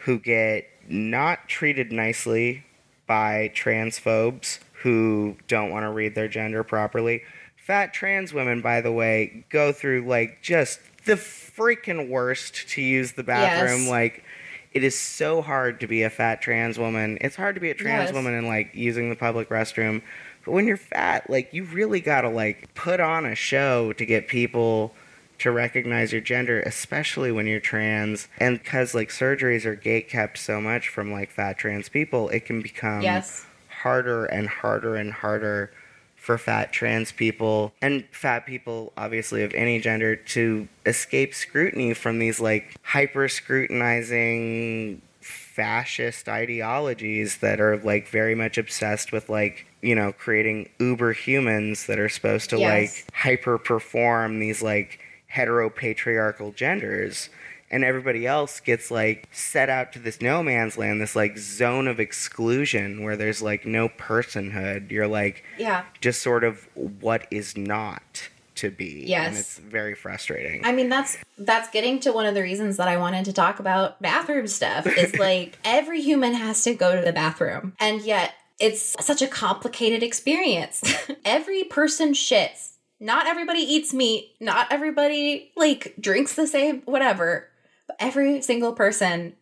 who 0.01 0.19
get 0.19 0.67
not 0.87 1.49
treated 1.49 1.93
nicely 1.93 2.67
by 3.07 3.51
transphobes 3.55 4.59
who 4.83 5.37
don't 5.49 5.71
want 5.71 5.85
to 5.85 5.91
read 5.91 6.15
their 6.15 6.29
gender 6.29 6.63
properly. 6.65 7.23
Fat 7.57 7.95
trans 7.95 8.33
women, 8.33 8.61
by 8.61 8.81
the 8.81 8.93
way, 8.93 9.45
go 9.49 9.73
through 9.73 10.05
like 10.07 10.43
just 10.43 10.81
the 11.05 11.15
freaking 11.15 12.09
worst 12.09 12.69
to 12.71 12.83
use 12.83 13.13
the 13.13 13.23
bathroom. 13.23 13.83
Yes. 13.83 13.91
Like, 13.91 14.25
it 14.73 14.83
is 14.83 14.99
so 14.99 15.43
hard 15.43 15.81
to 15.81 15.87
be 15.87 16.03
a 16.03 16.11
fat 16.11 16.41
trans 16.41 16.79
woman. 16.79 17.19
It's 17.21 17.37
hard 17.37 17.55
to 17.57 17.61
be 17.61 17.71
a 17.71 17.75
trans 17.75 18.07
Yes. 18.07 18.15
woman 18.15 18.35
and 18.35 18.47
like 18.47 18.71
using 18.75 19.11
the 19.11 19.17
public 19.17 19.49
restroom. 19.49 20.03
But 20.45 20.53
when 20.53 20.67
you're 20.67 20.77
fat, 20.77 21.29
like, 21.31 21.53
you 21.53 21.65
really 21.65 22.01
gotta 22.01 22.29
like 22.29 22.75
put 22.75 22.99
on 22.99 23.27
a 23.27 23.35
show 23.35 23.93
to 23.93 24.05
get 24.07 24.27
people 24.29 24.95
to 25.39 25.51
recognize 25.51 26.13
your 26.13 26.21
gender, 26.21 26.61
especially 26.61 27.31
when 27.33 27.47
you're 27.47 27.61
trans. 27.61 28.29
And 28.39 28.59
because 28.61 28.95
like 28.95 29.11
surgeries 29.11 29.65
are 29.65 29.75
gate 29.75 30.09
kept 30.09 30.39
so 30.39 30.61
much 30.61 30.89
from 30.89 31.13
like 31.13 31.31
fat 31.31 31.59
trans 31.59 31.89
people, 31.89 32.29
it 32.31 32.45
can 32.45 32.63
become 32.63 33.03
Yes. 33.03 33.45
Harder 33.83 34.25
and 34.27 34.49
harder 34.49 34.95
and 34.97 35.13
harder 35.13 35.71
for 36.17 36.39
fat 36.39 36.73
trans 36.73 37.11
people 37.11 37.73
and 37.83 38.05
fat 38.13 38.47
people 38.47 38.93
obviously 38.97 39.43
of 39.43 39.53
any 39.55 39.81
gender 39.81 40.15
to 40.15 40.69
escape 40.87 41.35
scrutiny 41.35 41.93
from 41.95 42.19
these 42.21 42.39
like 42.39 42.75
hyper 42.83 43.29
scrutinizing 43.29 45.03
fascist 45.21 46.29
ideologies 46.29 47.39
that 47.39 47.61
are 47.61 47.77
like 47.79 48.07
very 48.09 48.35
much 48.35 48.57
obsessed 48.57 49.11
with 49.13 49.29
like 49.29 49.67
you 49.81 49.95
know 49.95 50.13
creating 50.13 50.69
uber 50.79 51.13
humans 51.13 51.87
that 51.87 51.99
are 51.99 52.09
supposed 52.09 52.51
to 52.51 52.59
Yes. 52.59 53.05
like 53.07 53.15
hyper 53.15 53.59
perform 53.59 54.39
these 54.39 54.63
like 54.63 55.01
heteropatriarchal 55.35 56.55
genders 56.55 57.29
and 57.73 57.83
everybody 57.85 58.27
else 58.27 58.61
gets 58.61 58.91
like 58.91 59.29
set 59.33 59.69
out 59.69 59.93
to 59.95 59.99
this 59.99 60.21
no 60.21 60.43
man's 60.43 60.77
land 60.79 61.01
this 61.01 61.17
like 61.17 61.37
zone 61.39 61.89
of 61.89 61.99
exclusion 61.99 63.03
where 63.03 63.17
there's 63.17 63.43
like 63.43 63.67
no 63.67 63.89
personhood 63.89 64.91
you're 64.91 65.09
like 65.09 65.43
Yeah. 65.59 65.85
just 66.01 66.23
sort 66.23 66.45
of 66.45 66.69
what 66.75 67.27
is 67.31 67.57
not 67.57 68.29
to 68.57 68.71
be 68.71 69.01
and 69.01 69.09
Yes. 69.09 69.39
it's 69.41 69.59
very 69.59 69.95
frustrating 69.95 70.65
I 70.65 70.73
mean 70.73 70.89
that's 70.89 71.17
that's 71.39 71.71
getting 71.71 71.99
to 72.01 72.13
one 72.13 72.27
of 72.27 72.35
the 72.35 72.43
reasons 72.43 72.77
that 72.77 72.87
I 72.87 72.97
wanted 72.99 73.25
to 73.25 73.33
talk 73.33 73.59
about 73.59 74.01
bathroom 74.03 74.47
stuff 74.47 74.87
is 74.87 75.17
like 75.19 75.59
every 75.65 76.01
human 76.03 76.35
has 76.35 76.63
to 76.65 76.75
go 76.75 76.95
to 76.95 77.03
the 77.03 77.13
bathroom 77.13 77.73
and 77.81 78.03
yet 78.03 78.35
it's 78.61 78.95
such 79.05 79.23
a 79.23 79.27
complicated 79.27 80.05
experience. 80.05 80.83
every 81.25 81.65
person 81.65 82.13
shits. 82.13 82.69
Not 83.01 83.27
everybody 83.27 83.59
eats 83.59 83.93
meat, 83.93 84.37
not 84.39 84.69
everybody 84.71 85.51
like 85.57 85.95
drinks 85.99 86.35
the 86.37 86.47
same 86.47 86.83
whatever. 86.83 87.49
But 87.87 87.97
every 88.01 88.43
single 88.43 88.73
person 88.73 89.35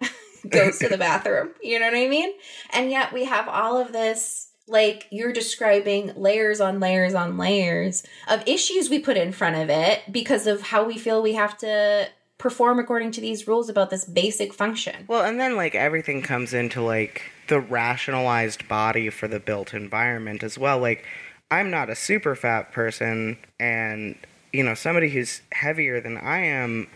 goes 0.48 0.78
to 0.78 0.88
the 0.88 0.98
bathroom. 0.98 1.50
You 1.62 1.78
know 1.78 1.86
what 1.86 1.96
I 1.96 2.08
mean? 2.08 2.32
And 2.70 2.90
yet 2.90 3.12
we 3.12 3.24
have 3.24 3.48
all 3.48 3.76
of 3.78 3.92
this, 3.92 4.48
like 4.66 5.06
you're 5.10 5.32
describing 5.32 6.12
layers 6.16 6.60
on 6.60 6.80
layers 6.80 7.14
on 7.14 7.38
layers 7.38 8.04
of 8.28 8.46
issues 8.46 8.90
we 8.90 8.98
put 8.98 9.16
in 9.16 9.32
front 9.32 9.56
of 9.56 9.70
it 9.70 10.02
because 10.10 10.46
of 10.46 10.62
how 10.62 10.84
we 10.84 10.98
feel 10.98 11.22
we 11.22 11.34
have 11.34 11.56
to 11.58 12.08
perform 12.38 12.78
according 12.78 13.10
to 13.10 13.20
these 13.20 13.48
rules 13.48 13.68
about 13.68 13.90
this 13.90 14.04
basic 14.04 14.54
function. 14.54 15.04
Well, 15.08 15.24
and 15.24 15.40
then 15.40 15.56
like 15.56 15.74
everything 15.74 16.22
comes 16.22 16.54
into 16.54 16.80
like 16.80 17.22
the 17.48 17.58
rationalized 17.60 18.68
body 18.68 19.10
for 19.10 19.26
the 19.26 19.40
built 19.40 19.74
environment 19.74 20.42
as 20.44 20.56
well. 20.56 20.78
Like 20.78 21.04
I'm 21.50 21.70
not 21.70 21.90
a 21.90 21.96
super 21.96 22.36
fat 22.36 22.72
person 22.72 23.38
and 23.58 24.14
you 24.52 24.62
know, 24.62 24.74
somebody 24.74 25.10
who's 25.10 25.42
heavier 25.52 26.00
than 26.00 26.16
I 26.16 26.38
am 26.38 26.88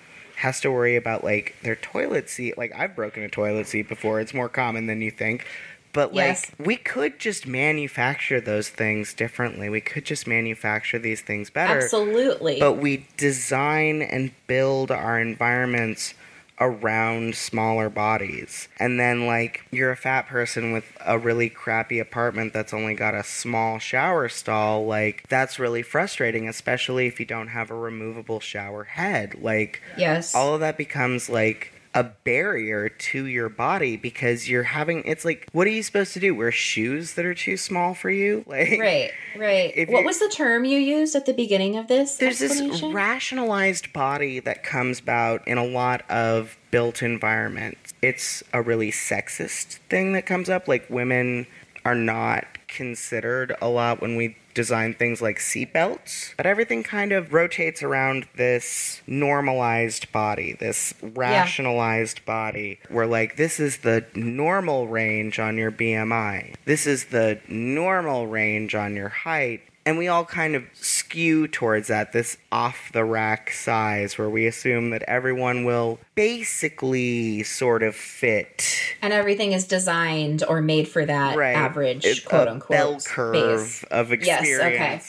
has 0.43 0.61
to 0.61 0.73
worry 0.73 0.97
about 0.97 1.23
like 1.23 1.55
their 1.63 1.77
toilet 1.77 2.29
seat. 2.29 2.59
Like 2.59 2.73
I've 2.77 2.97
broken 2.97 3.23
a 3.23 3.29
toilet 3.29 3.69
seat 3.69 3.89
before. 3.89 4.19
It's 4.21 4.35
more 4.35 4.49
common 4.49 4.87
than 4.89 5.01
you 5.01 5.13
think. 5.13 5.47
But 5.93 6.13
like 6.15 6.27
Yes. 6.27 6.51
we 6.59 6.77
could 6.77 7.21
just 7.21 7.47
manufacture 7.47 8.41
those 8.41 8.69
things 8.69 9.15
differently. 9.15 9.69
We 9.69 9.81
could 9.81 10.05
just 10.05 10.27
manufacture 10.27 10.99
these 10.99 11.21
things 11.21 11.49
better. 11.49 11.79
Absolutely. 11.79 12.59
But 12.59 12.73
we 12.79 13.07
design 13.17 14.03
and 14.03 14.33
build 14.49 14.91
our 14.91 15.21
environments 15.21 16.15
around 16.61 17.35
smaller 17.35 17.89
bodies. 17.89 18.69
And 18.79 18.99
then, 19.01 19.27
like, 19.27 19.65
you're 19.71 19.91
a 19.91 19.97
fat 19.97 20.27
person 20.29 20.73
with 20.73 20.85
a 21.05 21.19
really 21.19 21.49
crappy 21.49 21.99
apartment 21.99 22.53
that's 22.53 22.73
only 22.73 22.95
got 22.95 23.15
a 23.15 23.25
small 23.25 23.79
shower 23.79 24.29
stall. 24.29 24.87
Like, 24.87 25.25
that's 25.29 25.59
really 25.59 25.83
frustrating, 25.83 26.49
especially 26.49 27.07
if 27.07 27.19
you 27.19 27.27
don't 27.27 27.49
have 27.49 27.71
a 27.71 27.75
removable 27.75 28.41
shower 28.41 28.85
head. 28.85 29.35
Like, 29.41 29.83
Yes. 29.97 30.35
all 30.35 30.55
of 30.55 30.61
that 30.61 30.77
becomes 30.77 31.29
like 31.29 31.73
a 31.95 32.03
barrier 32.25 32.89
to 32.89 33.27
your 33.27 33.49
body 33.51 33.97
because 33.99 34.49
you're 34.49 34.63
having 34.63 35.03
it's 35.05 35.25
like 35.27 35.47
what 35.53 35.67
are 35.67 35.71
you 35.71 35.83
supposed 35.83 36.15
to 36.15 36.21
do 36.21 36.35
wear 36.35 36.51
shoes 36.51 37.15
that 37.15 37.25
are 37.27 37.35
too 37.35 37.57
small 37.57 37.93
for 37.93 38.09
you 38.09 38.43
like 38.49 38.79
Right, 38.81 39.11
right. 39.37 39.89
What 39.91 40.01
you- 40.01 40.07
was 40.07 40.19
the 40.19 40.29
term 40.31 40.65
you 40.65 40.79
used 40.79 41.15
at 41.15 41.27
the 41.27 41.35
beginning 41.35 41.77
of 41.77 41.89
this? 41.89 42.17
there's 42.17 42.39
this 42.39 42.83
rationalized 42.83 43.93
body 43.93 44.41
that 44.41 44.63
comes 44.65 45.01
about 45.01 45.47
in 45.47 45.59
a 45.59 45.65
lot 45.65 46.03
of 46.11 46.57
built 46.71 47.03
environments. 47.03 47.93
It's 48.01 48.43
a 48.55 48.63
really 48.63 48.91
sexist 48.91 49.79
thing 49.91 50.15
that 50.15 50.25
comes 50.25 50.49
up. 50.49 50.67
Like 50.69 50.89
women 50.89 51.47
are 51.85 51.95
not 51.95 52.47
considered 52.69 53.55
a 53.61 53.69
lot 53.69 54.01
when 54.01 54.17
we 54.17 54.37
design 54.55 54.95
things 54.95 55.23
like 55.23 55.39
seatbelts, 55.39 56.35
but 56.37 56.47
everything 56.47 56.83
kind 56.83 57.13
of 57.13 57.33
rotates 57.33 57.83
around 57.83 58.27
this 58.37 59.03
normalized 59.07 60.11
body, 60.13 60.55
this 60.59 60.95
rationalized 61.03 62.25
body, 62.25 62.79
where 62.89 63.07
like 63.07 63.37
this 63.37 63.59
is 63.59 63.79
the 63.79 64.05
normal 64.15 64.89
range 64.89 65.39
on 65.39 65.57
your 65.57 65.73
BMI, 65.73 66.55
this 66.65 66.87
is 66.87 67.07
the 67.07 67.41
normal 67.49 68.27
range 68.27 68.75
on 68.75 68.95
your 68.95 69.09
height, 69.09 69.63
And 69.85 69.99
we 69.99 70.07
all 70.07 70.25
kind 70.25 70.55
of 70.55 70.63
skew 70.75 71.49
towards 71.49 71.89
that, 71.89 72.13
this 72.13 72.37
off 72.53 72.91
the 72.93 73.05
rack 73.05 73.51
size, 73.51 74.17
where 74.17 74.31
we 74.31 74.47
assume 74.47 74.91
that 74.91 75.03
everyone 75.05 75.65
will 75.65 75.99
basically 76.15 77.43
sort 77.43 77.83
of 77.83 77.97
fit 77.97 78.65
And 79.03 79.13
everything 79.13 79.53
is 79.53 79.67
designed 79.67 80.45
or 80.49 80.61
made 80.61 80.87
for 80.89 81.05
that 81.05 81.37
Right. 81.37 81.57
average 81.57 82.05
It's 82.05 82.21
quote 82.21 82.47
unquote 82.49 82.71
bell 82.71 83.01
curve 83.01 83.33
base. 83.33 83.85
of 83.91 84.11
Yes, 84.23 84.47
okay. 84.47 85.01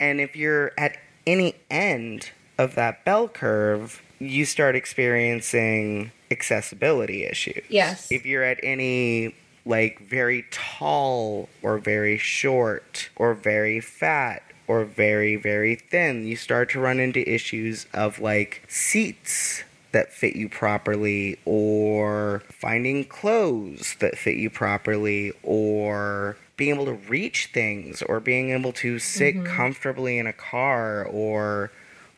And 0.00 0.20
if 0.20 0.34
you're 0.36 0.72
at 0.78 0.96
any 1.26 1.54
end 1.70 2.30
of 2.58 2.74
that 2.74 3.04
bell 3.04 3.28
curve, 3.28 4.02
you 4.18 4.44
start 4.44 4.74
experiencing 4.74 6.12
accessibility 6.30 7.24
issues. 7.24 7.62
Yes. 7.68 8.10
If 8.10 8.24
you're 8.24 8.42
at 8.42 8.58
any 8.62 9.34
like 9.64 10.00
very 10.00 10.44
tall 10.50 11.48
or 11.62 11.78
very 11.78 12.18
short 12.18 13.10
or 13.16 13.34
very 13.34 13.80
fat 13.80 14.42
or 14.66 14.84
very 14.84 15.36
very 15.36 15.74
thin, 15.76 16.26
you 16.26 16.36
start 16.36 16.70
to 16.70 16.80
run 16.80 16.98
into 17.00 17.28
issues 17.28 17.86
of 17.92 18.18
like 18.20 18.62
seats 18.68 19.62
that 19.92 20.12
fit 20.12 20.34
you 20.34 20.48
properly 20.48 21.38
or 21.44 22.42
finding 22.48 23.04
clothes 23.04 23.96
that 24.00 24.16
fit 24.16 24.36
you 24.36 24.48
properly 24.48 25.32
or 25.42 26.36
being 26.56 26.74
able 26.74 26.86
to 26.86 26.92
reach 26.92 27.50
things 27.52 28.02
or 28.02 28.18
being 28.20 28.50
able 28.50 28.72
to 28.72 28.98
sit 28.98 29.34
Mhm. 29.34 29.44
comfortably 29.44 30.18
in 30.18 30.26
a 30.26 30.32
car 30.32 31.04
or 31.04 31.70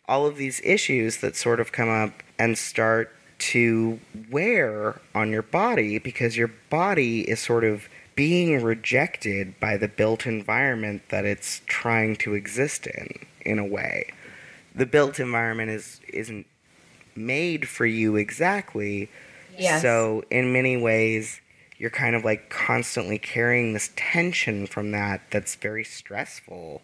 all 0.09 0.27
of 0.27 0.37
these 0.37 0.61
issues 0.63 1.17
that 1.19 1.35
sort 1.35 1.59
of 1.61 1.73
come 1.73 1.89
up 1.89 2.23
and 2.39 2.59
start 2.59 3.14
to 3.39 3.99
wear 4.31 5.01
on 5.15 5.31
your 5.31 5.43
body 5.43 5.99
because 5.99 6.37
your 6.37 6.51
body 6.71 7.23
is 7.23 7.41
sort 7.41 7.65
of 7.65 7.89
being 8.15 8.63
rejected 8.63 9.59
by 9.59 9.77
the 9.77 9.89
built 9.89 10.27
environment 10.27 11.03
that 11.09 11.25
it's 11.25 11.63
trying 11.67 12.15
to 12.17 12.35
exist 12.35 12.87
in 12.87 13.09
in 13.45 13.59
a 13.59 13.65
way 13.65 14.07
the 14.75 14.87
built 14.87 15.19
environment 15.21 15.71
is 15.71 16.01
isn't 16.13 16.47
made 17.17 17.69
for 17.69 17.87
you 17.87 18.17
exactly 18.17 19.09
Yes. 19.57 19.83
so 19.83 20.25
in 20.31 20.53
many 20.53 20.77
ways 20.77 21.41
you're 21.77 21.91
kind 21.91 22.17
of 22.17 22.25
like 22.25 22.51
constantly 22.51 23.19
carrying 23.19 23.73
this 23.73 23.91
tension 23.97 24.67
from 24.67 24.91
that 24.93 25.21
that's 25.31 25.55
very 25.57 25.85
stressful 25.85 26.83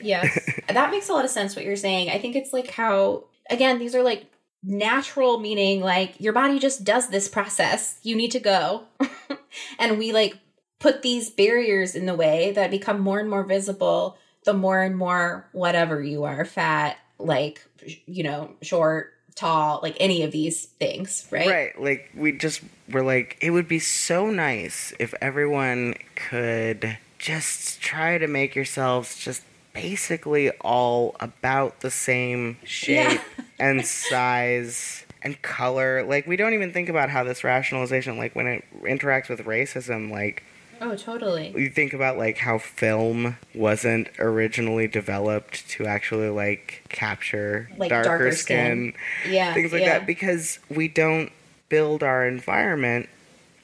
Yes. 0.00 0.48
that 0.68 0.90
makes 0.90 1.08
a 1.08 1.12
lot 1.12 1.24
of 1.24 1.30
sense 1.30 1.56
what 1.56 1.64
you're 1.64 1.76
saying. 1.76 2.10
I 2.10 2.18
think 2.18 2.36
it's 2.36 2.52
like 2.52 2.70
how 2.70 3.24
again, 3.50 3.78
these 3.78 3.94
are 3.94 4.02
like 4.02 4.26
natural 4.68 5.38
meaning 5.40 5.80
like 5.80 6.20
your 6.20 6.32
body 6.32 6.58
just 6.58 6.84
does 6.84 7.08
this 7.08 7.28
process. 7.28 7.98
You 8.02 8.14
need 8.14 8.30
to 8.32 8.40
go. 8.40 8.84
and 9.78 9.98
we 9.98 10.12
like 10.12 10.38
put 10.78 11.02
these 11.02 11.30
barriers 11.30 11.94
in 11.94 12.06
the 12.06 12.14
way 12.14 12.52
that 12.52 12.70
become 12.70 13.00
more 13.00 13.18
and 13.18 13.28
more 13.28 13.44
visible 13.44 14.18
the 14.44 14.54
more 14.54 14.80
and 14.80 14.96
more 14.96 15.48
whatever 15.52 16.02
you 16.02 16.24
are, 16.24 16.44
fat, 16.44 16.96
like 17.18 17.60
you 18.06 18.22
know, 18.22 18.54
short, 18.62 19.12
tall, 19.34 19.80
like 19.82 19.96
any 20.00 20.22
of 20.22 20.32
these 20.32 20.64
things, 20.64 21.26
right? 21.30 21.48
Right. 21.48 21.80
Like 21.80 22.10
we 22.14 22.32
just 22.32 22.62
were 22.90 23.02
like 23.02 23.36
it 23.40 23.50
would 23.50 23.68
be 23.68 23.78
so 23.78 24.30
nice 24.30 24.92
if 24.98 25.14
everyone 25.20 25.94
could 26.14 26.98
just 27.18 27.80
try 27.80 28.16
to 28.16 28.26
make 28.26 28.54
yourselves 28.54 29.18
just 29.18 29.42
basically 29.82 30.50
all 30.60 31.16
about 31.20 31.80
the 31.80 31.90
same 31.90 32.58
shape 32.64 33.20
and 33.58 33.84
size 33.86 35.04
and 35.22 35.40
color. 35.42 36.02
Like 36.04 36.26
we 36.26 36.36
don't 36.36 36.54
even 36.54 36.72
think 36.72 36.88
about 36.88 37.10
how 37.10 37.24
this 37.24 37.44
rationalization 37.44 38.18
like 38.18 38.34
when 38.34 38.46
it 38.46 38.64
interacts 38.82 39.28
with 39.28 39.44
racism 39.44 40.10
like 40.10 40.42
Oh, 40.80 40.94
totally. 40.94 41.52
you 41.56 41.70
think 41.70 41.92
about 41.92 42.18
like 42.18 42.38
how 42.38 42.58
film 42.58 43.36
wasn't 43.52 44.08
originally 44.20 44.86
developed 44.86 45.68
to 45.70 45.86
actually 45.86 46.28
like 46.28 46.84
capture 46.88 47.68
Like 47.76 47.90
darker, 47.90 48.08
darker 48.08 48.32
skin, 48.32 48.94
skin. 49.24 49.32
Yeah, 49.32 49.54
things 49.54 49.72
like 49.72 49.82
yeah. 49.82 49.98
that 49.98 50.06
because 50.06 50.60
we 50.70 50.86
don't 50.86 51.32
build 51.68 52.04
our 52.04 52.26
environment 52.26 53.08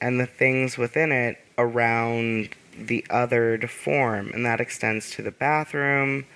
and 0.01 0.19
the 0.19 0.27
things 0.27 0.77
within 0.77 1.12
it 1.12 1.39
around 1.57 2.49
the 2.79 3.05
othered 3.11 3.68
form 3.68 4.31
and 4.35 4.45
that 4.45 4.61
extends 4.61 5.11
to 5.11 5.22
the 5.22 5.31
bathroom 5.31 6.27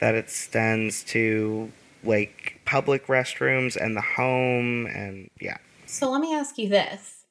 that 0.00 0.14
extends 0.14 1.02
to 1.04 1.70
like 2.02 2.60
public 2.64 3.06
restrooms 3.06 3.76
and 3.76 3.96
the 3.96 4.00
home 4.00 4.86
and 4.86 5.30
yeah 5.40 5.58
So 5.86 6.10
let 6.10 6.20
me 6.20 6.34
ask 6.34 6.58
you 6.58 6.68
this. 6.68 7.24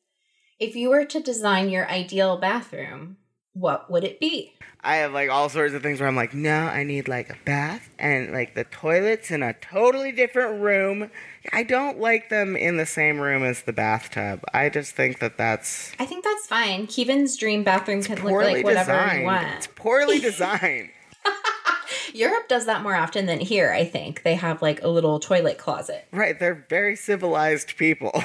If 0.59 0.75
you 0.75 0.89
were 0.89 1.05
to 1.05 1.19
design 1.19 1.69
your 1.69 1.89
ideal 1.89 2.37
bathroom, 2.37 3.17
what 3.53 3.91
would 3.91 4.03
it 4.03 4.19
be? 4.19 4.53
I 4.83 4.97
have 4.97 5.13
like 5.13 5.29
all 5.29 5.47
sorts 5.49 5.73
of 5.73 5.81
things 5.81 5.99
where 5.99 6.09
I'm 6.09 6.15
like, 6.15 6.33
no, 6.33 6.65
I 6.65 6.83
need 6.83 7.07
like 7.07 7.29
a 7.29 7.37
bath 7.45 7.89
and 7.97 8.31
like 8.31 8.53
the 8.53 8.65
toilets 8.65 9.31
in 9.31 9.41
a 9.41 9.53
totally 9.53 10.11
different 10.11 10.61
room. 10.61 11.09
I 11.51 11.63
don't 11.63 11.99
like 11.99 12.29
them 12.29 12.55
in 12.55 12.77
the 12.77 12.85
same 12.85 13.19
room 13.19 13.43
as 13.43 13.63
the 13.63 13.73
bathtub. 13.73 14.43
I 14.53 14.69
just 14.69 14.95
think 14.95 15.19
that 15.19 15.37
that's 15.37 15.91
I 15.99 16.05
think 16.05 16.23
that's 16.23 16.47
fine. 16.47 16.87
Kivan's 16.87 17.35
dream 17.37 17.63
bathroom 17.63 18.01
can 18.01 18.15
look 18.23 18.31
like 18.33 18.63
whatever 18.63 18.91
designed. 18.93 19.19
you 19.21 19.25
want. 19.25 19.47
It's 19.57 19.67
poorly 19.67 20.19
designed. 20.21 20.89
Europe 22.13 22.47
does 22.47 22.65
that 22.65 22.81
more 22.81 22.95
often 22.95 23.25
than 23.25 23.39
here, 23.39 23.71
I 23.71 23.85
think. 23.85 24.23
They 24.23 24.35
have 24.35 24.61
like 24.61 24.81
a 24.83 24.87
little 24.87 25.19
toilet 25.19 25.57
closet. 25.57 26.05
right, 26.11 26.39
they're 26.39 26.65
very 26.69 26.95
civilized 26.95 27.75
people. 27.77 28.11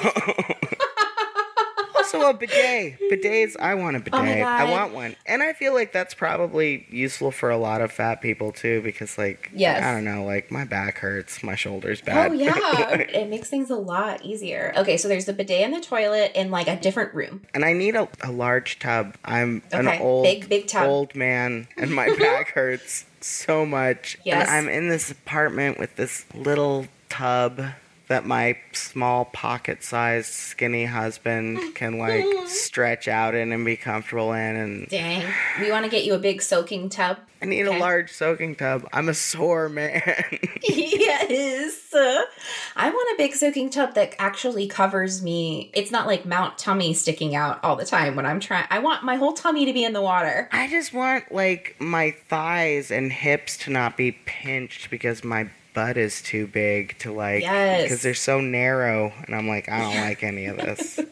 also 2.13 2.29
a 2.29 2.33
bidet. 2.33 2.97
Bidets, 3.11 3.55
I 3.59 3.75
want 3.75 3.95
a 3.95 3.99
bidet. 3.99 4.19
Oh 4.19 4.23
my 4.23 4.41
I 4.41 4.69
want 4.69 4.93
one. 4.93 5.15
And 5.25 5.41
I 5.43 5.53
feel 5.53 5.73
like 5.73 5.91
that's 5.91 6.13
probably 6.13 6.85
useful 6.89 7.31
for 7.31 7.49
a 7.49 7.57
lot 7.57 7.81
of 7.81 7.91
fat 7.91 8.21
people 8.21 8.51
too 8.51 8.81
because 8.81 9.17
like 9.17 9.51
Yes. 9.53 9.83
I 9.83 9.93
don't 9.93 10.05
know, 10.05 10.25
like 10.25 10.51
my 10.51 10.65
back 10.65 10.99
hurts, 10.99 11.43
my 11.43 11.55
shoulders 11.55 12.01
bad. 12.01 12.31
Oh 12.31 12.33
yeah, 12.33 12.55
it 12.93 13.29
makes 13.29 13.49
things 13.49 13.69
a 13.69 13.75
lot 13.75 14.23
easier. 14.23 14.73
Okay, 14.77 14.97
so 14.97 15.07
there's 15.07 15.25
the 15.25 15.33
bidet 15.33 15.61
and 15.61 15.73
the 15.73 15.81
toilet 15.81 16.31
in 16.35 16.51
like 16.51 16.67
a 16.67 16.75
different 16.79 17.13
room. 17.13 17.41
And 17.53 17.63
I 17.65 17.73
need 17.73 17.95
a, 17.95 18.07
a 18.21 18.31
large 18.31 18.79
tub. 18.79 19.15
I'm 19.25 19.61
an 19.71 19.87
old 20.01 20.23
big- 20.23 20.49
big 20.49 20.67
tub. 20.67 20.87
old 20.87 21.15
man 21.15 21.67
and 21.77 21.93
my 21.93 22.13
back 22.15 22.49
hurts 22.53 23.05
so 23.21 23.65
much. 23.65 24.17
Yes. 24.23 24.47
And 24.47 24.49
I'm 24.49 24.69
in 24.73 24.89
this 24.89 25.11
apartment 25.11 25.77
with 25.79 25.95
this 25.95 26.25
little 26.33 26.87
tub 27.09 27.61
that 28.09 28.25
my 28.25 28.57
small 28.73 29.25
pocket 29.25 29.83
sized 29.83 30.33
skinny 30.33 30.85
husband 30.85 31.59
can 31.75 31.97
like 31.97 32.25
stretch 32.47 33.07
out 33.07 33.33
in 33.35 33.51
and 33.51 33.63
be 33.63 33.77
comfortable 33.77 34.33
in 34.33 34.55
and 34.55 34.87
Dang, 34.89 35.23
we 35.61 35.71
want 35.71 35.85
to 35.85 35.89
get 35.91 36.03
you 36.05 36.13
a 36.15 36.19
big 36.19 36.41
soaking 36.41 36.89
tub. 36.89 37.17
I 37.41 37.45
need 37.45 37.65
Okay. 37.65 37.77
a 37.77 37.79
large 37.79 38.11
soaking 38.11 38.55
tub. 38.55 38.85
I'm 38.91 39.07
a 39.07 39.13
sore 39.13 39.69
man. 39.69 40.01
yes. 40.63 41.87
I 41.93 42.89
want 42.89 43.09
a 43.13 43.17
big 43.17 43.33
soaking 43.35 43.69
tub 43.69 43.93
that 43.95 44.15
actually 44.19 44.67
covers 44.67 45.21
me. 45.23 45.71
It's 45.73 45.91
not 45.91 46.05
like 46.07 46.25
Mount 46.25 46.57
Tummy 46.57 46.93
sticking 46.93 47.35
out 47.35 47.63
all 47.63 47.75
the 47.75 47.85
time 47.85 48.15
when 48.15 48.25
I'm 48.25 48.39
trying. 48.39 48.65
I 48.69 48.79
want 48.79 49.03
my 49.03 49.15
whole 49.15 49.33
tummy 49.33 49.65
to 49.65 49.73
be 49.73 49.83
in 49.85 49.93
the 49.93 50.01
water. 50.01 50.49
I 50.51 50.67
just 50.69 50.93
want 50.93 51.31
like 51.31 51.75
my 51.79 52.11
thighs 52.27 52.91
and 52.91 53.11
hips 53.11 53.57
to 53.59 53.69
not 53.71 53.95
be 53.95 54.11
pinched 54.25 54.89
because 54.89 55.23
my 55.23 55.49
butt 55.79 55.97
is 55.97 56.21
too 56.21 56.45
big 56.47 56.97
to 56.99 57.11
like 57.11 57.41
Yes. 57.41 57.83
because 57.83 58.01
they're 58.01 58.13
so 58.13 58.41
narrow 58.41 59.13
and 59.25 59.35
I'm 59.35 59.47
like 59.47 59.69
I 59.69 59.79
don't 59.79 59.95
like 60.07 60.23
any 60.23 60.45
of 60.45 60.57
this. 60.57 60.99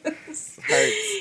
Hurts. 0.68 1.18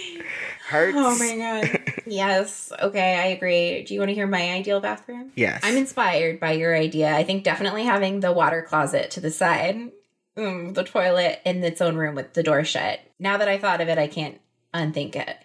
Hurts. 0.69 0.97
Oh 0.99 1.17
my 1.19 1.37
god. 1.37 1.93
yes. 2.07 2.73
Okay, 2.83 3.15
I 3.15 3.27
agree. 3.29 3.85
Do 3.85 3.95
you 3.95 4.01
want 4.01 4.11
to 4.11 4.15
hear 4.15 4.27
my 4.27 4.51
ideal 4.53 4.81
bathroom? 4.81 5.31
Yes. 5.37 5.61
I'm 5.63 5.77
inspired 5.77 6.41
by 6.41 6.53
your 6.53 6.75
idea. 6.77 7.15
I 7.15 7.23
think 7.23 7.45
definitely 7.45 7.85
having 7.85 8.21
the 8.21 8.33
water 8.33 8.63
closet 8.63 9.13
to 9.13 9.21
the 9.21 9.31
side, 9.31 9.93
mm, 10.37 10.75
the 10.75 10.83
toilet 10.83 11.41
in 11.45 11.63
its 11.63 11.81
own 11.81 11.95
room 11.97 12.17
with 12.17 12.35
the 12.35 12.43
door 12.43 12.65
shut. 12.65 12.99
Now 13.21 13.37
that 13.37 13.49
I 13.49 13.59
thought 13.59 13.81
of 13.81 13.89
it, 13.89 13.99
I 13.99 14.09
can't 14.09 14.41
unthink 14.75 15.15
it. 15.15 15.37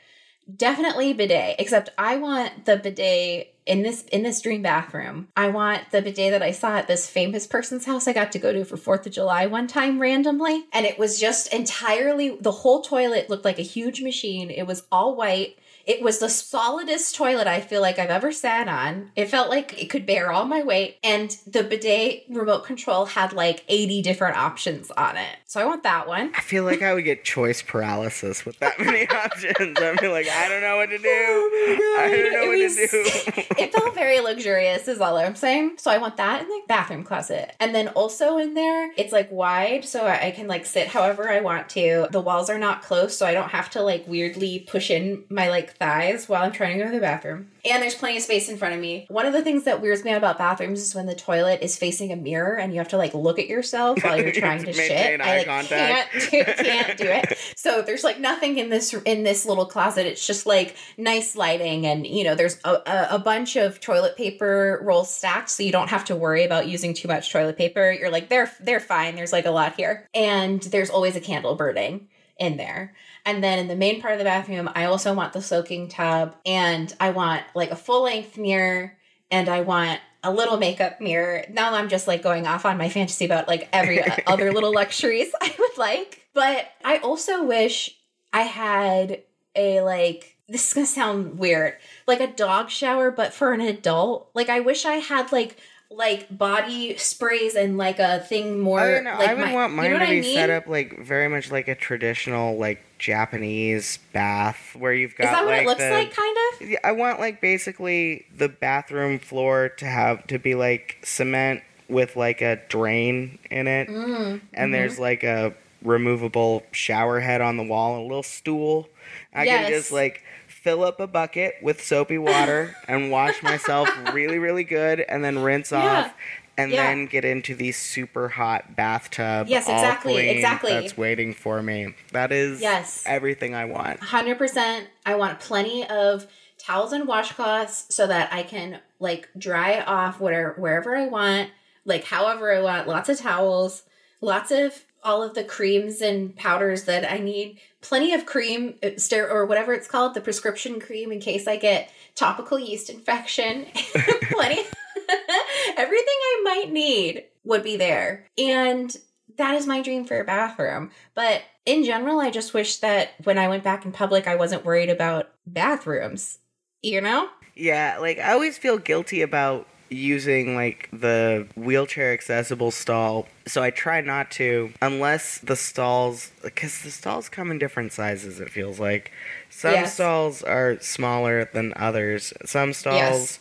Definitely 0.53 1.13
bidet, 1.13 1.57
except 1.59 1.89
I 1.99 2.17
want 2.17 2.65
the 2.65 2.77
bidet 2.77 3.50
in 3.65 3.83
this 3.83 4.03
in 4.03 4.23
this 4.23 4.41
dream 4.41 4.61
bathroom. 4.61 5.27
I 5.35 5.49
want 5.49 5.91
the 5.91 6.01
bidet 6.01 6.31
that 6.31 6.41
I 6.41 6.51
saw 6.51 6.77
at 6.77 6.87
this 6.87 7.09
famous 7.09 7.45
person's 7.47 7.85
house 7.85 8.07
I 8.07 8.13
got 8.13 8.31
to 8.31 8.39
go 8.39 8.51
to 8.51 8.65
for 8.65 8.77
4th 8.77 9.05
of 9.05 9.11
July 9.11 9.45
one 9.45 9.67
time 9.67 9.99
randomly, 9.99 10.65
and 10.73 10.85
it 10.85 10.97
was 10.97 11.19
just 11.19 11.53
entirely 11.53 12.37
the 12.39 12.51
whole 12.51 12.81
toilet 12.81 13.29
looked 13.29 13.45
like 13.45 13.59
a 13.59 13.63
huge 13.63 14.01
machine. 14.01 14.49
It 14.49 14.67
was 14.67 14.83
all 14.91 15.15
white. 15.15 15.57
It 15.85 16.01
was 16.01 16.19
the 16.19 16.29
solidest 16.29 17.15
toilet 17.15 17.47
I 17.47 17.61
feel 17.61 17.81
like 17.81 17.99
I've 17.99 18.09
ever 18.09 18.31
sat 18.31 18.67
on. 18.67 19.11
It 19.15 19.29
felt 19.29 19.49
like 19.49 19.81
it 19.81 19.89
could 19.89 20.05
bear 20.05 20.31
all 20.31 20.45
my 20.45 20.61
weight. 20.63 20.97
And 21.03 21.35
the 21.47 21.63
bidet 21.63 22.23
remote 22.29 22.65
control 22.65 23.05
had 23.05 23.33
like 23.33 23.63
80 23.67 24.01
different 24.01 24.37
options 24.37 24.91
on 24.91 25.17
it. 25.17 25.37
So 25.47 25.59
I 25.59 25.65
want 25.65 25.83
that 25.83 26.07
one. 26.07 26.31
I 26.35 26.41
feel 26.41 26.63
like 26.63 26.81
I 26.81 26.93
would 26.93 27.03
get 27.03 27.23
choice 27.25 27.61
paralysis 27.61 28.45
with 28.45 28.57
that 28.59 28.79
many 28.79 29.07
options. 29.09 29.77
I'd 29.79 29.99
be 29.99 30.07
like, 30.07 30.27
I 30.29 30.47
don't 30.49 30.61
know 30.61 30.77
what 30.77 30.89
to 30.89 30.97
do. 30.97 31.03
Oh 31.07 31.97
I 31.99 32.09
don't 32.09 32.31
know 32.33 32.43
It 32.43 32.47
what 32.47 32.59
was- 32.59 32.75
to 32.75 32.87
do. 32.87 33.43
it 33.63 33.73
felt 33.73 33.93
very 33.95 34.19
luxurious, 34.19 34.87
is 34.87 35.01
all 35.01 35.17
I'm 35.17 35.35
saying. 35.35 35.73
So 35.77 35.91
I 35.91 35.97
want 35.97 36.17
that 36.17 36.41
in 36.41 36.47
the 36.47 36.61
bathroom 36.67 37.03
closet. 37.03 37.55
And 37.59 37.75
then 37.75 37.89
also 37.89 38.37
in 38.37 38.53
there, 38.53 38.91
it's 38.97 39.11
like 39.11 39.29
wide, 39.31 39.83
so 39.85 40.05
I 40.05 40.21
I 40.21 40.31
can 40.31 40.47
like 40.47 40.65
sit 40.65 40.87
however 40.87 41.29
I 41.29 41.41
want 41.41 41.67
to. 41.69 42.07
The 42.11 42.21
walls 42.21 42.49
are 42.49 42.59
not 42.59 42.83
close, 42.83 43.17
so 43.17 43.25
I 43.25 43.33
don't 43.33 43.49
have 43.49 43.69
to 43.71 43.81
like 43.81 44.05
weirdly 44.07 44.59
push 44.59 44.89
in 44.91 45.23
my 45.29 45.49
like 45.49 45.70
like 45.71 45.77
thighs 45.77 46.27
while 46.27 46.43
I'm 46.43 46.51
trying 46.51 46.77
to 46.77 46.83
go 46.83 46.89
to 46.89 46.95
the 46.95 47.01
bathroom. 47.01 47.47
And 47.63 47.81
there's 47.81 47.95
plenty 47.95 48.17
of 48.17 48.23
space 48.23 48.49
in 48.49 48.57
front 48.57 48.73
of 48.73 48.79
me. 48.81 49.05
One 49.09 49.25
of 49.25 49.33
the 49.33 49.43
things 49.43 49.65
that 49.65 49.81
weirds 49.81 50.03
me 50.03 50.11
out 50.11 50.17
about 50.17 50.37
bathrooms 50.37 50.81
is 50.81 50.95
when 50.95 51.05
the 51.05 51.15
toilet 51.15 51.59
is 51.61 51.77
facing 51.77 52.11
a 52.11 52.15
mirror 52.15 52.57
and 52.57 52.73
you 52.73 52.79
have 52.79 52.87
to 52.89 52.97
like 52.97 53.13
look 53.13 53.37
at 53.39 53.47
yourself 53.47 54.03
while 54.03 54.19
you're 54.19 54.31
trying 54.41 54.63
to 54.63 54.73
shit. 54.73 55.21
eye 55.21 55.23
I 55.23 55.37
like 55.37 55.47
contact. 55.47 56.11
can't 56.11 56.57
do, 56.57 56.63
can't 56.63 56.97
do 56.97 57.05
it. 57.05 57.37
So 57.55 57.83
there's 57.83 58.03
like 58.03 58.19
nothing 58.19 58.57
in 58.57 58.69
this 58.69 58.91
in 58.93 59.23
this 59.23 59.45
little 59.45 59.67
closet. 59.67 60.07
It's 60.07 60.25
just 60.25 60.47
like 60.47 60.75
nice 60.97 61.35
lighting 61.35 61.85
and 61.85 62.07
you 62.07 62.23
know 62.23 62.33
there's 62.33 62.57
a, 62.63 62.71
a, 62.71 63.07
a 63.11 63.19
bunch 63.19 63.55
of 63.55 63.79
toilet 63.79 64.17
paper 64.17 64.79
rolls 64.81 65.13
stacked 65.13 65.49
so 65.49 65.61
you 65.61 65.71
don't 65.71 65.89
have 65.89 66.05
to 66.05 66.15
worry 66.15 66.43
about 66.43 66.67
using 66.67 66.93
too 66.95 67.07
much 67.07 67.31
toilet 67.31 67.57
paper. 67.57 67.91
You're 67.91 68.09
like 68.09 68.29
they're 68.29 68.51
they're 68.59 68.79
fine. 68.79 69.15
There's 69.15 69.31
like 69.31 69.45
a 69.45 69.51
lot 69.51 69.75
here. 69.75 70.07
And 70.15 70.61
there's 70.63 70.89
always 70.89 71.15
a 71.15 71.21
candle 71.21 71.53
burning 71.55 72.07
in 72.39 72.57
there. 72.57 72.95
And 73.25 73.43
then 73.43 73.59
in 73.59 73.67
the 73.67 73.75
main 73.75 74.01
part 74.01 74.13
of 74.13 74.19
the 74.19 74.25
bathroom, 74.25 74.69
I 74.73 74.85
also 74.85 75.13
want 75.13 75.33
the 75.33 75.41
soaking 75.41 75.89
tub 75.89 76.35
and 76.45 76.93
I 76.99 77.11
want 77.11 77.43
like 77.53 77.71
a 77.71 77.75
full 77.75 78.03
length 78.03 78.37
mirror 78.37 78.97
and 79.29 79.47
I 79.47 79.61
want 79.61 79.99
a 80.23 80.31
little 80.31 80.57
makeup 80.57 81.01
mirror. 81.01 81.45
Now 81.49 81.73
I'm 81.73 81.89
just 81.89 82.07
like 82.07 82.21
going 82.21 82.47
off 82.47 82.65
on 82.65 82.77
my 82.77 82.89
fantasy 82.89 83.25
about 83.25 83.47
like 83.47 83.69
every 83.73 84.01
other 84.27 84.51
little 84.51 84.73
luxuries 84.73 85.31
I 85.41 85.53
would 85.57 85.77
like. 85.77 86.25
But 86.33 86.71
I 86.83 86.97
also 86.97 87.43
wish 87.43 87.95
I 88.33 88.43
had 88.43 89.21
a 89.55 89.81
like 89.81 90.37
this 90.47 90.67
is 90.67 90.73
gonna 90.73 90.85
sound 90.85 91.39
weird, 91.39 91.75
like 92.07 92.19
a 92.19 92.27
dog 92.27 92.69
shower, 92.69 93.09
but 93.09 93.33
for 93.33 93.53
an 93.53 93.61
adult. 93.61 94.29
Like 94.33 94.49
I 94.49 94.59
wish 94.59 94.85
I 94.85 94.95
had 94.95 95.31
like 95.31 95.57
like 95.93 96.25
body 96.35 96.95
sprays 96.97 97.53
and 97.55 97.77
like 97.77 97.99
a 97.99 98.19
thing 98.21 98.59
more. 98.59 98.79
I 98.79 98.99
know. 99.01 99.15
Like 99.19 99.29
I 99.29 99.33
would 99.33 99.45
my- 99.45 99.53
want 99.53 99.73
mine 99.73 99.85
you 99.91 99.91
know 99.97 99.99
to 99.99 100.05
be 100.11 100.17
I 100.19 100.21
mean? 100.21 100.35
set 100.35 100.49
up 100.49 100.67
like 100.67 100.99
very 101.05 101.27
much 101.27 101.51
like 101.51 101.67
a 101.67 101.75
traditional 101.75 102.57
like 102.57 102.81
Japanese 102.97 103.99
bath 104.13 104.75
where 104.77 104.93
you've 104.93 105.15
got 105.15 105.25
Is 105.25 105.31
that 105.31 105.45
what 105.45 105.51
like 105.51 105.61
it 105.63 105.67
looks 105.67 105.81
the- 105.83 105.91
like, 105.91 106.13
kind 106.13 106.37
of? 106.61 106.69
Yeah, 106.69 106.77
I 106.83 106.91
want 106.93 107.19
like 107.19 107.41
basically 107.41 108.25
the 108.35 108.47
bathroom 108.49 109.19
floor 109.19 109.69
to 109.77 109.85
have 109.85 110.25
to 110.27 110.39
be 110.39 110.55
like 110.55 110.97
cement 111.03 111.61
with 111.89 112.15
like 112.15 112.41
a 112.41 112.61
drain 112.69 113.37
in 113.49 113.67
it, 113.67 113.89
Mm, 113.89 114.39
and 114.53 114.69
mhm. 114.69 114.71
there's 114.71 114.97
like 114.97 115.23
a 115.23 115.53
removable 115.83 116.63
shower 116.71 117.19
head 117.19 117.41
on 117.41 117.57
the 117.57 117.63
wall 117.63 117.95
and 117.95 118.03
a 118.03 118.07
little 118.07 118.23
stool. 118.23 118.87
I 119.33 119.43
Yes. 119.43 119.63
can 119.65 119.71
just 119.71 119.91
like 119.91 120.23
fill 120.61 120.83
up 120.83 120.99
a 120.99 121.07
bucket 121.07 121.55
with 121.61 121.83
soapy 121.83 122.17
water 122.17 122.75
and 122.87 123.11
wash 123.11 123.41
myself 123.43 123.89
really 124.11 124.37
really 124.39 124.63
good, 124.63 124.99
and 125.01 125.23
then 125.23 125.39
rinse 125.39 125.71
Yeah. 125.71 125.79
off. 125.79 126.13
And 126.57 126.71
Yeah. 126.73 126.83
then 126.87 127.05
get 127.05 127.23
into 127.25 127.55
the 127.55 127.71
super 127.71 128.27
hot 128.27 128.75
bathtub. 128.75 129.47
Yes, 129.47 129.67
exactly, 129.69 130.13
clean, 130.13 130.29
exactly. 130.29 130.73
That's 130.73 130.97
waiting 130.97 131.33
for 131.33 131.63
me. 131.63 131.95
That 132.11 132.31
is 132.31 132.61
Yes. 132.61 133.03
everything 133.07 133.55
I 133.55 133.65
want. 133.65 133.99
100%. 134.01 134.85
I 135.05 135.15
want 135.15 135.39
plenty 135.39 135.87
of 135.87 136.27
towels 136.59 136.91
and 136.91 137.07
washcloths 137.07 137.91
so 137.91 138.05
that 138.05 138.31
I 138.33 138.43
can 138.43 138.79
like 138.99 139.29
dry 139.37 139.79
off 139.79 140.19
whatever 140.19 140.53
wherever 140.57 140.95
I 140.95 141.07
want, 141.07 141.49
like 141.85 142.03
however 142.03 142.53
I 142.53 142.61
want. 142.61 142.87
Lots 142.87 143.09
of 143.09 143.17
towels, 143.17 143.83
lots 144.19 144.51
of 144.51 144.83
all 145.03 145.23
of 145.23 145.33
the 145.33 145.43
creams 145.45 146.01
and 146.01 146.35
powders 146.35 146.83
that 146.83 147.09
I 147.11 147.17
need. 147.17 147.59
Plenty 147.81 148.13
of 148.13 148.25
cream, 148.25 148.75
uh, 148.83 149.17
or 149.17 149.45
whatever 149.45 149.73
it's 149.73 149.87
called, 149.87 150.13
the 150.13 150.21
prescription 150.21 150.79
cream 150.79 151.11
in 151.11 151.19
case 151.19 151.47
I 151.47 151.57
get 151.57 151.91
topical 152.15 152.59
yeast 152.59 152.89
infection. 152.89 153.65
Plenty. 154.31 154.61
Everything 155.77 156.07
I 156.07 156.41
might 156.43 156.71
need 156.71 157.25
would 157.43 157.63
be 157.63 157.77
there. 157.77 158.27
And 158.37 158.95
that 159.37 159.55
is 159.55 159.67
my 159.67 159.81
dream 159.81 160.05
for 160.05 160.19
a 160.19 160.23
bathroom. 160.23 160.91
But 161.15 161.41
in 161.65 161.83
general, 161.83 162.19
I 162.19 162.29
just 162.29 162.53
wish 162.53 162.77
that 162.77 163.11
when 163.23 163.37
I 163.37 163.47
went 163.47 163.63
back 163.63 163.85
in 163.85 163.91
public, 163.91 164.27
I 164.27 164.35
wasn't 164.35 164.65
worried 164.65 164.89
about 164.89 165.29
bathrooms. 165.45 166.39
You 166.81 167.01
know? 167.01 167.29
Yeah, 167.55 167.97
like 167.99 168.19
I 168.19 168.31
always 168.33 168.57
feel 168.57 168.77
guilty 168.77 169.21
about 169.21 169.67
using 169.91 170.55
like 170.55 170.89
the 170.93 171.45
wheelchair 171.55 172.13
accessible 172.13 172.71
stall. 172.71 173.27
So 173.45 173.61
I 173.61 173.69
try 173.69 174.01
not 174.01 174.31
to 174.31 174.71
unless 174.81 175.37
the 175.39 175.55
stalls 175.57 176.31
cuz 176.55 176.81
the 176.81 176.91
stalls 176.91 177.27
come 177.29 177.51
in 177.51 177.59
different 177.59 177.91
sizes 177.91 178.39
it 178.39 178.49
feels 178.49 178.79
like. 178.79 179.11
Some 179.49 179.73
Yes. 179.73 179.95
stalls 179.95 180.41
are 180.43 180.79
smaller 180.79 181.45
than 181.45 181.73
others. 181.75 182.33
Some 182.45 182.73
stalls 182.73 182.97
Yes. 182.97 183.39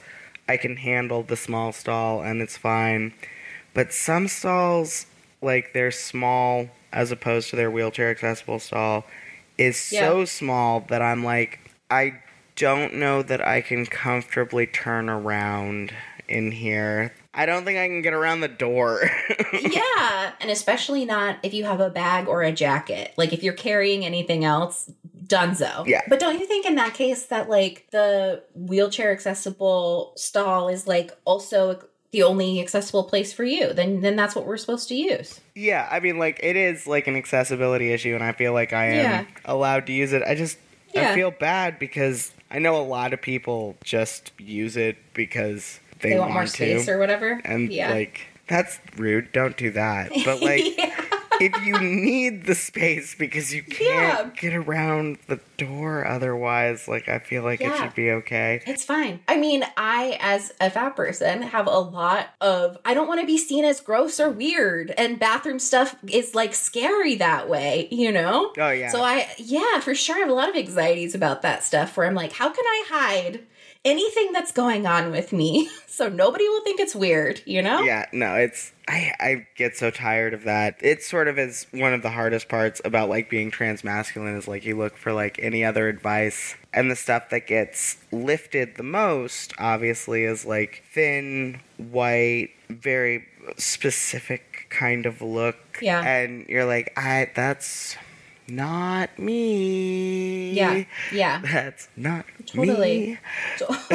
I 0.48 0.57
can 0.57 0.76
handle 0.76 1.22
the 1.22 1.36
small 1.36 1.72
stall 1.72 2.20
and 2.22 2.42
it's 2.42 2.57
fine. 2.57 3.12
But 3.72 3.92
some 3.92 4.26
stalls 4.26 5.07
like 5.40 5.72
they're 5.72 5.92
small 5.92 6.68
as 6.92 7.12
opposed 7.12 7.51
to 7.51 7.57
their 7.57 7.70
wheelchair 7.70 8.11
accessible 8.11 8.59
stall 8.59 9.07
is 9.57 9.76
so 9.76 10.24
small 10.24 10.80
that 10.88 11.01
I'm 11.01 11.22
like 11.22 11.61
I 11.88 12.14
don't 12.57 12.94
know 12.94 13.22
that 13.22 13.46
I 13.46 13.61
can 13.61 13.86
comfortably 13.86 14.66
turn 14.66 15.09
around 15.09 15.92
in 16.31 16.51
here. 16.53 17.12
I 17.35 17.47
don't 17.47 17.64
think 17.64 17.78
I 17.78 17.87
can 17.87 18.03
get 18.03 18.12
around 18.12 18.41
the 18.41 18.49
door. 18.49 19.09
yeah. 19.53 20.33
And 20.41 20.51
especially 20.51 21.05
not 21.05 21.39
if 21.43 21.55
you 21.55 21.64
have 21.64 21.81
a 21.81 21.91
bag 21.91 22.28
or 22.28 22.43
a 22.43 22.53
jacket. 22.53 23.12
Like 23.16 23.33
if 23.33 23.43
you're 23.43 23.53
carrying 23.55 24.05
anything 24.05 24.45
else, 24.45 24.91
dunzo. 25.26 25.87
Yeah. 25.87 26.01
But 26.09 26.20
don't 26.20 26.39
you 26.41 26.47
think 26.47 26.66
in 26.66 26.74
that 26.76 26.95
case 26.95 27.26
that 27.26 27.49
like 27.49 27.87
the 27.93 28.43
wheelchair 28.55 29.12
accessible 29.12 30.12
stall 30.16 30.68
is 30.68 30.87
like 30.87 31.12
also 31.24 31.81
the 32.12 32.22
only 32.24 32.61
accessible 32.61 33.05
place 33.05 33.33
for 33.33 33.45
you? 33.45 33.72
Then 33.72 34.01
then 34.01 34.16
that's 34.16 34.35
what 34.35 34.47
we're 34.47 34.57
supposed 34.57 34.89
to 34.89 34.95
use. 34.97 35.41
yeah, 35.55 35.87
I 35.91 36.01
mean 36.01 36.18
like 36.18 36.41
it 36.43 36.57
is 36.57 36.87
like 36.87 37.07
an 37.07 37.14
accessibility 37.16 37.93
issue 37.93 38.14
and 38.14 38.24
I 38.24 38.33
feel 38.33 38.53
like 38.53 38.72
I 38.72 38.87
am 38.87 38.95
Yeah. 38.97 39.24
allowed 39.45 39.87
to 39.87 39.93
use 39.93 40.12
it. 40.12 40.22
I 40.24 40.35
just 40.35 40.59
Yeah. 40.93 41.12
I 41.12 41.14
feel 41.14 41.31
bad 41.31 41.78
because 41.78 42.33
I 42.51 42.59
know 42.59 42.74
a 42.76 42.83
lot 42.83 43.12
of 43.12 43.22
people 43.22 43.76
just 43.85 44.33
use 44.41 44.76
it 44.76 44.97
because 45.14 45.78
they, 46.01 46.11
They, 46.11 46.18
want, 46.18 46.32
more 46.32 46.42
to. 46.42 46.48
space 46.48 46.88
or 46.88 46.98
whatever. 46.98 47.40
And 47.44 47.72
yeah. 47.72 47.92
like 47.92 48.20
that's 48.46 48.80
rude. 48.96 49.32
Don't 49.32 49.57
do 49.57 49.70
that. 49.72 50.11
But 50.24 50.42
like 50.42 50.64
if 51.40 51.64
you 51.64 51.78
need 51.80 52.44
the 52.44 52.55
space 52.55 53.14
because 53.14 53.53
you 53.53 53.62
can't 53.62 54.36
get 54.36 54.55
around 54.55 55.18
the 55.26 55.40
door 55.57 56.07
otherwise, 56.07 56.86
like 56.86 57.09
I 57.09 57.18
feel 57.18 57.42
like 57.42 57.61
it 57.61 57.74
should 57.76 57.94
be 57.94 58.11
okay. 58.11 58.62
It's 58.66 58.84
fine. 58.84 59.20
I 59.26 59.38
mean, 59.38 59.64
I, 59.76 60.18
as 60.20 60.53
a 60.61 60.70
fat 60.70 60.96
person, 60.96 61.42
have 61.42 61.66
a 61.66 61.78
lot 61.78 62.28
of. 62.40 62.76
I 62.84 62.94
don't 62.94 63.09
want 63.09 63.20
to 63.20 63.26
be 63.26 63.38
seen 63.38 63.64
as 63.64 63.80
gross 63.80 64.20
or 64.20 64.30
weird, 64.30 64.92
and 64.98 65.18
bathroom 65.18 65.59
stuff 65.59 65.96
is 66.09 66.34
like 66.34 66.55
scary 66.55 67.14
that 67.16 67.48
way, 67.48 67.88
you 67.90 68.12
know? 68.12 68.53
Oh 68.59 68.70
yeah. 68.70 68.90
So 68.90 69.03
I, 69.03 69.28
yeah, 69.38 69.80
for 69.80 69.94
sure, 69.94 70.16
I 70.16 70.20
have 70.20 70.30
a 70.30 70.34
lot 70.34 70.51
of 70.51 70.57
anxieties 70.57 71.14
about 71.14 71.42
that 71.42 71.64
stuff 71.64 71.96
where 71.96 72.07
I'm 72.07 72.14
like, 72.14 72.32
how 72.32 72.51
can 72.51 72.64
I 72.66 72.84
hide 72.88 73.40
anything 73.85 74.33
that's 74.33 74.53
going 74.53 74.87
on 74.87 75.11
with 75.11 75.33
me 75.33 75.68
so 75.87 76.09
nobody 76.09 76.49
will 76.49 76.62
think 76.62 76.81
it's 76.81 76.95
weird, 76.95 77.43
you 77.47 77.62
know? 77.62 77.83
Yeah, 77.83 78.07
no, 78.12 78.35
it's 78.35 78.72
I 78.89 79.12
I 79.20 79.47
get 79.57 79.76
so 79.76 79.91
tired 79.91 80.35
of 80.35 80.45
that. 80.45 80.76
It 80.81 81.03
sort 81.03 81.28
of 81.28 81.39
is 81.39 81.66
one 81.72 81.93
of 81.93 82.03
the 82.03 82.11
hardest 82.11 82.49
parts 82.49 82.81
about 82.85 83.09
like 83.09 83.31
being 83.31 83.51
trans 83.51 83.85
masculine 83.85 84.37
is 84.37 84.49
like 84.49 84.64
you 84.64 84.76
look 84.76 84.97
for 84.97 85.12
like 85.12 85.39
any 85.43 85.64
other 85.64 85.89
advice 85.89 86.57
and 86.72 86.91
the 86.91 86.97
stuff 86.97 87.31
that 87.31 87.47
gets 87.47 87.99
lifted 88.12 88.76
the 88.76 88.83
most 88.83 89.53
obviously 89.59 90.24
is 90.24 90.45
like 90.45 90.83
thin, 90.93 91.61
white, 91.76 92.51
very 92.68 93.26
specific 93.57 94.66
kind 94.70 95.07
of 95.07 95.20
look. 95.20 95.57
Yeah. 95.83 96.03
And 96.03 96.47
you're 96.49 96.64
like, 96.64 96.93
I 96.97 97.31
that's 97.35 97.97
not 98.51 99.18
me. 99.18 100.53
Yeah, 100.53 100.84
yeah. 101.12 101.40
That's 101.42 101.88
not 101.96 102.26
Totally. 102.46 103.18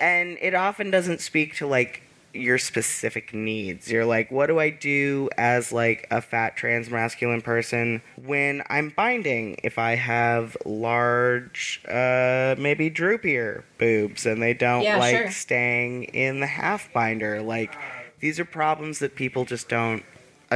and 0.00 0.38
it 0.40 0.54
often 0.54 0.90
doesn't 0.90 1.20
speak 1.20 1.56
to 1.56 1.66
like 1.66 2.02
your 2.32 2.58
specific 2.58 3.32
needs. 3.32 3.90
You're 3.90 4.04
like, 4.04 4.30
what 4.30 4.46
do 4.48 4.58
I 4.60 4.68
do 4.70 5.30
as 5.38 5.72
like 5.72 6.06
a 6.10 6.20
fat 6.20 6.56
trans 6.56 6.90
masculine 6.90 7.40
person 7.40 8.02
when 8.22 8.62
I'm 8.68 8.90
binding? 8.90 9.56
If 9.64 9.78
I 9.78 9.94
have 9.94 10.56
large, 10.66 11.80
uh, 11.88 12.54
maybe 12.58 12.90
droopier 12.90 13.62
boobs 13.78 14.26
and 14.26 14.42
they 14.42 14.52
don't 14.52 14.82
Yeah, 14.82 14.98
like 14.98 15.16
sure. 15.16 15.30
staying 15.30 16.04
in 16.04 16.40
the 16.40 16.46
half 16.46 16.92
binder, 16.92 17.40
like 17.42 17.74
these 18.20 18.38
are 18.38 18.44
problems 18.44 18.98
that 18.98 19.14
people 19.14 19.44
just 19.46 19.68
don't 19.68 20.02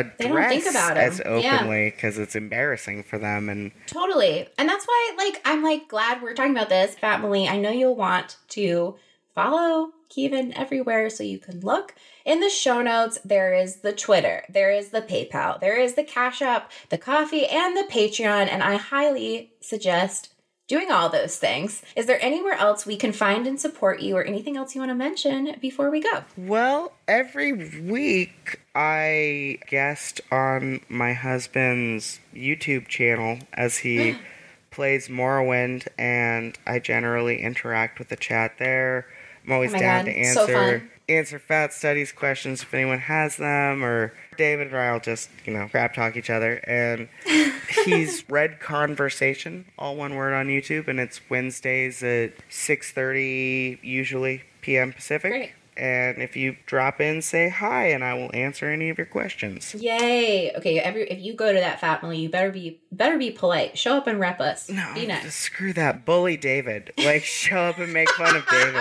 address 0.01 0.29
don't 0.29 0.49
think 0.49 0.67
about 0.71 0.97
'em. 0.97 1.05
as 1.05 1.21
openly 1.25 1.91
because 1.91 2.19
it's 2.19 2.35
embarrassing 2.35 3.03
for 3.05 3.19
them 3.19 3.49
and 3.49 3.73
Totally. 3.87 4.49
And 4.59 4.69
that's 4.69 4.87
why, 4.87 5.15
like, 5.17 5.41
I'm 5.45 5.63
like 5.63 5.89
glad 5.89 6.23
we're 6.23 6.35
talking 6.35 6.53
about 6.53 6.69
this, 6.69 6.95
family. 6.95 7.49
I 7.49 7.57
know 7.57 7.71
you'll 7.71 7.97
want 7.97 8.37
to 8.51 8.97
follow 9.35 9.93
Kivan 10.11 10.53
everywhere 10.57 11.09
so 11.09 11.23
you 11.23 11.39
can 11.39 11.61
look. 11.61 11.95
In 12.25 12.41
the 12.41 12.51
show 12.51 12.83
notes, 12.83 13.19
there 13.25 13.55
is 13.55 13.77
the 13.77 13.93
Twitter, 13.93 14.45
there 14.49 14.71
is 14.71 14.89
the 14.91 15.03
PayPal, 15.03 15.61
there 15.61 15.79
is 15.81 15.95
the 15.95 16.05
Cash 16.05 16.43
App, 16.43 16.71
the 16.89 16.99
coffee, 16.99 17.47
and 17.47 17.77
the 17.77 17.87
Patreon. 17.91 18.49
And 18.51 18.63
I 18.63 18.77
highly 18.77 19.53
suggest 19.61 20.35
doing 20.67 20.91
all 20.91 21.09
those 21.09 21.37
things. 21.37 21.83
Is 21.97 22.07
there 22.07 22.23
anywhere 22.25 22.55
else 22.55 22.87
we 22.87 22.97
can 22.97 23.13
find 23.13 23.47
and 23.47 23.61
support 23.61 24.01
you 24.01 24.17
or 24.17 24.23
anything 24.23 24.57
else 24.57 24.75
you 24.75 24.81
want 24.81 24.91
to 24.91 24.95
mention 24.95 25.57
before 25.61 25.91
we 25.91 26.01
go? 26.01 26.25
Well, 26.37 26.93
every 27.09 27.53
week 27.53 28.61
I 28.75 29.59
guest 29.69 30.21
on 30.31 30.81
my 30.89 31.13
husband's 31.13 32.21
YouTube 32.35 32.87
channel 32.89 33.39
as 33.53 33.79
he 33.79 34.17
plays 34.71 35.09
Morrowind, 35.09 35.89
and 35.99 36.57
I 36.67 36.79
generally 36.79 37.43
interact 37.43 37.99
with 37.99 38.09
the 38.09 38.17
chat 38.17 38.59
there. 38.59 39.07
I'm 39.45 39.53
always 39.53 39.71
Oh 39.71 39.75
my 39.75 39.81
down 39.81 40.05
God, 40.05 40.13
to 40.13 40.25
so 40.25 40.43
answer 40.43 40.79
fun. 40.79 40.91
answer 41.09 41.39
fat 41.39 41.73
studies 41.73 42.13
questions 42.13 42.63
if 42.63 42.73
anyone 42.73 42.99
has 43.01 43.37
them, 43.37 43.83
or 43.83 44.13
David 44.37 44.69
and 44.69 44.77
I'll 44.77 45.01
just 45.01 45.31
you 45.45 45.53
know 45.53 45.67
crap 45.69 45.95
talk 45.95 46.17
each 46.17 46.31
other. 46.31 46.57
And 46.65 47.09
he's 47.85 48.29
read 48.31 48.61
conversation, 48.61 49.65
all 49.79 49.97
one 49.97 50.15
word 50.15 50.33
on 50.33 50.47
YouTube, 50.47 50.87
and 50.87 51.01
it's 51.01 51.21
Wednesdays 51.29 52.03
at 52.05 52.33
6:30 52.49 53.81
usually 53.83 54.43
p.m. 54.61 54.93
Pacific. 54.93 55.33
Great. 55.33 55.53
And 55.81 56.21
if 56.21 56.37
you 56.37 56.57
drop 56.67 57.01
in, 57.01 57.23
say 57.23 57.49
hi, 57.49 57.87
and 57.87 58.05
I 58.05 58.13
will 58.13 58.31
answer 58.35 58.69
any 58.69 58.91
of 58.91 58.99
your 58.99 59.07
questions. 59.07 59.75
Yay! 59.75 60.53
Okay, 60.55 60.79
every 60.79 61.09
if 61.11 61.19
you 61.21 61.33
go 61.33 61.55
to 61.55 61.59
that 61.59 61.81
family, 61.81 62.19
you 62.19 62.29
better 62.29 62.51
be 62.51 62.83
better 62.93 63.17
be 63.17 63.31
polite. 63.31 63.79
Show 63.79 63.97
up 63.97 64.07
and 64.07 64.21
rep 64.21 64.41
us. 64.41 64.69
No, 64.69 64.93
be 64.95 65.07
nice. 65.07 65.35
Screw 65.35 65.73
that, 65.73 66.05
bully 66.05 66.37
David. 66.37 66.93
Like 66.99 67.25
show 67.25 67.57
up 67.57 67.79
and 67.79 67.95
make 67.95 68.11
fun 68.11 68.37
of 68.37 68.47
David. 68.47 68.75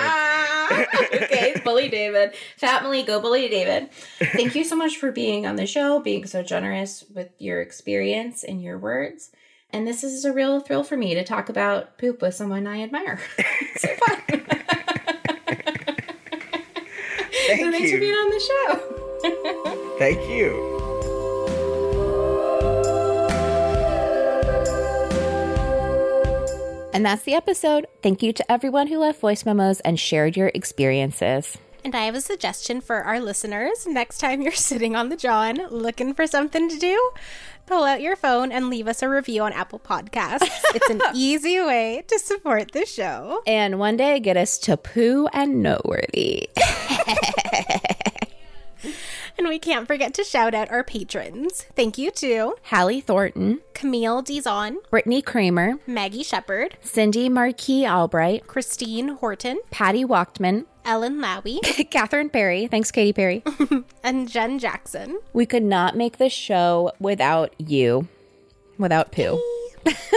okay, 1.23 1.61
bully 1.63 1.87
David. 1.87 2.33
Family, 2.57 3.03
go 3.03 3.21
bully 3.21 3.47
David. 3.47 3.91
Thank 4.33 4.53
you 4.55 4.65
so 4.65 4.75
much 4.75 4.97
for 4.97 5.13
being 5.13 5.47
on 5.47 5.55
the 5.55 5.65
show, 5.65 6.01
being 6.01 6.25
so 6.25 6.43
generous 6.43 7.05
with 7.15 7.29
your 7.39 7.61
experience 7.61 8.43
and 8.43 8.61
your 8.61 8.77
words. 8.77 9.31
And 9.71 9.87
this 9.87 10.03
is 10.03 10.25
a 10.25 10.33
real 10.33 10.59
thrill 10.59 10.83
for 10.83 10.97
me 10.97 11.13
to 11.13 11.23
talk 11.23 11.47
about 11.47 11.97
poop 11.97 12.21
with 12.21 12.35
someone 12.35 12.67
I 12.67 12.81
admire. 12.81 13.21
Thank 17.49 17.61
so 17.61 17.71
thanks 17.71 17.91
for 17.91 17.97
being 17.97 18.13
on 18.13 18.29
the 18.29 18.39
show. 18.39 18.95
Thank 19.99 20.29
you. 20.29 20.79
And 26.93 27.05
that's 27.05 27.23
the 27.23 27.33
episode. 27.33 27.87
Thank 28.01 28.23
you 28.23 28.33
to 28.33 28.51
everyone 28.51 28.87
who 28.87 28.97
left 28.99 29.19
voice 29.21 29.45
memos 29.45 29.79
and 29.81 29.99
shared 29.99 30.35
your 30.35 30.51
experiences. 30.53 31.57
And 31.83 31.95
I 31.95 32.05
have 32.05 32.15
a 32.15 32.21
suggestion 32.21 32.81
for 32.81 32.97
our 33.03 33.19
listeners. 33.19 33.87
Next 33.87 34.17
time 34.17 34.41
you're 34.41 34.51
sitting 34.53 34.95
on 34.95 35.09
the 35.09 35.15
John 35.15 35.55
looking 35.69 36.13
for 36.13 36.27
something 36.27 36.67
to 36.67 36.77
do, 36.77 37.11
pull 37.67 37.83
out 37.83 38.01
your 38.01 38.15
phone 38.15 38.51
and 38.51 38.69
leave 38.69 38.87
us 38.87 39.01
a 39.01 39.09
review 39.09 39.43
on 39.43 39.53
Apple 39.53 39.79
Podcasts. 39.79 40.49
it's 40.75 40.89
an 40.89 41.01
easy 41.13 41.59
way 41.59 42.03
to 42.07 42.19
support 42.19 42.71
the 42.71 42.85
show. 42.85 43.43
And 43.47 43.79
one 43.79 43.95
day 43.95 44.19
get 44.19 44.35
us 44.35 44.57
to 44.59 44.75
poo 44.75 45.27
and 45.31 45.61
noteworthy. 45.63 46.49
And 49.37 49.47
we 49.47 49.57
can't 49.57 49.87
forget 49.87 50.13
to 50.15 50.23
shout 50.25 50.53
out 50.53 50.69
our 50.69 50.83
patrons. 50.83 51.65
Thank 51.73 51.97
you 51.97 52.11
to 52.11 52.55
Hallie 52.63 52.99
Thornton, 52.99 53.61
Camille 53.73 54.21
Dizon, 54.21 54.77
Brittany 54.89 55.21
Kramer, 55.21 55.75
Maggie 55.87 56.23
Shepard, 56.23 56.77
Cindy 56.81 57.29
Marquis 57.29 57.87
Albright, 57.87 58.47
Christine 58.47 59.09
Horton, 59.15 59.59
Patty 59.71 60.03
Wachtman, 60.03 60.65
Ellen 60.85 61.19
Lowy, 61.21 61.59
Catherine 61.91 62.29
Perry. 62.29 62.67
Thanks, 62.67 62.91
Katy 62.91 63.13
Perry. 63.13 63.43
and 64.03 64.27
Jen 64.29 64.59
Jackson. 64.59 65.19
we 65.31 65.45
could 65.45 65.63
not 65.63 65.95
make 65.95 66.17
this 66.17 66.33
show 66.33 66.91
without 66.99 67.53
you, 67.57 68.09
without 68.77 69.13
poo. 69.13 69.41